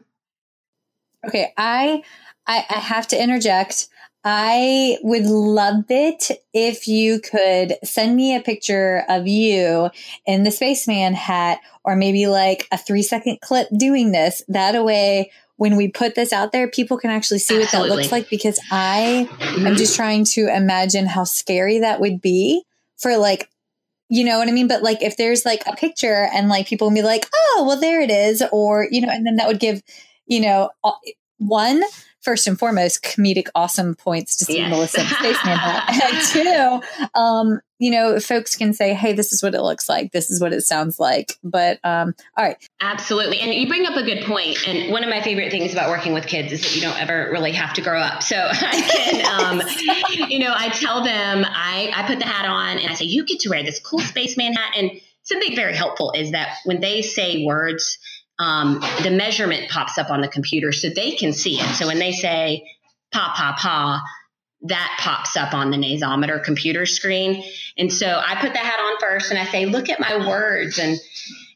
Okay, 1.28 1.54
I, 1.58 2.04
I 2.48 2.66
I 2.70 2.80
have 2.80 3.08
to 3.10 3.22
interject. 3.22 3.88
I 4.24 4.98
would 5.04 5.26
love 5.26 5.86
it 5.89 6.32
if 6.54 6.88
you 6.88 7.22
could 7.22 7.76
send 7.84 8.16
me 8.16 8.36
a 8.36 8.41
picture 8.41 9.06
of 9.08 9.26
you 9.26 9.89
in 10.26 10.43
the 10.43 10.52
spaceman 10.52 11.14
hat 11.14 11.60
or 11.86 11.95
maybe 11.95 12.28
like 12.28 12.68
a 12.72 12.78
three 12.78 13.04
second 13.04 13.39
clip 13.41 13.68
doing 13.78 14.12
this. 14.12 14.43
That 14.50 14.84
way, 14.84 15.32
when 15.56 15.78
we 15.78 15.88
put 15.88 16.16
this 16.16 16.34
out 16.34 16.52
there, 16.52 16.70
people 16.70 16.98
can 16.98 17.10
actually 17.10 17.39
see 17.39 17.62
Absolutely. 17.62 17.89
what 17.89 17.95
that 17.95 18.02
looks 18.02 18.12
like 18.12 18.30
because 18.30 18.60
I 18.70 19.30
am 19.41 19.76
just 19.76 19.95
trying 19.95 20.26
to 20.26 20.54
imagine 20.54 21.06
how 21.06 21.24
scary 21.24 21.80
that 21.80 22.02
would 22.02 22.22
be 22.22 22.64
for 22.98 23.18
like 23.18 23.50
you 24.10 24.24
know 24.24 24.39
what 24.39 24.48
I 24.48 24.52
mean? 24.52 24.68
But 24.68 24.84
like 24.84 25.02
if 25.02 25.18
there's 25.18 25.45
like 25.45 25.64
a 25.68 25.76
picture 25.76 26.30
and 26.34 26.48
like 26.48 26.68
people 26.68 26.88
will 26.88 26.95
be 26.95 27.02
like, 27.02 27.30
oh, 27.34 27.66
well, 27.68 27.80
there 27.80 28.02
it 28.02 28.10
is. 28.10 28.41
Or, 28.52 28.88
you 28.89 29.02
know, 29.02 29.10
and 29.10 29.26
then 29.26 29.36
that 29.36 29.48
would 29.48 29.60
give, 29.60 29.82
you 30.28 30.39
know, 30.39 30.70
one, 31.38 31.84
first 32.22 32.48
and 32.48 32.60
foremost, 32.60 33.04
comedic 33.04 33.48
awesome 33.56 33.96
points 33.96 34.36
to 34.38 34.46
see 34.46 34.58
yes. 34.58 34.70
Melissa 34.70 35.02
Spaceman 35.02 35.58
Hat. 35.58 35.90
and 36.36 36.82
two, 36.84 37.20
um, 37.20 37.62
you 37.80 37.92
know, 37.92 38.20
folks 38.20 38.56
can 38.56 38.74
say, 38.74 38.94
hey, 38.94 39.14
this 39.14 39.32
is 39.32 39.44
what 39.44 39.54
it 39.54 39.62
looks 39.62 39.88
like. 39.88 40.12
This 40.12 40.32
is 40.32 40.42
what 40.42 40.52
it 40.52 40.62
sounds 40.62 41.00
like. 41.00 41.34
But 41.44 41.80
um, 41.84 42.16
all 42.36 42.44
right. 42.44 42.58
Absolutely. 42.82 43.40
And 43.40 43.54
you 43.54 43.68
bring 43.68 43.86
up 43.86 43.96
a 43.96 44.04
good 44.04 44.26
point. 44.26 44.58
And 44.68 44.92
one 44.92 45.04
of 45.04 45.10
my 45.10 45.22
favorite 45.22 45.52
things 45.52 45.74
about 45.74 45.90
working 45.90 46.14
with 46.14 46.26
kids 46.26 46.52
is 46.52 46.62
that 46.62 46.76
you 46.76 46.82
don't 46.82 47.00
ever 47.00 47.30
really 47.32 47.52
have 47.52 47.74
to 47.76 47.82
grow 47.82 48.00
up. 48.00 48.24
So 48.24 48.36
I 48.52 48.82
can, 48.82 49.62
um, 49.62 50.30
you 50.30 50.40
know, 50.40 50.54
I 50.56 50.70
tell 50.70 51.04
them, 51.04 51.46
I, 51.48 51.92
I 51.96 52.08
put 52.08 52.20
the 52.20 52.26
hat 52.26 52.46
on 52.46 52.78
and 52.80 52.90
I 52.90 52.94
say, 52.96 53.06
you 53.06 53.26
get 53.26 53.40
to 53.42 53.50
wear 53.50 53.64
this 53.64 53.80
cool 53.80 54.00
spaceman 54.00 54.54
hat. 54.54 54.74
And 54.76 54.92
something 55.24 55.56
very 55.56 55.76
helpful 55.76 56.14
is 56.16 56.32
that 56.32 56.58
when 56.66 56.82
they 56.82 57.02
say 57.02 57.46
words, 57.46 58.00
um, 58.40 58.82
the 59.04 59.12
measurement 59.12 59.70
pops 59.70 59.98
up 59.98 60.10
on 60.10 60.22
the 60.22 60.28
computer 60.28 60.72
so 60.72 60.90
they 60.90 61.12
can 61.12 61.34
see 61.34 61.60
it. 61.60 61.76
So 61.76 61.88
when 61.88 62.00
they 62.00 62.12
say 62.12 62.70
pa 63.12 63.34
pa 63.36 63.58
pa, 63.60 64.04
that 64.64 64.98
pops 65.00 65.38
up 65.38 65.54
on 65.54 65.70
the 65.70 65.78
nasometer 65.78 66.44
computer 66.44 66.86
screen. 66.86 67.44
And 67.78 67.94
so 67.94 68.08
I 68.08 68.36
put 68.42 68.54
the 68.54 68.60
hat 68.60 68.80
on 68.80 68.98
first 69.00 69.30
and 69.30 69.40
I 69.40 69.46
say, 69.46 69.66
look 69.66 69.90
at 69.90 70.00
my 70.00 70.28
words. 70.28 70.80
And, 70.80 71.00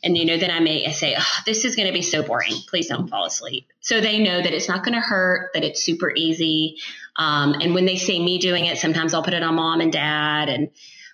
and 0.03 0.15
you 0.15 0.25
know, 0.25 0.37
then 0.37 0.51
I 0.51 0.59
may 0.59 0.85
I 0.85 0.91
say, 0.91 1.15
oh, 1.17 1.37
this 1.45 1.65
is 1.65 1.75
going 1.75 1.87
to 1.87 1.93
be 1.93 2.03
so 2.03 2.21
boring. 2.21 2.53
Please 2.67 2.87
don't 2.87 3.07
fall 3.07 3.25
asleep. 3.25 3.67
So 3.79 4.01
they 4.01 4.19
know 4.19 4.41
that 4.41 4.53
it's 4.53 4.69
not 4.69 4.83
going 4.83 4.93
to 4.93 5.01
hurt, 5.01 5.49
that 5.53 5.63
it's 5.63 5.83
super 5.83 6.11
easy. 6.15 6.77
Um, 7.15 7.55
and 7.55 7.73
when 7.73 7.85
they 7.85 7.97
see 7.97 8.23
me 8.23 8.37
doing 8.37 8.65
it, 8.65 8.77
sometimes 8.77 9.13
I'll 9.13 9.23
put 9.23 9.33
it 9.33 9.43
on 9.43 9.55
mom 9.55 9.81
and 9.81 9.91
dad. 9.91 10.49
And 10.49 10.69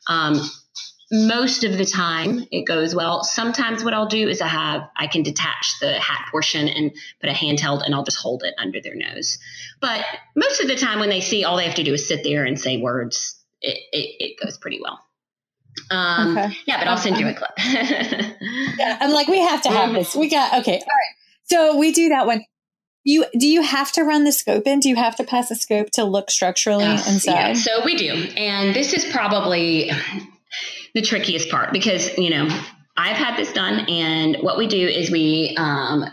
um, 0.07 0.41
most 1.11 1.63
of 1.63 1.77
the 1.77 1.85
time 1.85 2.45
it 2.51 2.65
goes 2.65 2.93
well. 2.93 3.23
Sometimes 3.23 3.83
what 3.83 3.93
I'll 3.93 4.07
do 4.07 4.27
is 4.27 4.41
I 4.41 4.47
have 4.47 4.89
I 4.95 5.07
can 5.07 5.23
detach 5.23 5.79
the 5.79 5.93
hat 5.93 6.27
portion 6.31 6.67
and 6.67 6.91
put 7.21 7.29
a 7.29 7.33
handheld 7.33 7.85
and 7.85 7.95
I'll 7.95 8.03
just 8.03 8.17
hold 8.17 8.43
it 8.43 8.53
under 8.57 8.81
their 8.81 8.95
nose. 8.95 9.39
But 9.79 10.03
most 10.35 10.61
of 10.61 10.67
the 10.67 10.75
time 10.75 10.99
when 10.99 11.09
they 11.09 11.21
see 11.21 11.43
all 11.43 11.57
they 11.57 11.65
have 11.65 11.75
to 11.75 11.83
do 11.83 11.93
is 11.93 12.07
sit 12.07 12.23
there 12.23 12.43
and 12.43 12.59
say 12.59 12.77
words, 12.77 13.41
it, 13.61 13.77
it, 13.91 14.15
it 14.19 14.39
goes 14.43 14.57
pretty 14.57 14.79
well. 14.81 14.99
Um, 15.91 16.37
okay. 16.37 16.57
Yeah, 16.65 16.79
but 16.79 16.87
I'll 16.87 16.97
send 16.97 17.17
you 17.17 17.27
a 17.27 17.33
clip. 17.33 17.51
yeah, 17.57 18.97
I'm 18.99 19.11
like, 19.11 19.27
we 19.27 19.39
have 19.39 19.61
to 19.61 19.69
have 19.69 19.93
this. 19.93 20.15
We 20.15 20.29
got 20.29 20.59
okay. 20.61 20.73
All 20.73 20.79
right. 20.79 21.15
So 21.43 21.77
we 21.77 21.91
do 21.91 22.09
that 22.09 22.25
one. 22.25 22.43
You 23.03 23.25
do 23.39 23.47
you 23.47 23.61
have 23.61 23.93
to 23.93 24.03
run 24.03 24.25
the 24.25 24.33
scope 24.33 24.67
in? 24.67 24.81
Do 24.81 24.89
you 24.89 24.97
have 24.97 25.15
to 25.15 25.23
pass 25.23 25.49
a 25.51 25.55
scope 25.55 25.91
to 25.91 26.03
look 26.03 26.29
structurally 26.29 26.83
yes, 26.83 27.07
inside? 27.07 27.31
Yeah, 27.31 27.53
so 27.53 27.85
we 27.85 27.95
do, 27.95 28.11
and 28.35 28.75
this 28.75 28.91
is 28.91 29.05
probably 29.05 29.91
the 30.97 31.03
trickiest 31.03 31.49
part 31.51 31.71
because, 31.71 32.17
you 32.17 32.31
know, 32.31 32.49
I've 32.97 33.17
had 33.17 33.37
this 33.37 33.53
done, 33.53 33.85
and 33.87 34.37
what 34.37 34.57
we 34.57 34.65
do 34.65 34.87
is 34.87 35.11
we, 35.11 35.55
um, 35.55 36.03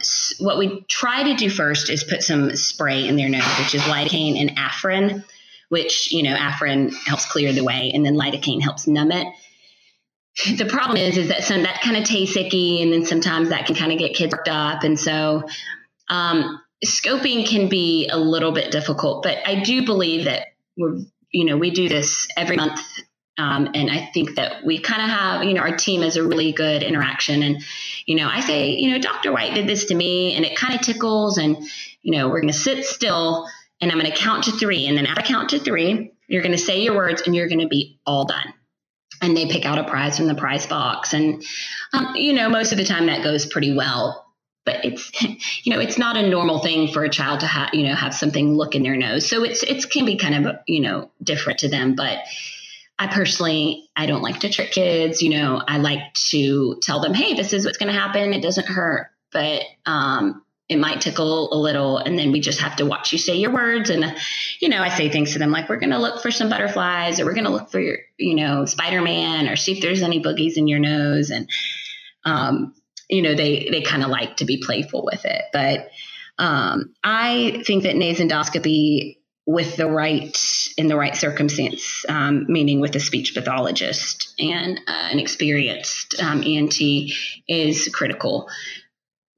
what 0.40 0.58
we 0.58 0.84
try 0.90 1.22
to 1.22 1.34
do 1.36 1.48
first 1.48 1.88
is 1.88 2.04
put 2.04 2.22
some 2.22 2.54
spray 2.54 3.08
in 3.08 3.16
their 3.16 3.30
nose, 3.30 3.42
which 3.58 3.74
is 3.74 3.80
lidocaine 3.82 4.38
and 4.38 4.58
Afrin, 4.58 5.24
which 5.70 6.12
you 6.12 6.22
know 6.22 6.36
Afrin 6.36 6.94
helps 7.06 7.24
clear 7.24 7.54
the 7.54 7.64
way, 7.64 7.92
and 7.94 8.04
then 8.04 8.14
lidocaine 8.14 8.60
helps 8.60 8.86
numb 8.86 9.10
it. 9.10 9.26
The 10.58 10.66
problem 10.66 10.98
is, 10.98 11.16
is 11.16 11.28
that 11.28 11.44
some 11.44 11.62
that 11.62 11.80
kind 11.80 11.96
of 11.96 12.04
tastes 12.04 12.36
icky, 12.36 12.82
and 12.82 12.92
then 12.92 13.06
sometimes 13.06 13.48
that 13.48 13.64
can 13.64 13.76
kind 13.76 13.90
of 13.90 13.98
get 13.98 14.14
kids 14.14 14.34
worked 14.34 14.50
up, 14.50 14.84
and 14.84 15.00
so 15.00 15.44
um, 16.10 16.60
scoping 16.84 17.48
can 17.48 17.70
be 17.70 18.10
a 18.12 18.18
little 18.18 18.52
bit 18.52 18.70
difficult. 18.70 19.22
But 19.22 19.38
I 19.46 19.62
do 19.62 19.86
believe 19.86 20.26
that 20.26 20.48
we're, 20.76 20.98
you 21.30 21.46
know, 21.46 21.56
we 21.56 21.70
do 21.70 21.88
this 21.88 22.28
every 22.36 22.56
month 22.56 22.78
um, 23.36 23.68
and 23.74 23.90
I 23.90 24.10
think 24.14 24.36
that 24.36 24.64
we 24.64 24.78
kind 24.78 25.02
of 25.02 25.08
have, 25.08 25.44
you 25.44 25.54
know, 25.54 25.60
our 25.60 25.76
team 25.76 26.02
has 26.02 26.16
a 26.16 26.22
really 26.22 26.52
good 26.52 26.82
interaction. 26.82 27.42
And, 27.42 27.64
you 28.06 28.14
know, 28.14 28.28
I 28.28 28.40
say, 28.40 28.70
you 28.70 28.90
know, 28.90 28.98
Dr. 28.98 29.32
White 29.32 29.54
did 29.54 29.66
this 29.66 29.86
to 29.86 29.94
me 29.94 30.34
and 30.34 30.44
it 30.44 30.56
kind 30.56 30.74
of 30.74 30.82
tickles. 30.82 31.36
And, 31.38 31.56
you 32.02 32.16
know, 32.16 32.28
we're 32.28 32.40
going 32.40 32.52
to 32.52 32.58
sit 32.58 32.84
still 32.84 33.48
and 33.80 33.90
I'm 33.90 33.98
going 33.98 34.10
to 34.10 34.16
count 34.16 34.44
to 34.44 34.52
three. 34.52 34.86
And 34.86 34.96
then 34.96 35.06
after 35.06 35.22
I 35.22 35.26
count 35.26 35.50
to 35.50 35.58
three, 35.58 36.12
you're 36.28 36.42
going 36.42 36.56
to 36.56 36.58
say 36.58 36.82
your 36.82 36.94
words 36.94 37.22
and 37.22 37.34
you're 37.34 37.48
going 37.48 37.60
to 37.60 37.68
be 37.68 37.98
all 38.06 38.24
done. 38.24 38.54
And 39.20 39.36
they 39.36 39.46
pick 39.46 39.64
out 39.64 39.78
a 39.78 39.84
prize 39.84 40.16
from 40.16 40.28
the 40.28 40.34
prize 40.34 40.66
box. 40.66 41.12
And, 41.12 41.44
um, 41.92 42.14
you 42.14 42.34
know, 42.34 42.48
most 42.48 42.70
of 42.70 42.78
the 42.78 42.84
time 42.84 43.06
that 43.06 43.24
goes 43.24 43.46
pretty 43.46 43.74
well. 43.74 44.20
But 44.64 44.84
it's, 44.84 45.10
you 45.64 45.74
know, 45.74 45.80
it's 45.80 45.98
not 45.98 46.16
a 46.16 46.28
normal 46.28 46.60
thing 46.60 46.92
for 46.92 47.02
a 47.02 47.10
child 47.10 47.40
to 47.40 47.46
have, 47.46 47.70
you 47.72 47.88
know, 47.88 47.96
have 47.96 48.14
something 48.14 48.54
look 48.54 48.76
in 48.76 48.84
their 48.84 48.96
nose. 48.96 49.28
So 49.28 49.42
it's, 49.42 49.64
it 49.64 49.90
can 49.90 50.04
be 50.04 50.16
kind 50.16 50.46
of, 50.46 50.56
you 50.68 50.80
know, 50.80 51.10
different 51.20 51.58
to 51.60 51.68
them. 51.68 51.96
But, 51.96 52.18
I 52.98 53.08
personally, 53.08 53.88
I 53.96 54.06
don't 54.06 54.22
like 54.22 54.40
to 54.40 54.50
trick 54.50 54.70
kids. 54.70 55.20
You 55.22 55.30
know, 55.30 55.62
I 55.66 55.78
like 55.78 56.14
to 56.30 56.78
tell 56.80 57.00
them, 57.00 57.14
hey, 57.14 57.34
this 57.34 57.52
is 57.52 57.64
what's 57.64 57.78
going 57.78 57.92
to 57.92 57.98
happen. 57.98 58.32
It 58.32 58.42
doesn't 58.42 58.66
hurt, 58.66 59.08
but 59.32 59.62
um, 59.84 60.44
it 60.68 60.78
might 60.78 61.00
tickle 61.00 61.52
a 61.52 61.58
little. 61.58 61.98
And 61.98 62.18
then 62.18 62.30
we 62.30 62.40
just 62.40 62.60
have 62.60 62.76
to 62.76 62.86
watch 62.86 63.12
you 63.12 63.18
say 63.18 63.34
your 63.34 63.52
words. 63.52 63.90
And, 63.90 64.16
you 64.60 64.68
know, 64.68 64.80
I 64.80 64.88
say 64.90 65.08
things 65.08 65.32
to 65.32 65.38
them 65.38 65.50
like, 65.50 65.68
we're 65.68 65.80
going 65.80 65.90
to 65.90 65.98
look 65.98 66.22
for 66.22 66.30
some 66.30 66.48
butterflies 66.48 67.18
or 67.18 67.24
we're 67.24 67.34
going 67.34 67.44
to 67.46 67.50
look 67.50 67.70
for 67.70 67.80
your, 67.80 67.98
you 68.16 68.36
know, 68.36 68.64
Spider 68.64 69.02
Man 69.02 69.48
or 69.48 69.56
see 69.56 69.72
if 69.72 69.82
there's 69.82 70.02
any 70.02 70.22
boogies 70.22 70.56
in 70.56 70.68
your 70.68 70.78
nose. 70.78 71.30
And, 71.30 71.50
um, 72.24 72.74
you 73.10 73.22
know, 73.22 73.34
they, 73.34 73.68
they 73.70 73.82
kind 73.82 74.04
of 74.04 74.08
like 74.08 74.36
to 74.36 74.44
be 74.44 74.62
playful 74.64 75.04
with 75.04 75.24
it. 75.24 75.42
But 75.52 75.90
um, 76.38 76.94
I 77.02 77.62
think 77.66 77.82
that 77.82 77.96
nasendoscopy 77.96 79.18
with 79.46 79.76
the 79.76 79.86
right 79.86 80.36
in 80.76 80.88
the 80.88 80.96
right 80.96 81.14
circumstance, 81.14 82.04
um, 82.08 82.46
meaning 82.48 82.80
with 82.80 82.96
a 82.96 83.00
speech 83.00 83.34
pathologist 83.34 84.34
and 84.38 84.78
uh, 84.86 85.08
an 85.12 85.18
experienced 85.18 86.20
um, 86.20 86.42
ENT 86.42 86.80
is 87.46 87.88
critical. 87.92 88.48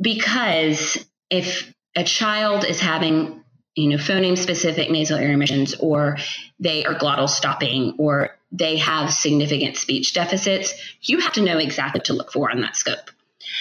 Because 0.00 1.04
if 1.30 1.72
a 1.96 2.04
child 2.04 2.64
is 2.64 2.80
having 2.80 3.42
you 3.74 3.90
know 3.90 3.96
phoneme 3.96 4.38
specific 4.38 4.90
nasal 4.90 5.18
air 5.18 5.32
emissions 5.32 5.74
or 5.74 6.16
they 6.60 6.84
are 6.84 6.94
glottal 6.94 7.28
stopping 7.28 7.94
or 7.98 8.36
they 8.52 8.76
have 8.76 9.12
significant 9.12 9.76
speech 9.76 10.14
deficits 10.14 10.72
you 11.02 11.18
have 11.20 11.32
to 11.34 11.42
know 11.42 11.58
exactly 11.58 11.98
what 11.98 12.04
to 12.06 12.14
look 12.14 12.32
for 12.32 12.50
on 12.50 12.60
that 12.60 12.76
scope. 12.76 13.10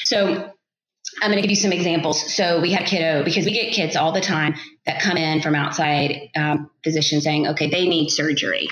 So 0.04 0.55
I'm 1.22 1.30
going 1.30 1.38
to 1.38 1.42
give 1.42 1.52
you 1.52 1.56
some 1.56 1.72
examples. 1.72 2.36
So 2.36 2.60
we 2.62 2.72
had 2.72 2.86
kiddo 2.86 3.24
because 3.24 3.46
we 3.46 3.52
get 3.52 3.74
kids 3.74 3.96
all 3.96 4.12
the 4.12 4.22
time 4.22 4.56
that 4.86 5.02
come 5.02 5.18
in 5.18 5.42
from 5.42 5.56
outside 5.56 6.30
um, 6.36 6.70
physicians 6.84 7.24
saying, 7.24 7.48
okay, 7.50 7.70
they 7.70 7.88
need 7.88 8.10
surgery. 8.10 8.68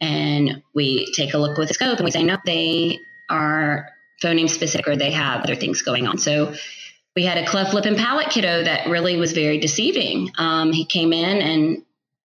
And 0.00 0.62
we 0.74 1.12
take 1.14 1.34
a 1.34 1.38
look 1.38 1.58
with 1.58 1.68
the 1.68 1.74
scope 1.74 1.98
and 1.98 2.04
we 2.04 2.10
say, 2.10 2.22
no, 2.22 2.38
they 2.44 2.98
are 3.28 3.88
phoneme 4.22 4.48
specific 4.48 4.88
or 4.88 4.96
they 4.96 5.12
have 5.12 5.42
other 5.42 5.54
things 5.54 5.82
going 5.82 6.06
on. 6.06 6.18
So 6.18 6.54
we 7.14 7.24
had 7.24 7.38
a 7.38 7.46
cleft 7.46 7.72
lip 7.72 7.84
and 7.84 7.96
palate 7.96 8.30
kiddo 8.30 8.64
that 8.64 8.88
really 8.88 9.16
was 9.16 9.32
very 9.32 9.58
deceiving. 9.58 10.30
Um, 10.38 10.72
he 10.72 10.84
came 10.84 11.12
in 11.12 11.40
and 11.40 11.82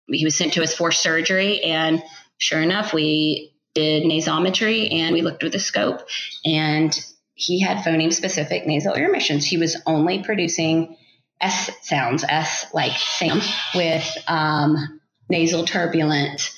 he 0.08 0.24
was 0.24 0.36
sent 0.36 0.54
to 0.54 0.60
his 0.60 0.74
for 0.74 0.92
surgery. 0.92 1.62
And 1.62 2.02
sure 2.38 2.60
enough, 2.60 2.92
we 2.92 3.54
did 3.74 4.04
nasometry 4.04 4.92
and 4.92 5.14
we 5.14 5.22
looked 5.22 5.42
with 5.42 5.52
the 5.52 5.58
scope 5.58 6.00
and 6.44 6.94
he 7.34 7.60
had 7.60 7.78
phoneme 7.78 8.12
specific 8.12 8.66
nasal 8.66 8.94
air 8.94 9.08
emissions. 9.08 9.44
He 9.44 9.56
was 9.56 9.76
only 9.86 10.22
producing 10.22 10.96
S 11.40 11.70
sounds, 11.82 12.24
S 12.24 12.66
like 12.72 12.96
Sam, 12.96 13.40
with 13.74 14.16
um, 14.28 15.00
nasal 15.28 15.64
turbulent 15.64 16.50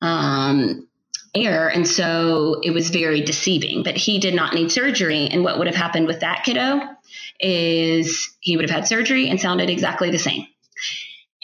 um, 0.00 0.86
air. 1.34 1.68
And 1.68 1.86
so 1.86 2.60
it 2.62 2.70
was 2.70 2.90
very 2.90 3.22
deceiving, 3.22 3.82
but 3.82 3.96
he 3.96 4.18
did 4.18 4.34
not 4.34 4.54
need 4.54 4.72
surgery. 4.72 5.26
And 5.26 5.44
what 5.44 5.58
would 5.58 5.66
have 5.66 5.76
happened 5.76 6.06
with 6.06 6.20
that 6.20 6.44
kiddo 6.44 6.80
is 7.38 8.30
he 8.40 8.56
would 8.56 8.68
have 8.68 8.74
had 8.74 8.86
surgery 8.86 9.28
and 9.28 9.40
sounded 9.40 9.68
exactly 9.68 10.10
the 10.10 10.18
same. 10.18 10.46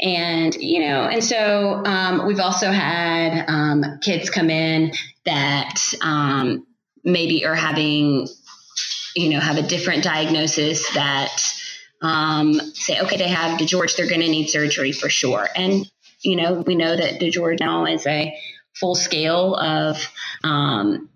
And, 0.01 0.55
you 0.55 0.81
know, 0.81 1.05
and 1.05 1.25
so 1.25 1.83
um, 1.85 2.27
we've 2.27 2.41
also 2.41 2.71
had 2.71 3.47
um, 3.49 3.83
kids 4.03 4.29
come 4.29 4.51
in 4.51 4.93
that 5.25 5.81
um, 6.03 6.67
maybe 7.03 7.47
are 7.47 7.55
having, 7.55 8.29
you 9.17 9.31
know, 9.31 9.41
have 9.41 9.57
a 9.57 9.63
different 9.63 10.05
diagnosis 10.05 10.93
that 10.95 11.33
um, 12.03 12.53
say, 12.75 13.01
okay, 13.01 13.17
they 13.17 13.29
have 13.29 13.59
DiGeorge, 13.59 13.97
they're 13.97 14.09
going 14.09 14.21
to 14.21 14.29
need 14.29 14.49
surgery 14.49 14.93
for 14.93 15.09
sure. 15.09 15.49
And, 15.57 15.91
you 16.21 16.37
know, 16.37 16.61
we 16.67 16.75
know 16.75 16.95
that 16.95 17.19
DiGeorge 17.19 17.59
now 17.59 17.87
is 17.87 18.07
a 18.07 18.37
full 18.75 18.95
scale 18.95 19.55
of, 19.55 20.07
um, 20.45 21.09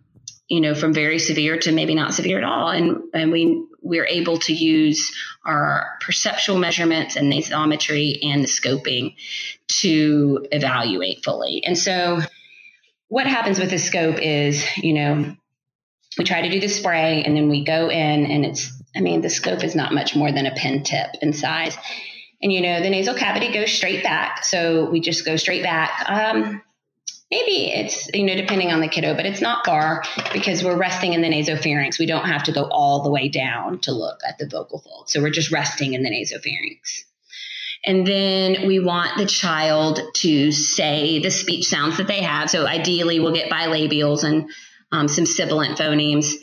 you 0.48 0.62
know, 0.62 0.74
from 0.74 0.94
very 0.94 1.18
severe 1.18 1.58
to 1.58 1.72
maybe 1.72 1.94
not 1.94 2.14
severe 2.14 2.38
at 2.38 2.44
all. 2.44 2.70
And, 2.70 3.02
and 3.12 3.30
we, 3.30 3.62
we're 3.82 4.06
able 4.06 4.38
to 4.38 4.54
use 4.54 5.14
our 5.44 5.98
perceptual 6.00 6.58
measurements 6.58 7.16
and 7.16 7.30
nasometry 7.30 8.18
and 8.22 8.42
the 8.42 8.48
scoping 8.48 9.14
to 9.82 10.46
evaluate 10.50 11.22
fully. 11.22 11.62
And 11.64 11.76
so 11.76 12.20
what 13.08 13.26
happens 13.26 13.58
with 13.58 13.70
the 13.70 13.78
scope 13.78 14.18
is, 14.20 14.64
you 14.78 14.94
know, 14.94 15.36
we 16.18 16.24
try 16.24 16.42
to 16.42 16.50
do 16.50 16.60
the 16.60 16.68
spray 16.68 17.22
and 17.22 17.36
then 17.36 17.48
we 17.48 17.64
go 17.64 17.88
in 17.90 18.26
and 18.26 18.44
it's 18.44 18.72
I 18.94 19.00
mean, 19.00 19.20
the 19.20 19.30
scope 19.30 19.62
is 19.62 19.74
not 19.74 19.94
much 19.94 20.16
more 20.16 20.32
than 20.32 20.46
a 20.46 20.54
pen 20.54 20.82
tip 20.82 21.10
in 21.22 21.32
size. 21.32 21.76
And, 22.42 22.52
you 22.52 22.60
know, 22.60 22.82
the 22.82 22.90
nasal 22.90 23.14
cavity 23.14 23.52
goes 23.52 23.72
straight 23.72 24.02
back. 24.02 24.44
So 24.44 24.88
we 24.90 25.00
just 25.00 25.24
go 25.24 25.36
straight 25.36 25.62
back. 25.62 25.90
Um, 26.08 26.62
maybe 27.30 27.70
it's, 27.70 28.08
you 28.12 28.24
know, 28.24 28.34
depending 28.34 28.72
on 28.72 28.80
the 28.80 28.88
kiddo, 28.88 29.14
but 29.14 29.26
it's 29.26 29.40
not 29.40 29.64
far 29.64 30.02
because 30.32 30.64
we're 30.64 30.76
resting 30.76 31.12
in 31.12 31.20
the 31.20 31.28
nasopharynx. 31.28 31.98
We 31.98 32.06
don't 32.06 32.26
have 32.26 32.44
to 32.44 32.52
go 32.52 32.64
all 32.64 33.02
the 33.02 33.10
way 33.10 33.28
down 33.28 33.78
to 33.80 33.92
look 33.92 34.20
at 34.26 34.38
the 34.38 34.48
vocal 34.48 34.80
fold. 34.80 35.10
So 35.10 35.20
we're 35.20 35.30
just 35.30 35.52
resting 35.52 35.92
in 35.94 36.02
the 36.02 36.10
nasopharynx. 36.10 37.04
And 37.84 38.06
then 38.06 38.66
we 38.66 38.80
want 38.80 39.16
the 39.16 39.26
child 39.26 40.00
to 40.16 40.52
say 40.52 41.20
the 41.20 41.30
speech 41.30 41.66
sounds 41.66 41.98
that 41.98 42.08
they 42.08 42.22
have. 42.22 42.50
So 42.50 42.66
ideally, 42.66 43.20
we'll 43.20 43.34
get 43.34 43.50
bilabials 43.50 44.24
and 44.24 44.50
um, 44.92 45.08
some 45.08 45.26
sibilant 45.26 45.78
phonemes 45.78 46.34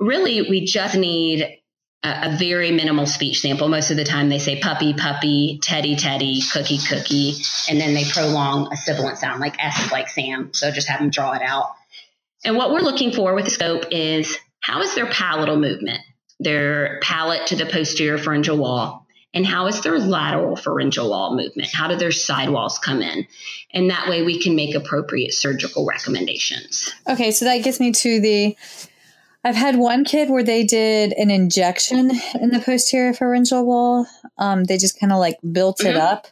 really 0.00 0.42
we 0.42 0.64
just 0.64 0.94
need 0.94 1.58
a, 2.04 2.28
a, 2.28 2.36
very 2.36 2.70
minimal 2.70 3.06
speech 3.06 3.40
sample. 3.40 3.68
Most 3.68 3.90
of 3.90 3.96
the 3.96 4.04
time 4.04 4.28
they 4.28 4.38
say 4.38 4.60
puppy, 4.60 4.94
puppy, 4.94 5.58
teddy, 5.60 5.96
teddy, 5.96 6.40
cookie, 6.52 6.78
cookie, 6.78 7.34
and 7.68 7.80
then 7.80 7.94
they 7.94 8.04
prolong 8.04 8.72
a 8.72 8.76
sibilant 8.76 9.18
sound 9.18 9.40
like 9.40 9.56
S 9.58 9.90
like 9.90 10.08
Sam. 10.08 10.50
So 10.52 10.70
just 10.70 10.88
have 10.88 11.00
them 11.00 11.10
draw 11.10 11.32
it 11.32 11.42
out. 11.42 11.70
And 12.44 12.56
what 12.56 12.70
we're 12.70 12.80
looking 12.80 13.12
for 13.12 13.34
with 13.34 13.46
the 13.46 13.50
scope 13.50 13.86
is 13.90 14.36
how 14.60 14.82
is 14.82 14.94
their 14.94 15.06
palatal 15.06 15.56
movement, 15.56 16.00
their 16.38 17.00
palate 17.02 17.48
to 17.48 17.56
the 17.56 17.66
posterior 17.66 18.18
pharyngeal 18.18 18.56
wall, 18.56 19.07
and 19.34 19.46
how 19.46 19.66
is 19.66 19.82
their 19.82 19.98
lateral 19.98 20.56
pharyngeal 20.56 21.10
wall 21.10 21.36
movement? 21.36 21.68
How 21.72 21.88
do 21.88 21.96
their 21.96 22.12
side 22.12 22.50
walls 22.50 22.78
come 22.78 23.02
in? 23.02 23.26
And 23.72 23.90
that 23.90 24.08
way 24.08 24.22
we 24.22 24.40
can 24.40 24.56
make 24.56 24.74
appropriate 24.74 25.34
surgical 25.34 25.86
recommendations. 25.86 26.92
Okay, 27.08 27.30
so 27.30 27.44
that 27.44 27.62
gets 27.62 27.78
me 27.78 27.92
to 27.92 28.20
the 28.20 28.56
I've 29.44 29.56
had 29.56 29.76
one 29.76 30.04
kid 30.04 30.30
where 30.30 30.42
they 30.42 30.64
did 30.64 31.12
an 31.12 31.30
injection 31.30 32.10
in 32.40 32.50
the 32.50 32.60
posterior 32.64 33.14
pharyngeal 33.14 33.64
wall. 33.64 34.06
Um, 34.36 34.64
they 34.64 34.76
just 34.76 34.98
kind 34.98 35.12
of 35.12 35.18
like 35.18 35.36
built 35.52 35.78
mm-hmm. 35.78 35.90
it 35.90 35.96
up. 35.96 36.26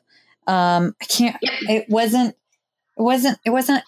Um, 0.46 0.94
I 1.00 1.04
can't. 1.04 1.36
It 1.42 1.88
wasn't. 1.88 2.36
It 2.98 3.02
wasn't. 3.02 3.38
It 3.44 3.50
wasn't 3.50 3.82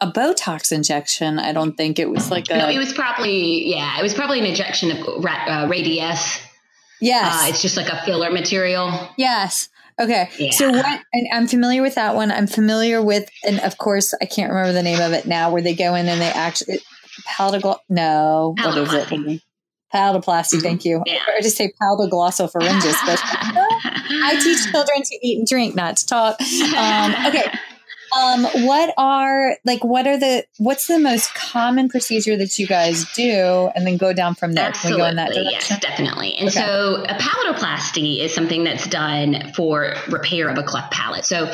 a 0.00 0.10
Botox 0.10 0.72
injection. 0.72 1.38
I 1.38 1.52
don't 1.52 1.76
think 1.76 1.98
it 1.98 2.10
was 2.10 2.30
like 2.30 2.50
a. 2.50 2.58
No, 2.58 2.68
it 2.68 2.78
was 2.78 2.92
probably 2.92 3.70
yeah. 3.70 3.98
It 3.98 4.02
was 4.02 4.14
probably 4.14 4.40
an 4.40 4.46
injection 4.46 4.90
of 4.90 5.24
uh. 5.24 5.68
Yes, 7.04 7.44
uh, 7.44 7.48
it's 7.48 7.62
just 7.62 7.76
like 7.76 7.88
a 7.88 8.02
filler 8.04 8.30
material. 8.30 8.90
Yes. 9.16 9.68
Okay. 10.00 10.28
Yeah. 10.38 10.50
So 10.50 10.70
what? 10.72 11.00
And 11.12 11.28
I'm 11.32 11.46
familiar 11.46 11.80
with 11.80 11.94
that 11.94 12.16
one. 12.16 12.32
I'm 12.32 12.48
familiar 12.48 13.00
with, 13.00 13.28
and 13.46 13.60
of 13.60 13.78
course, 13.78 14.12
I 14.20 14.24
can't 14.24 14.50
remember 14.50 14.72
the 14.72 14.82
name 14.82 15.00
of 15.00 15.12
it 15.12 15.26
now. 15.26 15.52
Where 15.52 15.62
they 15.62 15.74
go 15.74 15.94
in 15.94 16.08
and 16.08 16.20
they 16.20 16.30
actually 16.30 16.78
Paldigl- 17.28 17.78
no, 17.88 18.54
what 18.58 18.78
is 18.78 18.92
it? 18.92 19.42
Palatoplasty, 19.92 20.60
thank 20.60 20.80
mm-hmm. 20.80 20.88
you. 20.88 21.02
Yeah. 21.06 21.20
Or 21.28 21.40
just 21.40 21.56
say 21.56 21.72
paladoglossalpharyngeus, 21.80 22.96
but 23.06 23.20
I 23.22 24.40
teach 24.42 24.70
children 24.72 25.02
to 25.02 25.18
eat 25.22 25.38
and 25.38 25.46
drink, 25.46 25.74
not 25.74 25.96
to 25.98 26.06
talk. 26.06 26.36
Um, 26.74 27.14
okay. 27.26 27.52
Um, 28.16 28.44
what 28.66 28.94
are 28.96 29.56
like 29.64 29.82
what 29.82 30.06
are 30.06 30.18
the 30.18 30.44
what's 30.58 30.86
the 30.86 30.98
most 30.98 31.34
common 31.34 31.88
procedure 31.88 32.36
that 32.36 32.58
you 32.58 32.66
guys 32.66 33.04
do 33.14 33.70
and 33.74 33.86
then 33.86 33.96
go 33.96 34.12
down 34.12 34.34
from 34.34 34.52
there? 34.52 34.68
Absolutely, 34.68 34.90
Can 34.90 34.96
we 34.96 35.02
go 35.02 35.10
in 35.10 35.16
that 35.16 35.34
direction? 35.34 35.68
Yes, 35.70 35.80
definitely. 35.80 36.34
And 36.36 36.48
okay. 36.48 36.60
so 36.60 37.04
a 37.08 37.14
palatoplasty 37.14 38.20
is 38.20 38.34
something 38.34 38.64
that's 38.64 38.86
done 38.86 39.52
for 39.54 39.94
repair 40.08 40.48
of 40.48 40.58
a 40.58 40.62
cleft 40.62 40.92
palate. 40.92 41.24
So 41.24 41.50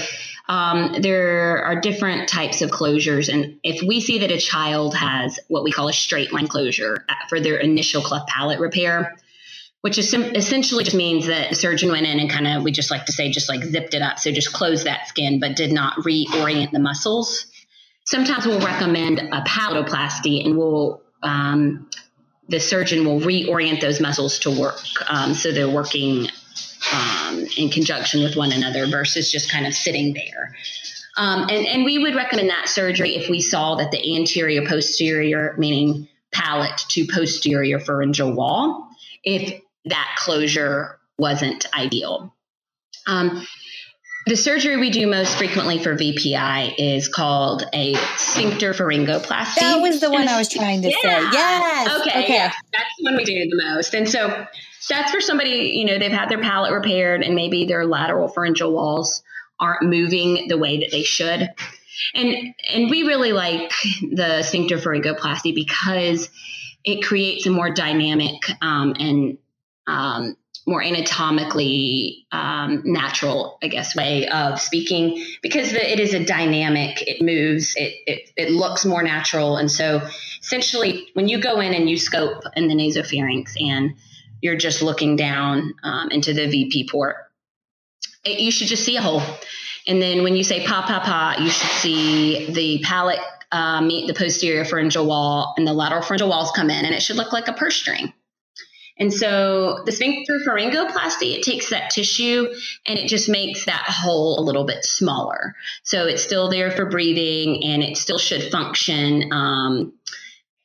um, 0.50 0.96
there 0.98 1.62
are 1.64 1.80
different 1.80 2.28
types 2.28 2.60
of 2.60 2.70
closures. 2.70 3.32
And 3.32 3.60
if 3.62 3.86
we 3.86 4.00
see 4.00 4.18
that 4.18 4.32
a 4.32 4.38
child 4.38 4.96
has 4.96 5.38
what 5.46 5.62
we 5.62 5.70
call 5.70 5.88
a 5.88 5.92
straight 5.92 6.32
line 6.32 6.48
closure 6.48 7.06
for 7.28 7.38
their 7.38 7.56
initial 7.56 8.02
cleft 8.02 8.28
palate 8.28 8.58
repair, 8.58 9.16
which 9.82 9.96
is 9.96 10.12
essentially 10.12 10.84
just 10.84 10.96
means 10.96 11.26
that 11.26 11.50
the 11.50 11.54
surgeon 11.54 11.90
went 11.90 12.06
in 12.06 12.20
and 12.20 12.28
kind 12.28 12.46
of, 12.46 12.62
we 12.62 12.70
just 12.70 12.90
like 12.90 13.06
to 13.06 13.12
say, 13.12 13.30
just 13.30 13.48
like 13.48 13.64
zipped 13.64 13.94
it 13.94 14.02
up. 14.02 14.18
So 14.18 14.30
just 14.30 14.52
closed 14.52 14.84
that 14.84 15.08
skin, 15.08 15.40
but 15.40 15.56
did 15.56 15.72
not 15.72 15.96
reorient 15.98 16.70
the 16.70 16.78
muscles. 16.78 17.46
Sometimes 18.04 18.46
we'll 18.46 18.60
recommend 18.60 19.20
a 19.20 19.42
palatoplasty 19.42 20.44
and 20.44 20.58
we'll, 20.58 21.00
um, 21.22 21.88
the 22.48 22.60
surgeon 22.60 23.06
will 23.06 23.20
reorient 23.20 23.80
those 23.80 24.00
muscles 24.00 24.40
to 24.40 24.50
work. 24.50 24.80
Um, 25.08 25.34
so 25.34 25.52
they're 25.52 25.70
working 25.70 26.26
um, 26.92 27.46
in 27.56 27.70
conjunction 27.70 28.22
with 28.22 28.36
one 28.36 28.52
another 28.52 28.86
versus 28.86 29.30
just 29.30 29.50
kind 29.50 29.66
of 29.66 29.72
sitting 29.72 30.12
there. 30.12 30.56
Um, 31.16 31.42
and, 31.42 31.66
and 31.66 31.84
we 31.84 31.98
would 31.98 32.14
recommend 32.14 32.50
that 32.50 32.68
surgery 32.68 33.16
if 33.16 33.30
we 33.30 33.40
saw 33.40 33.76
that 33.76 33.90
the 33.90 34.16
anterior 34.16 34.66
posterior, 34.66 35.54
meaning 35.58 36.08
palate 36.32 36.78
to 36.88 37.06
posterior 37.06 37.78
pharyngeal 37.78 38.32
wall, 38.32 38.88
if 39.22 39.60
that 39.86 40.16
closure 40.18 40.98
wasn't 41.18 41.66
ideal. 41.74 42.34
Um, 43.06 43.46
the 44.26 44.36
surgery 44.36 44.76
we 44.76 44.90
do 44.90 45.06
most 45.06 45.36
frequently 45.36 45.78
for 45.78 45.96
VPI 45.96 46.74
is 46.78 47.08
called 47.08 47.64
a 47.72 47.94
sphincter 48.16 48.72
pharyngoplasty. 48.72 49.60
That 49.60 49.80
was 49.80 50.00
the 50.00 50.10
one 50.10 50.28
I 50.28 50.38
was 50.38 50.48
trying 50.48 50.82
to 50.82 50.90
yeah. 50.90 50.96
say. 51.00 51.28
Yes. 51.32 52.00
Okay. 52.00 52.24
Okay. 52.24 52.34
Yeah, 52.34 52.52
that's 52.72 52.94
the 52.98 53.04
one 53.04 53.16
we 53.16 53.24
do 53.24 53.34
the 53.34 53.62
most. 53.70 53.94
And 53.94 54.08
so 54.08 54.46
that's 54.88 55.10
for 55.10 55.20
somebody, 55.20 55.72
you 55.74 55.84
know, 55.84 55.98
they've 55.98 56.12
had 56.12 56.28
their 56.28 56.40
palate 56.40 56.72
repaired 56.72 57.22
and 57.22 57.34
maybe 57.34 57.64
their 57.64 57.86
lateral 57.86 58.28
pharyngeal 58.28 58.72
walls 58.72 59.22
aren't 59.58 59.82
moving 59.82 60.48
the 60.48 60.58
way 60.58 60.80
that 60.80 60.90
they 60.90 61.02
should. 61.02 61.48
And 62.14 62.54
and 62.72 62.90
we 62.90 63.04
really 63.04 63.32
like 63.32 63.72
the 64.02 64.42
sphincter 64.42 64.78
pharyngoplasty 64.78 65.54
because 65.54 66.28
it 66.84 67.02
creates 67.02 67.46
a 67.46 67.50
more 67.50 67.70
dynamic 67.70 68.36
um, 68.62 68.94
and 68.98 69.38
um, 69.86 70.36
more 70.66 70.82
anatomically 70.82 72.26
um, 72.32 72.82
natural, 72.84 73.58
I 73.62 73.68
guess, 73.68 73.96
way 73.96 74.28
of 74.28 74.60
speaking 74.60 75.24
because 75.42 75.72
the, 75.72 75.90
it 75.90 75.98
is 75.98 76.14
a 76.14 76.24
dynamic. 76.24 77.02
It 77.06 77.22
moves. 77.22 77.74
It, 77.76 77.94
it 78.06 78.30
it 78.36 78.50
looks 78.50 78.84
more 78.84 79.02
natural, 79.02 79.56
and 79.56 79.70
so 79.70 80.06
essentially, 80.40 81.08
when 81.14 81.28
you 81.28 81.40
go 81.40 81.60
in 81.60 81.74
and 81.74 81.88
you 81.88 81.98
scope 81.98 82.44
in 82.56 82.68
the 82.68 82.74
nasopharynx 82.74 83.54
and 83.60 83.94
you're 84.40 84.56
just 84.56 84.82
looking 84.82 85.16
down 85.16 85.74
um, 85.82 86.10
into 86.10 86.32
the 86.32 86.46
VP 86.46 86.88
port. 86.90 87.16
It, 88.24 88.40
you 88.40 88.50
should 88.50 88.68
just 88.68 88.84
see 88.84 88.96
a 88.96 89.02
hole. 89.02 89.22
And 89.86 90.00
then 90.00 90.22
when 90.22 90.36
you 90.36 90.44
say 90.44 90.66
pa 90.66 90.82
pa 90.86 91.00
pa, 91.00 91.42
you 91.42 91.50
should 91.50 91.70
see 91.70 92.52
the 92.52 92.82
palate 92.84 93.20
uh, 93.52 93.80
meet 93.80 94.06
the 94.06 94.14
posterior 94.14 94.64
pharyngeal 94.64 95.06
wall 95.06 95.54
and 95.56 95.66
the 95.66 95.72
lateral 95.72 96.02
pharyngeal 96.02 96.28
walls 96.28 96.52
come 96.52 96.70
in, 96.70 96.84
and 96.84 96.94
it 96.94 97.02
should 97.02 97.16
look 97.16 97.32
like 97.32 97.48
a 97.48 97.52
purse 97.52 97.76
string. 97.76 98.12
And 99.00 99.12
so 99.12 99.82
the 99.86 99.92
sphincter 99.92 100.38
pharyngoplasty, 100.46 101.34
it 101.34 101.42
takes 101.42 101.70
that 101.70 101.88
tissue 101.90 102.52
and 102.86 102.98
it 102.98 103.08
just 103.08 103.30
makes 103.30 103.64
that 103.64 103.82
hole 103.88 104.38
a 104.38 104.42
little 104.42 104.64
bit 104.64 104.84
smaller. 104.84 105.56
So 105.82 106.04
it's 106.04 106.22
still 106.22 106.50
there 106.50 106.70
for 106.70 106.84
breathing 106.84 107.64
and 107.64 107.82
it 107.82 107.96
still 107.96 108.18
should 108.18 108.52
function 108.52 109.32
um, 109.32 109.94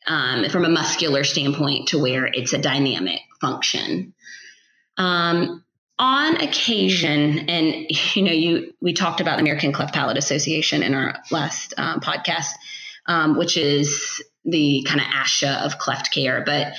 um, 0.06 0.50
from 0.50 0.66
a 0.66 0.70
muscular 0.70 1.24
standpoint 1.24 1.88
to 1.90 2.00
where 2.00 2.26
it's 2.26 2.52
a 2.52 2.58
dynamic 2.58 3.22
function. 3.40 4.14
Um, 4.98 5.64
on 5.98 6.36
occasion, 6.42 7.50
and 7.50 7.86
you 8.16 8.22
know, 8.22 8.32
you 8.34 8.74
we 8.82 8.92
talked 8.92 9.22
about 9.22 9.40
American 9.40 9.72
Cleft 9.72 9.94
Palate 9.94 10.18
Association 10.18 10.84
in 10.84 10.94
our 10.94 11.16
last 11.32 11.74
uh, 11.78 12.00
podcast, 12.00 12.50
um, 13.06 13.38
which 13.38 13.56
is 13.56 14.22
the 14.44 14.86
kind 14.86 15.00
of 15.00 15.08
ASHA 15.08 15.66
of 15.66 15.78
cleft 15.78 16.14
care. 16.14 16.44
But 16.46 16.74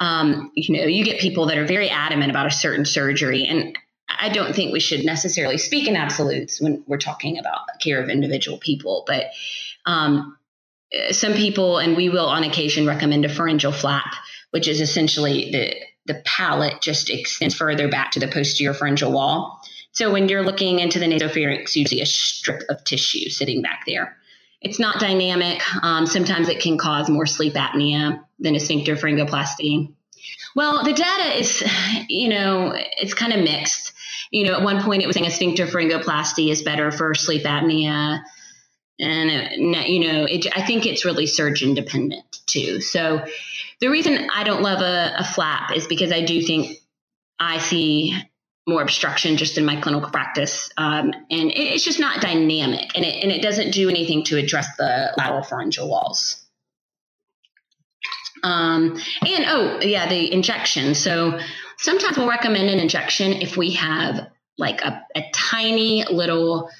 um, 0.00 0.50
you 0.54 0.76
know, 0.76 0.86
you 0.86 1.04
get 1.04 1.20
people 1.20 1.46
that 1.46 1.58
are 1.58 1.66
very 1.66 1.88
adamant 1.88 2.30
about 2.30 2.46
a 2.46 2.50
certain 2.50 2.84
surgery, 2.84 3.46
and 3.46 3.76
I 4.08 4.28
don't 4.28 4.54
think 4.54 4.72
we 4.72 4.80
should 4.80 5.04
necessarily 5.04 5.58
speak 5.58 5.88
in 5.88 5.96
absolutes 5.96 6.60
when 6.60 6.84
we're 6.86 6.98
talking 6.98 7.38
about 7.38 7.60
care 7.80 8.02
of 8.02 8.08
individual 8.08 8.58
people. 8.58 9.04
But 9.06 9.26
um, 9.86 10.36
some 11.10 11.34
people, 11.34 11.78
and 11.78 11.96
we 11.96 12.08
will 12.08 12.26
on 12.26 12.44
occasion 12.44 12.86
recommend 12.86 13.24
a 13.24 13.28
pharyngeal 13.28 13.72
flap, 13.72 14.14
which 14.50 14.68
is 14.68 14.80
essentially 14.80 15.50
the 15.50 15.74
the 16.06 16.22
palate 16.24 16.80
just 16.80 17.10
extends 17.10 17.54
further 17.54 17.86
back 17.86 18.12
to 18.12 18.20
the 18.20 18.28
posterior 18.28 18.72
pharyngeal 18.72 19.12
wall. 19.12 19.60
So 19.92 20.10
when 20.10 20.28
you're 20.28 20.42
looking 20.42 20.78
into 20.78 20.98
the 20.98 21.04
nasopharynx, 21.04 21.76
you 21.76 21.84
see 21.84 22.00
a 22.00 22.06
strip 22.06 22.62
of 22.70 22.82
tissue 22.84 23.28
sitting 23.28 23.60
back 23.60 23.82
there. 23.86 24.16
It's 24.62 24.78
not 24.78 25.00
dynamic. 25.00 25.60
Um, 25.82 26.06
sometimes 26.06 26.48
it 26.48 26.60
can 26.60 26.78
cause 26.78 27.10
more 27.10 27.26
sleep 27.26 27.54
apnea 27.54 28.24
than 28.38 28.54
a 28.54 28.60
sphincter 28.60 28.96
pharyngoplasty. 28.96 29.92
Well, 30.54 30.84
the 30.84 30.92
data 30.92 31.38
is, 31.38 31.62
you 32.08 32.28
know, 32.28 32.72
it's 32.74 33.14
kind 33.14 33.32
of 33.32 33.40
mixed. 33.40 33.92
You 34.30 34.44
know, 34.44 34.54
at 34.54 34.62
one 34.62 34.82
point 34.82 35.02
it 35.02 35.06
was 35.06 35.14
saying 35.14 35.26
a 35.26 35.30
sphincter 35.30 35.66
pharyngoplasty 35.66 36.50
is 36.50 36.62
better 36.62 36.90
for 36.90 37.14
sleep 37.14 37.44
apnea. 37.44 38.22
And, 39.00 39.76
uh, 39.76 39.80
you 39.86 40.00
know, 40.00 40.24
it, 40.24 40.46
I 40.56 40.66
think 40.66 40.84
it's 40.84 41.04
really 41.04 41.26
surgeon 41.26 41.74
dependent 41.74 42.40
too. 42.46 42.80
So 42.80 43.24
the 43.80 43.88
reason 43.88 44.28
I 44.34 44.42
don't 44.42 44.62
love 44.62 44.80
a, 44.80 45.14
a 45.18 45.24
flap 45.24 45.74
is 45.74 45.86
because 45.86 46.12
I 46.12 46.24
do 46.24 46.42
think 46.42 46.78
I 47.38 47.58
see 47.58 48.16
more 48.66 48.82
obstruction 48.82 49.36
just 49.36 49.56
in 49.56 49.64
my 49.64 49.80
clinical 49.80 50.10
practice. 50.10 50.70
Um, 50.76 51.12
and 51.30 51.50
it, 51.50 51.56
it's 51.56 51.84
just 51.84 52.00
not 52.00 52.20
dynamic 52.20 52.90
and 52.94 53.04
it, 53.04 53.22
and 53.22 53.32
it 53.32 53.40
doesn't 53.40 53.70
do 53.70 53.88
anything 53.88 54.24
to 54.24 54.36
address 54.36 54.76
the 54.76 55.12
lateral 55.16 55.42
pharyngeal 55.42 55.88
walls. 55.88 56.44
Um, 58.42 58.98
and 59.26 59.44
oh, 59.46 59.80
yeah, 59.80 60.08
the 60.08 60.32
injection. 60.32 60.94
So 60.94 61.38
sometimes 61.78 62.16
we'll 62.16 62.28
recommend 62.28 62.68
an 62.68 62.78
injection 62.78 63.32
if 63.34 63.56
we 63.56 63.72
have 63.72 64.28
like 64.56 64.80
a, 64.82 65.04
a 65.14 65.22
tiny 65.32 66.04
little 66.04 66.70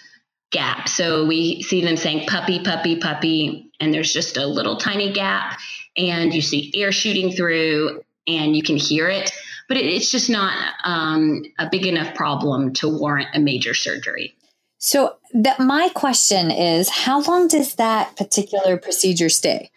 gap. 0.51 0.89
So 0.89 1.27
we 1.27 1.63
see 1.63 1.85
them 1.85 1.97
saying 1.97 2.27
puppy, 2.27 2.61
puppy, 2.63 2.97
puppy, 2.97 3.71
and 3.81 3.93
there's 3.93 4.13
just 4.13 4.37
a 4.37 4.47
little 4.47 4.77
tiny 4.77 5.13
gap, 5.13 5.59
and 5.97 6.35
you 6.35 6.43
see 6.43 6.73
air 6.75 6.91
shooting 6.91 7.31
through, 7.33 8.03
and 8.27 8.57
you 8.57 8.63
can 8.63 8.77
hear 8.77 9.09
it, 9.09 9.31
but 9.69 9.77
it, 9.77 9.87
it's 9.87 10.11
just 10.11 10.29
not 10.29 10.75
um, 10.85 11.43
a 11.59 11.69
big 11.71 11.87
enough 11.87 12.15
problem 12.15 12.73
to 12.75 12.89
warrant 12.89 13.29
a 13.35 13.41
major 13.41 13.75
surgery. 13.75 14.35
So 14.79 15.17
that 15.35 15.61
my 15.61 15.91
question 15.95 16.51
is, 16.51 16.89
how 16.89 17.21
long 17.23 17.49
does 17.49 17.75
that 17.77 18.17
particular 18.17 18.77
procedure 18.77 19.29
stay? 19.29 19.71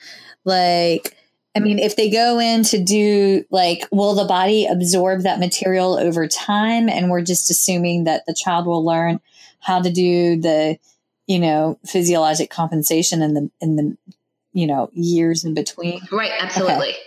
Like, 0.46 1.16
I 1.56 1.60
mean, 1.60 1.80
if 1.80 1.96
they 1.96 2.10
go 2.10 2.40
in 2.40 2.64
to 2.64 2.82
do 2.82 3.44
like, 3.52 3.86
will 3.92 4.16
the 4.16 4.26
body 4.26 4.66
absorb 4.66 5.24
that 5.24 5.40
material 5.40 5.98
over 5.98 6.28
time? 6.28 6.88
And 6.88 7.10
we're 7.10 7.24
just 7.24 7.52
assuming 7.52 8.06
that 8.06 8.26
the 8.26 8.34
child 8.34 8.66
will 8.66 8.86
learn 8.86 9.20
how 9.60 9.82
to 9.82 9.92
do 9.92 10.40
the, 10.40 10.78
you 11.28 11.40
know, 11.40 11.78
physiologic 11.86 12.50
compensation 12.50 13.22
in 13.22 13.34
the 13.34 13.52
in 13.60 13.76
the, 13.76 13.98
you 14.54 14.66
know, 14.66 14.90
years 14.94 15.44
in 15.44 15.54
between. 15.54 16.02
Right. 16.12 16.32
Absolutely. 16.40 16.90
Okay. 16.90 16.98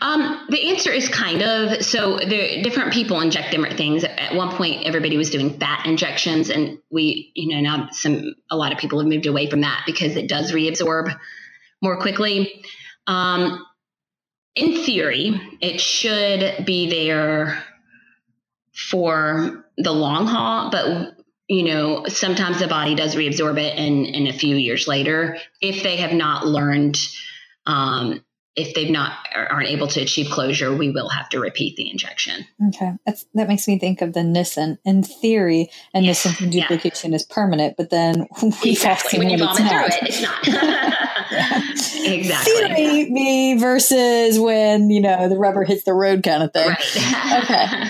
Um, 0.00 0.46
the 0.48 0.70
answer 0.70 0.92
is 0.92 1.08
kind 1.08 1.42
of 1.42 1.84
so. 1.84 2.18
There, 2.18 2.62
different 2.62 2.92
people 2.92 3.20
inject 3.20 3.50
different 3.50 3.76
things. 3.76 4.04
At 4.04 4.34
one 4.34 4.54
point, 4.54 4.86
everybody 4.86 5.16
was 5.16 5.30
doing 5.30 5.58
fat 5.58 5.86
injections, 5.86 6.50
and 6.50 6.78
we, 6.88 7.32
you 7.34 7.52
know, 7.52 7.60
now 7.60 7.88
some 7.90 8.34
a 8.48 8.56
lot 8.56 8.72
of 8.72 8.78
people 8.78 9.00
have 9.00 9.08
moved 9.08 9.26
away 9.26 9.50
from 9.50 9.62
that 9.62 9.82
because 9.86 10.14
it 10.14 10.28
does 10.28 10.52
reabsorb 10.52 11.12
more 11.82 12.00
quickly. 12.00 12.62
Um, 13.08 13.64
in 14.58 14.82
theory, 14.84 15.40
it 15.60 15.80
should 15.80 16.64
be 16.66 16.90
there 16.90 17.62
for 18.72 19.64
the 19.76 19.92
long 19.92 20.26
haul, 20.26 20.70
but 20.70 21.14
you 21.48 21.62
know, 21.62 22.04
sometimes 22.08 22.58
the 22.58 22.68
body 22.68 22.94
does 22.94 23.16
reabsorb 23.16 23.58
it 23.58 23.78
in, 23.78 24.04
in 24.04 24.26
a 24.26 24.32
few 24.32 24.56
years 24.56 24.86
later 24.86 25.38
if 25.62 25.82
they 25.82 25.96
have 25.96 26.12
not 26.12 26.46
learned 26.46 26.98
um, 27.64 28.22
if 28.58 28.74
they've 28.74 28.90
not 28.90 29.12
aren't 29.34 29.68
able 29.68 29.86
to 29.86 30.00
achieve 30.00 30.30
closure, 30.30 30.74
we 30.74 30.90
will 30.90 31.08
have 31.08 31.28
to 31.30 31.40
repeat 31.40 31.76
the 31.76 31.90
injection. 31.90 32.44
Okay, 32.68 32.92
That's, 33.06 33.24
that 33.34 33.48
makes 33.48 33.68
me 33.68 33.78
think 33.78 34.02
of 34.02 34.12
the 34.12 34.24
Nissen. 34.24 34.78
In 34.84 35.02
theory, 35.02 35.70
a 35.94 36.00
yes. 36.00 36.26
Nissen 36.26 36.50
duplication 36.50 37.12
yeah. 37.12 37.16
is 37.16 37.24
permanent, 37.24 37.76
but 37.76 37.90
then 37.90 38.26
we 38.62 38.72
exactly. 38.72 39.18
when 39.18 39.30
you 39.30 39.38
vomit 39.38 39.56
through 39.68 39.84
it, 39.84 39.98
it's 40.02 40.22
not. 40.22 40.44
exactly. 42.04 42.52
Theory 42.52 43.10
me 43.10 43.58
versus 43.58 44.38
when 44.38 44.90
you 44.90 45.00
know 45.00 45.28
the 45.28 45.38
rubber 45.38 45.64
hits 45.64 45.84
the 45.84 45.94
road 45.94 46.22
kind 46.22 46.42
of 46.42 46.52
thing. 46.52 46.68
Right. 46.68 47.42
okay. 47.44 47.88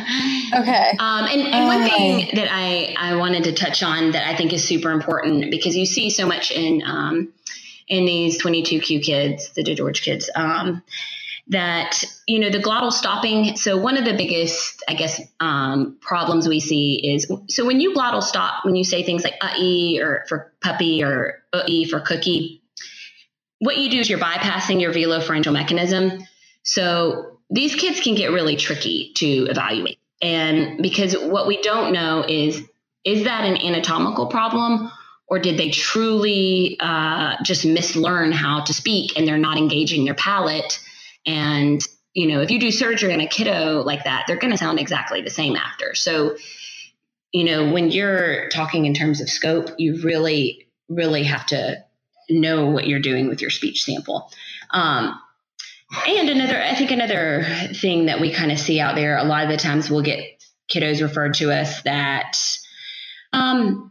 Okay. 0.55 0.97
Um, 1.09 1.25
and, 1.27 1.43
and 1.55 1.66
one 1.66 1.89
thing 1.89 2.31
that 2.35 2.49
I 2.51 2.95
I 2.99 3.16
wanted 3.16 3.45
to 3.45 3.53
touch 3.53 3.83
on 3.83 4.12
that 4.12 4.27
I 4.27 4.37
think 4.37 4.53
is 4.53 4.64
super 4.64 4.91
important 4.91 5.51
because 5.51 5.77
you 5.77 5.87
see 5.87 6.11
so 6.11 6.27
much 6.27 6.51
in 6.51 6.83
um, 6.85 7.33
in 7.89 8.05
these 8.05 8.41
22q 8.43 9.03
kids, 9.03 9.51
the 9.51 9.62
DiGeorge 9.62 10.03
kids, 10.03 10.30
um, 10.34 10.82
that 11.49 12.05
you 12.26 12.39
know 12.39 12.51
the 12.51 12.59
glottal 12.59 12.93
stopping. 12.93 13.57
So 13.57 13.78
one 13.78 13.97
of 13.97 14.05
the 14.05 14.14
biggest, 14.14 14.84
I 14.86 14.95
guess, 14.95 15.20
um, 15.41 15.97
problems 16.01 16.47
we 16.47 16.61
see 16.61 17.14
is 17.14 17.30
so 17.49 17.66
when 17.66 17.80
you 17.80 17.95
glottal 17.95 18.22
stop, 18.22 18.64
when 18.64 18.76
you 18.76 18.84
say 18.84 19.03
things 19.03 19.24
like 19.24 19.34
uh 19.41 19.55
e 19.59 20.01
or 20.03 20.24
for 20.28 20.53
puppy 20.61 21.03
or 21.03 21.43
uh 21.53 21.62
e 21.66 21.86
for 21.86 22.01
cookie, 22.01 22.62
what 23.59 23.78
you 23.78 23.91
do 23.91 23.99
is 23.99 24.11
you're 24.11 24.18
bypassing 24.18 24.80
your 24.80 24.93
velopharyngeal 24.93 25.53
mechanism. 25.53 26.22
So 26.62 27.39
these 27.49 27.74
kids 27.74 28.01
can 28.01 28.14
get 28.14 28.30
really 28.30 28.57
tricky 28.57 29.12
to 29.16 29.47
evaluate, 29.47 29.99
and 30.20 30.82
because 30.82 31.14
what 31.16 31.47
we 31.47 31.62
don't 31.62 31.93
know 31.93 32.24
is 32.28 32.62
is 33.05 33.24
that 33.24 33.45
an 33.45 33.57
anatomical 33.57 34.26
problem 34.26 34.91
or 35.29 35.39
did 35.39 35.59
they 35.59 35.70
truly 35.70 36.76
uh, 36.81 37.37
just 37.43 37.64
mislearn 37.64 38.33
how 38.33 38.62
to 38.64 38.72
speak 38.72 39.16
and 39.16 39.26
they're 39.26 39.39
not 39.39 39.59
engaging 39.59 40.05
their 40.05 40.14
palate? 40.14 40.81
And 41.26 41.81
you 42.14 42.26
know 42.26 42.41
if 42.41 42.51
you 42.51 42.59
do 42.59 42.70
surgery 42.70 43.12
on 43.12 43.20
a 43.20 43.29
kiddo 43.29 43.83
like 43.83 44.05
that 44.05 44.24
they're 44.26 44.37
going 44.37 44.51
to 44.51 44.59
sound 44.59 44.81
exactly 44.81 45.22
the 45.22 45.31
same 45.31 45.57
after. 45.57 45.95
So 45.95 46.37
you 47.33 47.45
know 47.45 47.72
when 47.72 47.91
you're 47.91 48.49
talking 48.49 48.87
in 48.87 48.95
terms 48.95 49.20
of 49.20 49.29
scope 49.29 49.70
you 49.79 50.01
really 50.03 50.68
really 50.89 51.24
have 51.24 51.47
to 51.47 51.85
know 52.31 52.70
what 52.70 52.87
you're 52.87 53.01
doing 53.01 53.29
with 53.29 53.41
your 53.41 53.51
speech 53.51 53.85
sample. 53.85 54.31
Um, 54.70 55.18
and 56.07 56.29
another 56.29 56.61
i 56.61 56.74
think 56.74 56.91
another 56.91 57.45
thing 57.74 58.07
that 58.07 58.20
we 58.20 58.33
kind 58.33 58.53
of 58.53 58.59
see 58.59 58.79
out 58.79 58.95
there 58.95 59.16
a 59.16 59.24
lot 59.24 59.45
of 59.45 59.49
the 59.49 59.57
times 59.57 59.91
we'll 59.91 60.03
get 60.03 60.20
kiddos 60.70 61.01
referred 61.01 61.35
to 61.35 61.51
us 61.51 61.83
that 61.83 62.37
um, 63.33 63.88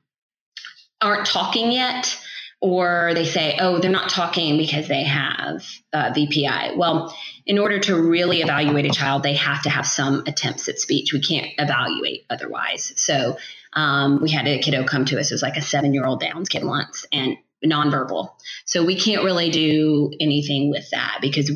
aren't 1.01 1.25
talking 1.25 1.71
yet, 1.71 2.17
or 2.59 3.11
they 3.13 3.25
say, 3.25 3.57
oh, 3.59 3.79
they're 3.79 3.91
not 3.91 4.09
talking 4.09 4.57
because 4.57 4.87
they 4.87 5.03
have 5.03 5.63
uh, 5.93 6.11
VPI. 6.11 6.75
Well, 6.75 7.15
in 7.45 7.59
order 7.59 7.79
to 7.79 8.01
really 8.01 8.41
evaluate 8.41 8.85
a 8.85 8.89
child, 8.89 9.23
they 9.23 9.35
have 9.35 9.61
to 9.63 9.69
have 9.69 9.85
some 9.85 10.23
attempts 10.25 10.67
at 10.67 10.79
speech. 10.79 11.13
We 11.13 11.21
can't 11.21 11.47
evaluate 11.57 12.25
otherwise. 12.29 12.93
So 12.95 13.37
um, 13.73 14.21
we 14.21 14.31
had 14.31 14.47
a 14.47 14.59
kiddo 14.59 14.85
come 14.85 15.05
to 15.05 15.19
us. 15.19 15.29
It 15.29 15.35
was 15.35 15.43
like 15.43 15.57
a 15.57 15.61
seven 15.61 15.93
year 15.93 16.05
old 16.05 16.19
Downs 16.19 16.49
kid 16.49 16.63
once 16.63 17.05
and 17.11 17.37
nonverbal. 17.63 18.29
So 18.65 18.83
we 18.83 18.99
can't 18.99 19.23
really 19.23 19.49
do 19.49 20.11
anything 20.19 20.69
with 20.69 20.89
that 20.91 21.19
because 21.21 21.51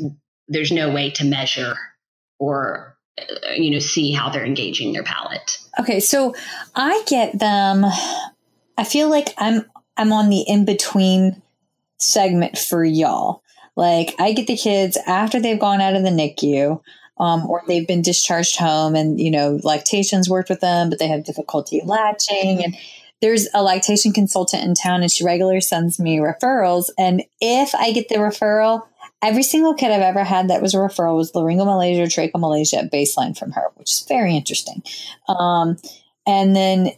there's 0.47 0.71
no 0.71 0.91
way 0.91 1.11
to 1.11 1.25
measure 1.25 1.75
or 2.39 2.97
uh, 3.19 3.53
you 3.55 3.71
know 3.71 3.79
see 3.79 4.11
how 4.11 4.29
they're 4.29 4.45
engaging 4.45 4.93
their 4.93 5.03
palate. 5.03 5.57
Okay, 5.79 5.99
so 5.99 6.35
I 6.75 7.03
get 7.07 7.37
them 7.37 7.85
I 8.81 8.83
feel 8.83 9.11
like 9.11 9.35
I'm 9.37 9.63
I'm 9.95 10.11
on 10.11 10.29
the 10.29 10.41
in 10.41 10.65
between 10.65 11.39
segment 11.99 12.57
for 12.57 12.83
y'all. 12.83 13.43
Like 13.75 14.15
I 14.17 14.33
get 14.33 14.47
the 14.47 14.57
kids 14.57 14.97
after 15.05 15.39
they've 15.39 15.59
gone 15.59 15.81
out 15.81 15.95
of 15.95 16.01
the 16.01 16.09
NICU, 16.09 16.81
um, 17.19 17.47
or 17.47 17.61
they've 17.67 17.87
been 17.87 18.01
discharged 18.01 18.57
home, 18.57 18.95
and 18.95 19.21
you 19.21 19.29
know 19.29 19.59
lactation's 19.61 20.27
worked 20.27 20.49
with 20.49 20.61
them, 20.61 20.89
but 20.89 20.97
they 20.97 21.07
have 21.07 21.23
difficulty 21.23 21.83
latching. 21.85 22.63
And 22.63 22.75
there's 23.21 23.47
a 23.53 23.61
lactation 23.61 24.13
consultant 24.13 24.63
in 24.63 24.73
town, 24.73 25.03
and 25.03 25.11
she 25.11 25.23
regularly 25.23 25.61
sends 25.61 25.99
me 25.99 26.17
referrals. 26.17 26.89
And 26.97 27.21
if 27.39 27.75
I 27.75 27.91
get 27.91 28.09
the 28.09 28.15
referral, 28.15 28.87
every 29.21 29.43
single 29.43 29.75
kid 29.75 29.91
I've 29.91 30.01
ever 30.01 30.23
had 30.23 30.47
that 30.47 30.63
was 30.63 30.73
a 30.73 30.77
referral 30.77 31.17
was 31.17 31.33
laryngomalacia, 31.33 32.05
tracheomalacia 32.05 32.85
at 32.85 32.91
baseline 32.91 33.37
from 33.37 33.51
her, 33.51 33.67
which 33.75 33.91
is 33.91 34.05
very 34.09 34.35
interesting. 34.35 34.81
Um, 35.29 35.77
and 36.25 36.55
then 36.55 36.93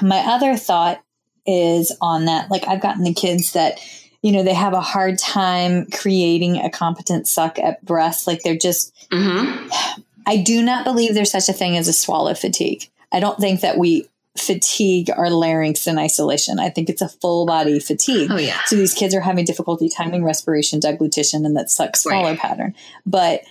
my 0.00 0.18
other 0.18 0.56
thought 0.56 1.03
is 1.46 1.96
on 2.00 2.24
that. 2.26 2.50
Like 2.50 2.66
I've 2.66 2.80
gotten 2.80 3.04
the 3.04 3.14
kids 3.14 3.52
that, 3.52 3.78
you 4.22 4.32
know, 4.32 4.42
they 4.42 4.54
have 4.54 4.72
a 4.72 4.80
hard 4.80 5.18
time 5.18 5.86
creating 5.90 6.58
a 6.58 6.70
competent 6.70 7.28
suck 7.28 7.58
at 7.58 7.84
breast. 7.84 8.26
Like 8.26 8.42
they're 8.42 8.56
just, 8.56 8.94
mm-hmm. 9.10 10.00
I 10.26 10.38
do 10.38 10.62
not 10.62 10.84
believe 10.84 11.14
there's 11.14 11.30
such 11.30 11.48
a 11.48 11.52
thing 11.52 11.76
as 11.76 11.88
a 11.88 11.92
swallow 11.92 12.34
fatigue. 12.34 12.88
I 13.12 13.20
don't 13.20 13.38
think 13.38 13.60
that 13.60 13.78
we 13.78 14.08
fatigue 14.36 15.10
our 15.10 15.30
larynx 15.30 15.86
in 15.86 15.98
isolation. 15.98 16.58
I 16.58 16.70
think 16.70 16.88
it's 16.88 17.02
a 17.02 17.08
full 17.08 17.46
body 17.46 17.78
fatigue. 17.78 18.30
Oh, 18.30 18.36
yeah. 18.36 18.60
So 18.66 18.76
these 18.76 18.94
kids 18.94 19.14
are 19.14 19.20
having 19.20 19.44
difficulty 19.44 19.88
timing 19.88 20.24
respiration, 20.24 20.80
deglutition, 20.80 21.46
and 21.46 21.56
that 21.56 21.70
suck 21.70 21.96
swallow 21.96 22.30
right. 22.30 22.38
pattern. 22.38 22.74
But 23.06 23.42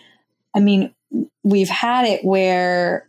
I 0.54 0.60
mean, 0.60 0.94
we've 1.44 1.70
had 1.70 2.06
it 2.06 2.26
where 2.26 3.08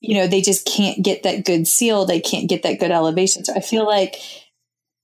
you 0.00 0.14
know, 0.14 0.26
they 0.26 0.40
just 0.40 0.66
can't 0.66 1.02
get 1.02 1.22
that 1.24 1.44
good 1.44 1.66
seal. 1.66 2.04
They 2.04 2.20
can't 2.20 2.48
get 2.48 2.62
that 2.62 2.78
good 2.78 2.90
elevation. 2.90 3.44
So 3.44 3.54
I 3.54 3.60
feel 3.60 3.86
like 3.86 4.16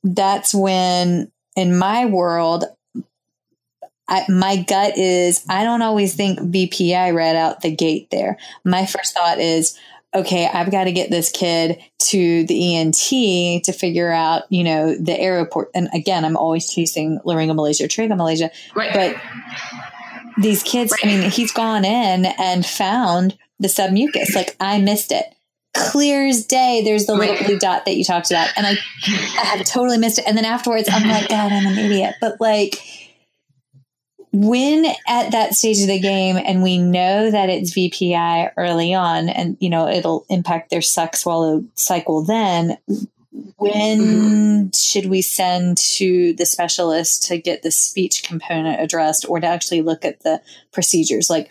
that's 0.03 0.55
when, 0.55 1.33
in 1.57 1.77
my 1.77 2.07
world, 2.07 2.65
I, 4.09 4.25
my 4.29 4.63
gut 4.63 4.99
is 4.99 5.45
I 5.49 5.65
don't 5.65 5.83
always 5.83 6.15
think 6.15 6.39
VPI 6.39 7.15
right 7.15 7.37
out 7.37 7.63
the 7.63 7.75
gate 7.75 8.09
there. 8.11 8.39
My 8.65 8.87
first 8.87 9.15
thought 9.15 9.41
is, 9.41 9.79
okay, 10.15 10.47
I've 10.47 10.71
got 10.71 10.85
to 10.85 10.93
get 10.93 11.11
this 11.11 11.31
kid 11.31 11.79
to 11.99 12.45
the 12.45 12.77
ENT 12.77 13.65
to 13.65 13.73
figure 13.73 14.13
out, 14.13 14.43
you 14.51 14.63
know, 14.63 14.95
the 14.95 15.19
airport. 15.19 15.71
And 15.75 15.89
again, 15.93 16.25
I'm 16.25 16.37
always 16.37 16.71
choosing 16.73 17.19
laryngomalacia, 17.25 17.89
tracheomalacia. 17.89 18.51
Right. 18.77 18.93
But 18.93 19.17
these 20.41 20.63
kids, 20.63 20.95
I 21.03 21.07
mean, 21.07 21.31
he's 21.31 21.53
gone 21.53 21.85
in 21.85 22.27
and 22.27 22.65
found 22.65 23.37
the 23.65 23.69
submucous. 23.69 24.35
Like 24.35 24.57
I 24.61 24.79
missed 24.79 25.11
it. 25.11 25.25
Clear 25.75 26.29
as 26.29 26.45
day, 26.45 26.83
there's 26.85 27.07
the 27.07 27.15
little 27.15 27.45
blue 27.47 27.59
dot 27.59 27.85
that 27.87 27.97
you 27.97 28.05
talked 28.05 28.31
about. 28.31 28.49
And 28.57 28.65
I, 28.67 28.73
I 28.73 29.45
have 29.47 29.65
totally 29.65 29.99
missed 29.99 30.21
it. 30.21 30.25
And 30.29 30.37
then 30.37 30.45
afterwards, 30.45 30.89
I'm 30.93 31.09
like, 31.09 31.29
God, 31.29 31.51
I'm 31.51 31.67
an 31.67 31.79
idiot. 31.79 32.15
But 32.21 32.41
like, 32.41 32.77
when 34.33 34.85
at 35.09 35.33
that 35.33 35.55
stage 35.55 35.81
of 35.81 35.89
the 35.89 35.99
game 35.99 36.37
and 36.37 36.63
we 36.63 36.77
know 36.77 37.31
that 37.31 37.49
it's 37.49 37.75
VPI 37.75 38.53
early 38.57 38.93
on 38.93 39.29
and 39.29 39.57
you 39.61 39.71
know 39.71 39.89
it'll 39.89 40.27
impact 40.29 40.71
their 40.71 40.83
suck 40.83 41.15
swallow 41.15 41.65
cycle 41.75 42.25
then 42.25 42.77
when 43.57 44.01
mm-hmm. 44.01 44.67
should 44.75 45.09
we 45.09 45.23
send 45.23 45.77
to 45.77 46.33
the 46.35 46.47
specialist 46.47 47.29
to 47.29 47.39
get 47.39 47.63
the 47.63 47.71
speech 47.71 48.25
component 48.25 48.81
addressed 48.81 49.25
or 49.29 49.39
to 49.39 49.47
actually 49.47 49.83
look 49.83 50.05
at 50.05 50.25
the 50.25 50.41
procedures 50.73 51.31
like 51.31 51.49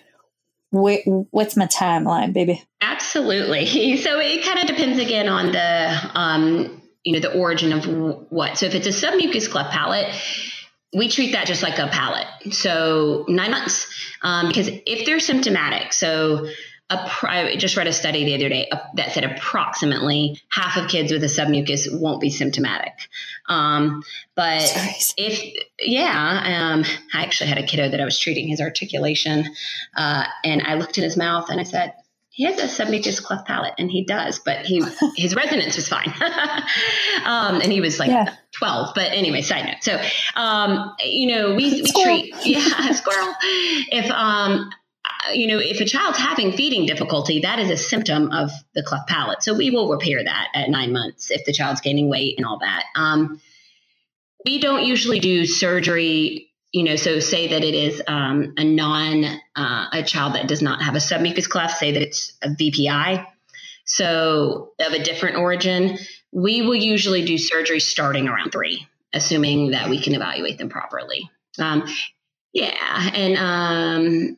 what's 0.74 1.56
my 1.56 1.68
timeline 1.68 2.34
baby 2.34 2.64
Absolutely. 2.82 3.98
So 4.04 4.20
it 4.20 4.44
kind 4.44 4.60
of 4.60 4.68
depends 4.68 5.00
again 5.00 5.28
on 5.30 5.52
the, 5.52 6.12
um, 6.16 6.82
you 7.04 7.14
know, 7.14 7.20
the 7.20 7.34
origin 7.38 7.72
of 7.74 7.86
what. 8.30 8.58
So 8.58 8.66
if 8.66 8.76
it's 8.76 8.88
a 8.88 8.90
submucous 8.90 9.50
cleft 9.50 9.72
palate, 9.72 10.14
we 10.96 11.10
treat 11.10 11.34
that 11.34 11.48
just 11.48 11.64
like 11.64 11.80
a 11.80 11.88
palate. 11.88 12.28
So 12.52 13.26
nine 13.28 13.52
months, 13.52 13.88
um, 14.22 14.48
because 14.48 14.68
if 14.68 15.06
they're 15.06 15.20
symptomatic, 15.20 15.94
so 15.94 16.48
a, 16.90 17.10
I 17.24 17.56
just 17.58 17.78
read 17.78 17.88
a 17.88 17.94
study 17.94 18.26
the 18.26 18.36
other 18.36 18.50
day 18.50 18.68
uh, 18.70 18.80
that 18.96 19.12
said 19.12 19.24
approximately 19.24 20.42
half 20.50 20.78
of 20.78 20.90
kids 20.90 21.12
with 21.12 21.24
a 21.24 21.28
submucous 21.28 21.88
won't 21.92 22.22
be 22.22 22.30
symptomatic. 22.30 22.94
Um, 23.48 24.04
but 24.36 24.60
crazy. 24.60 25.14
if 25.18 25.63
yeah, 25.86 26.72
um, 26.74 26.84
I 27.14 27.24
actually 27.24 27.50
had 27.50 27.58
a 27.58 27.64
kiddo 27.66 27.90
that 27.90 28.00
I 28.02 28.06
was 28.06 28.18
treating 28.20 28.48
his 28.48 28.60
articulation, 28.62 29.46
uh, 29.96 30.26
and 30.44 30.62
I 30.64 30.76
looked 30.76 30.98
in 30.98 31.04
his 31.04 31.18
mouth 31.18 31.50
and 31.50 31.60
I 31.60 31.64
said, 31.64 31.94
"He 32.30 32.44
has 32.46 32.60
a 32.60 32.84
submucous 32.84 33.22
cleft 33.24 33.46
palate," 33.48 33.74
and 33.78 33.90
he 33.92 34.04
does, 34.06 34.40
but 34.40 34.66
he 34.66 34.84
his 35.16 35.36
resonance 35.36 35.76
was 35.76 35.88
fine, 35.88 36.14
um, 37.26 37.62
and 37.62 37.72
he 37.72 37.82
was 37.82 38.00
like 38.00 38.10
Yeah. 38.10 38.34
twelve. 38.52 38.94
But 38.96 39.12
anyway, 39.12 39.42
side 39.42 39.66
note. 39.66 39.82
So 39.84 40.02
um, 40.36 40.96
you 41.04 41.28
know, 41.36 41.56
we, 41.56 41.82
we 41.82 41.86
Squirrel. 41.86 42.20
treat 42.20 42.34
yeah 42.46 42.92
squirrel 42.92 43.34
if 43.92 44.10
um. 44.12 44.70
uh, 45.06 45.32
You 45.34 45.48
know, 45.48 45.60
if 45.60 45.80
a 45.82 45.86
child's 45.86 46.18
having 46.18 46.52
feeding 46.54 46.86
difficulty, 46.86 47.42
that 47.42 47.60
is 47.60 47.70
a 47.70 47.78
symptom 47.78 48.32
of 48.32 48.52
the 48.76 48.84
cleft 48.84 49.08
palate. 49.10 49.42
So 49.44 49.54
we 49.54 49.70
will 49.70 49.90
repair 49.90 50.24
that 50.24 50.48
at 50.56 50.70
nine 50.70 50.92
months 50.94 51.30
if 51.32 51.44
the 51.46 51.54
child's 51.54 51.82
gaining 51.82 52.10
weight 52.10 52.36
and 52.38 52.46
all 52.46 52.60
that. 52.60 52.84
Um, 52.96 53.40
we 54.46 54.60
don't 54.60 54.86
usually 54.86 55.20
do 55.20 55.46
surgery 55.46 56.52
you 56.72 56.84
know 56.84 56.96
so 56.96 57.20
say 57.20 57.50
that 57.50 57.64
it 57.64 57.76
is 57.76 58.02
um, 58.08 58.54
a 58.58 58.64
non 58.64 59.26
uh, 59.56 59.88
a 59.92 60.04
child 60.04 60.36
that 60.36 60.48
does 60.48 60.62
not 60.62 60.82
have 60.82 60.96
a 60.96 61.00
submucous 61.00 61.48
cleft 61.48 61.78
say 61.78 61.92
that 61.92 62.02
it's 62.02 62.34
a 62.42 62.50
vpi 62.50 63.26
so 63.86 64.72
of 64.80 64.94
a 64.94 65.04
different 65.04 65.38
origin 65.38 65.98
we 66.32 66.62
will 66.62 66.76
usually 66.76 67.26
do 67.26 67.38
surgery 67.38 67.80
starting 67.80 68.28
around 68.28 68.52
three 68.52 68.88
assuming 69.14 69.72
that 69.72 69.90
we 69.90 70.02
can 70.02 70.16
evaluate 70.16 70.58
them 70.58 70.70
properly. 70.70 71.30
Um, 71.60 71.86
yeah 72.52 73.12
and 73.14 73.38
um, 73.38 74.38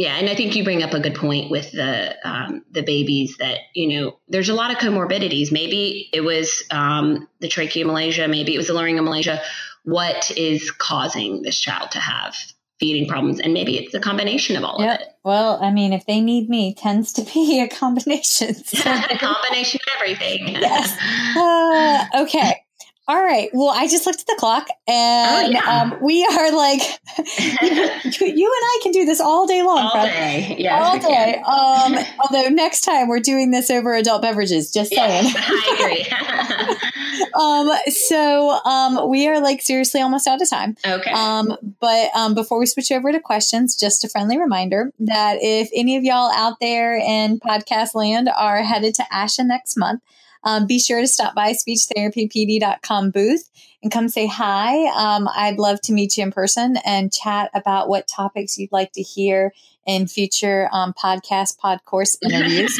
yeah 0.00 0.14
and 0.16 0.28
i 0.28 0.34
think 0.34 0.56
you 0.56 0.64
bring 0.64 0.82
up 0.82 0.92
a 0.94 1.00
good 1.00 1.14
point 1.14 1.50
with 1.50 1.70
the 1.72 2.16
um, 2.28 2.64
the 2.70 2.82
babies 2.82 3.36
that 3.38 3.58
you 3.74 3.86
know 4.00 4.18
there's 4.28 4.48
a 4.48 4.54
lot 4.54 4.70
of 4.72 4.78
comorbidities 4.78 5.52
maybe 5.52 6.08
it 6.12 6.22
was 6.22 6.64
um, 6.70 7.28
the 7.40 7.48
tracheomalacia 7.48 8.28
maybe 8.28 8.54
it 8.54 8.58
was 8.58 8.68
the 8.68 8.72
laryngomalacia 8.72 9.40
what 9.84 10.30
is 10.36 10.70
causing 10.70 11.42
this 11.42 11.58
child 11.58 11.90
to 11.90 12.00
have 12.00 12.34
feeding 12.78 13.06
problems 13.06 13.38
and 13.40 13.52
maybe 13.52 13.76
it's 13.76 13.92
a 13.94 14.00
combination 14.00 14.56
of 14.56 14.64
all 14.64 14.78
Yep. 14.80 14.94
of 15.00 15.06
it 15.06 15.12
well 15.22 15.58
i 15.62 15.70
mean 15.70 15.92
if 15.92 16.06
they 16.06 16.20
need 16.20 16.48
me 16.48 16.74
tends 16.74 17.12
to 17.12 17.22
be 17.34 17.60
a 17.60 17.68
combination 17.68 18.54
So- 18.54 18.90
a 19.10 19.18
combination 19.18 19.80
of 19.86 19.92
everything 19.96 20.48
Yes. 20.68 20.96
Uh, 21.36 22.22
okay. 22.22 22.62
All 23.10 23.20
right. 23.20 23.50
Well, 23.52 23.70
I 23.70 23.88
just 23.88 24.06
looked 24.06 24.20
at 24.20 24.26
the 24.28 24.36
clock 24.38 24.68
and 24.86 25.46
Oh, 25.46 25.50
yeah. 25.50 25.80
um, 25.82 25.98
we 26.00 26.24
are 26.24 26.52
like, 26.52 26.80
you 27.18 27.56
and 27.58 28.20
I 28.20 28.78
can 28.84 28.92
do 28.92 29.04
this 29.04 29.20
all 29.20 29.48
day 29.48 29.62
long. 29.62 29.78
all 29.78 29.90
Fred. 29.90 30.12
day 30.12 30.56
yes 30.60 30.80
all 30.80 30.98
day. 31.00 31.42
Um, 31.44 32.06
although 32.20 32.48
next 32.50 32.82
time 32.82 33.08
we're 33.08 33.18
doing 33.18 33.50
this 33.50 33.68
over 33.68 33.94
adult 33.94 34.22
beverages, 34.22 34.70
just 34.72 34.92
saying. 34.94 35.24
i 35.36 35.76
agree 35.80 37.26
um, 37.34 37.70
so 37.88 38.50
um, 38.64 39.08
we 39.10 39.26
are 39.26 39.40
like 39.40 39.60
seriously 39.60 40.00
almost 40.00 40.28
out 40.28 40.40
of 40.40 40.48
time. 40.48 40.76
okay 40.86 41.10
Um, 41.10 41.56
but 41.80 42.14
um, 42.14 42.34
before 42.34 42.60
we 42.60 42.66
switch 42.66 42.92
over 42.92 43.10
to 43.10 43.18
questions, 43.18 43.76
just 43.76 44.04
a 44.04 44.08
friendly 44.08 44.38
reminder 44.38 44.92
that 45.00 45.38
if 45.40 45.68
any 45.74 45.96
of 45.96 46.04
y'all 46.04 46.30
out 46.30 46.58
there 46.60 46.96
in 46.96 47.40
podcast 47.40 47.96
land 47.96 48.28
are 48.28 48.62
headed 48.62 48.94
to 48.94 49.02
ASHA 49.12 49.46
next 49.46 49.76
month, 49.76 50.00
um, 50.44 50.66
be 50.66 50.78
sure 50.78 51.00
to 51.00 51.06
stop 51.08 51.34
by 51.34 51.52
speechtherapypd.com 51.52 53.10
booth 53.10 53.50
and 53.82 53.90
come 53.92 54.08
say 54.08 54.26
hi. 54.26 54.86
Um, 54.94 55.28
I'd 55.34 55.58
love 55.58 55.80
to 55.82 55.92
meet 55.92 56.16
you 56.16 56.24
in 56.24 56.32
person 56.32 56.76
and 56.84 57.12
chat 57.12 57.50
about 57.54 57.88
what 57.88 58.08
topics 58.08 58.58
you'd 58.58 58.72
like 58.72 58.92
to 58.92 59.02
hear 59.02 59.52
in 59.86 60.06
future 60.06 60.68
um, 60.72 60.92
podcast 60.92 61.58
pod 61.58 61.80
course 61.84 62.16
interviews. 62.22 62.78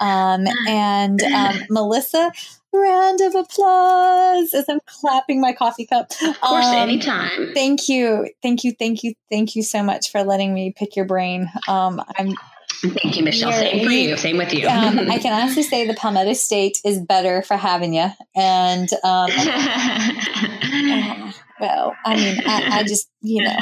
um, 0.00 0.46
and 0.68 1.22
um, 1.22 1.56
Melissa, 1.70 2.30
round 2.74 3.20
of 3.20 3.34
applause 3.34 4.54
as 4.54 4.64
I'm 4.68 4.80
clapping 4.86 5.40
my 5.40 5.52
coffee 5.52 5.86
cup. 5.86 6.10
of 6.22 6.40
course 6.40 6.66
Um, 6.66 6.74
anytime 6.76 7.52
Thank 7.54 7.88
you. 7.88 8.30
Thank 8.42 8.64
you. 8.64 8.72
Thank 8.72 9.02
you. 9.02 9.14
Thank 9.30 9.56
you 9.56 9.62
so 9.62 9.82
much 9.82 10.10
for 10.10 10.22
letting 10.24 10.54
me 10.54 10.72
pick 10.74 10.96
your 10.96 11.04
brain. 11.04 11.50
Um, 11.68 12.02
I'm, 12.16 12.34
thank 12.82 13.16
you 13.16 13.22
michelle 13.24 13.50
you're- 13.50 13.70
same 13.70 13.84
for 13.86 13.90
you- 13.92 14.08
you 14.10 14.16
same 14.16 14.36
with 14.36 14.52
you 14.52 14.68
um, 14.68 14.98
I 15.10 15.18
can 15.18 15.32
honestly 15.32 15.62
say 15.62 15.86
the 15.86 15.94
Palmetto 15.94 16.32
State 16.34 16.78
is 16.84 17.00
better 17.00 17.42
for 17.42 17.56
having 17.56 17.94
you. 17.94 18.08
And, 18.34 18.88
um, 19.04 19.30
uh, 19.38 21.32
well, 21.60 21.94
I 22.04 22.16
mean, 22.16 22.40
I, 22.46 22.78
I 22.80 22.82
just, 22.82 23.08
you 23.20 23.44
know, 23.44 23.56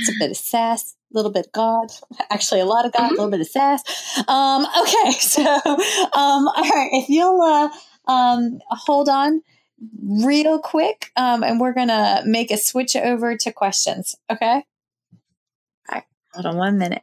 it's 0.00 0.08
a 0.10 0.12
bit 0.18 0.30
of 0.32 0.36
sass, 0.36 0.96
a 1.12 1.16
little 1.16 1.30
bit 1.30 1.46
of 1.46 1.52
God, 1.52 1.92
actually 2.30 2.60
a 2.60 2.64
lot 2.64 2.84
of 2.86 2.92
God, 2.92 3.10
a 3.10 3.14
little 3.14 3.30
bit 3.30 3.40
of 3.40 3.46
sass. 3.46 3.82
Um, 4.28 4.66
okay. 4.82 5.12
So, 5.20 5.42
um, 5.42 6.48
all 6.48 6.68
right. 6.68 6.90
If 6.92 7.08
you'll, 7.08 7.40
uh, 7.40 7.68
um, 8.10 8.58
hold 8.70 9.08
on 9.08 9.42
real 10.04 10.58
quick, 10.58 11.10
um, 11.16 11.42
and 11.44 11.60
we're 11.60 11.74
going 11.74 11.88
to 11.88 12.22
make 12.26 12.50
a 12.50 12.56
switch 12.56 12.96
over 12.96 13.36
to 13.36 13.52
questions. 13.52 14.16
Okay. 14.30 14.64
All 15.88 15.92
right. 15.92 16.04
Hold 16.34 16.46
on 16.46 16.56
one 16.56 16.78
minute. 16.78 17.02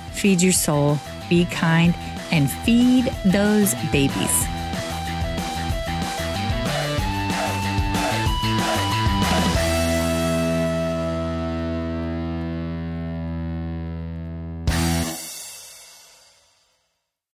feed 0.11 0.41
your 0.41 0.53
soul, 0.53 0.97
be 1.29 1.45
kind, 1.45 1.95
and 2.31 2.49
feed 2.49 3.05
those 3.25 3.75
babies. 3.91 4.60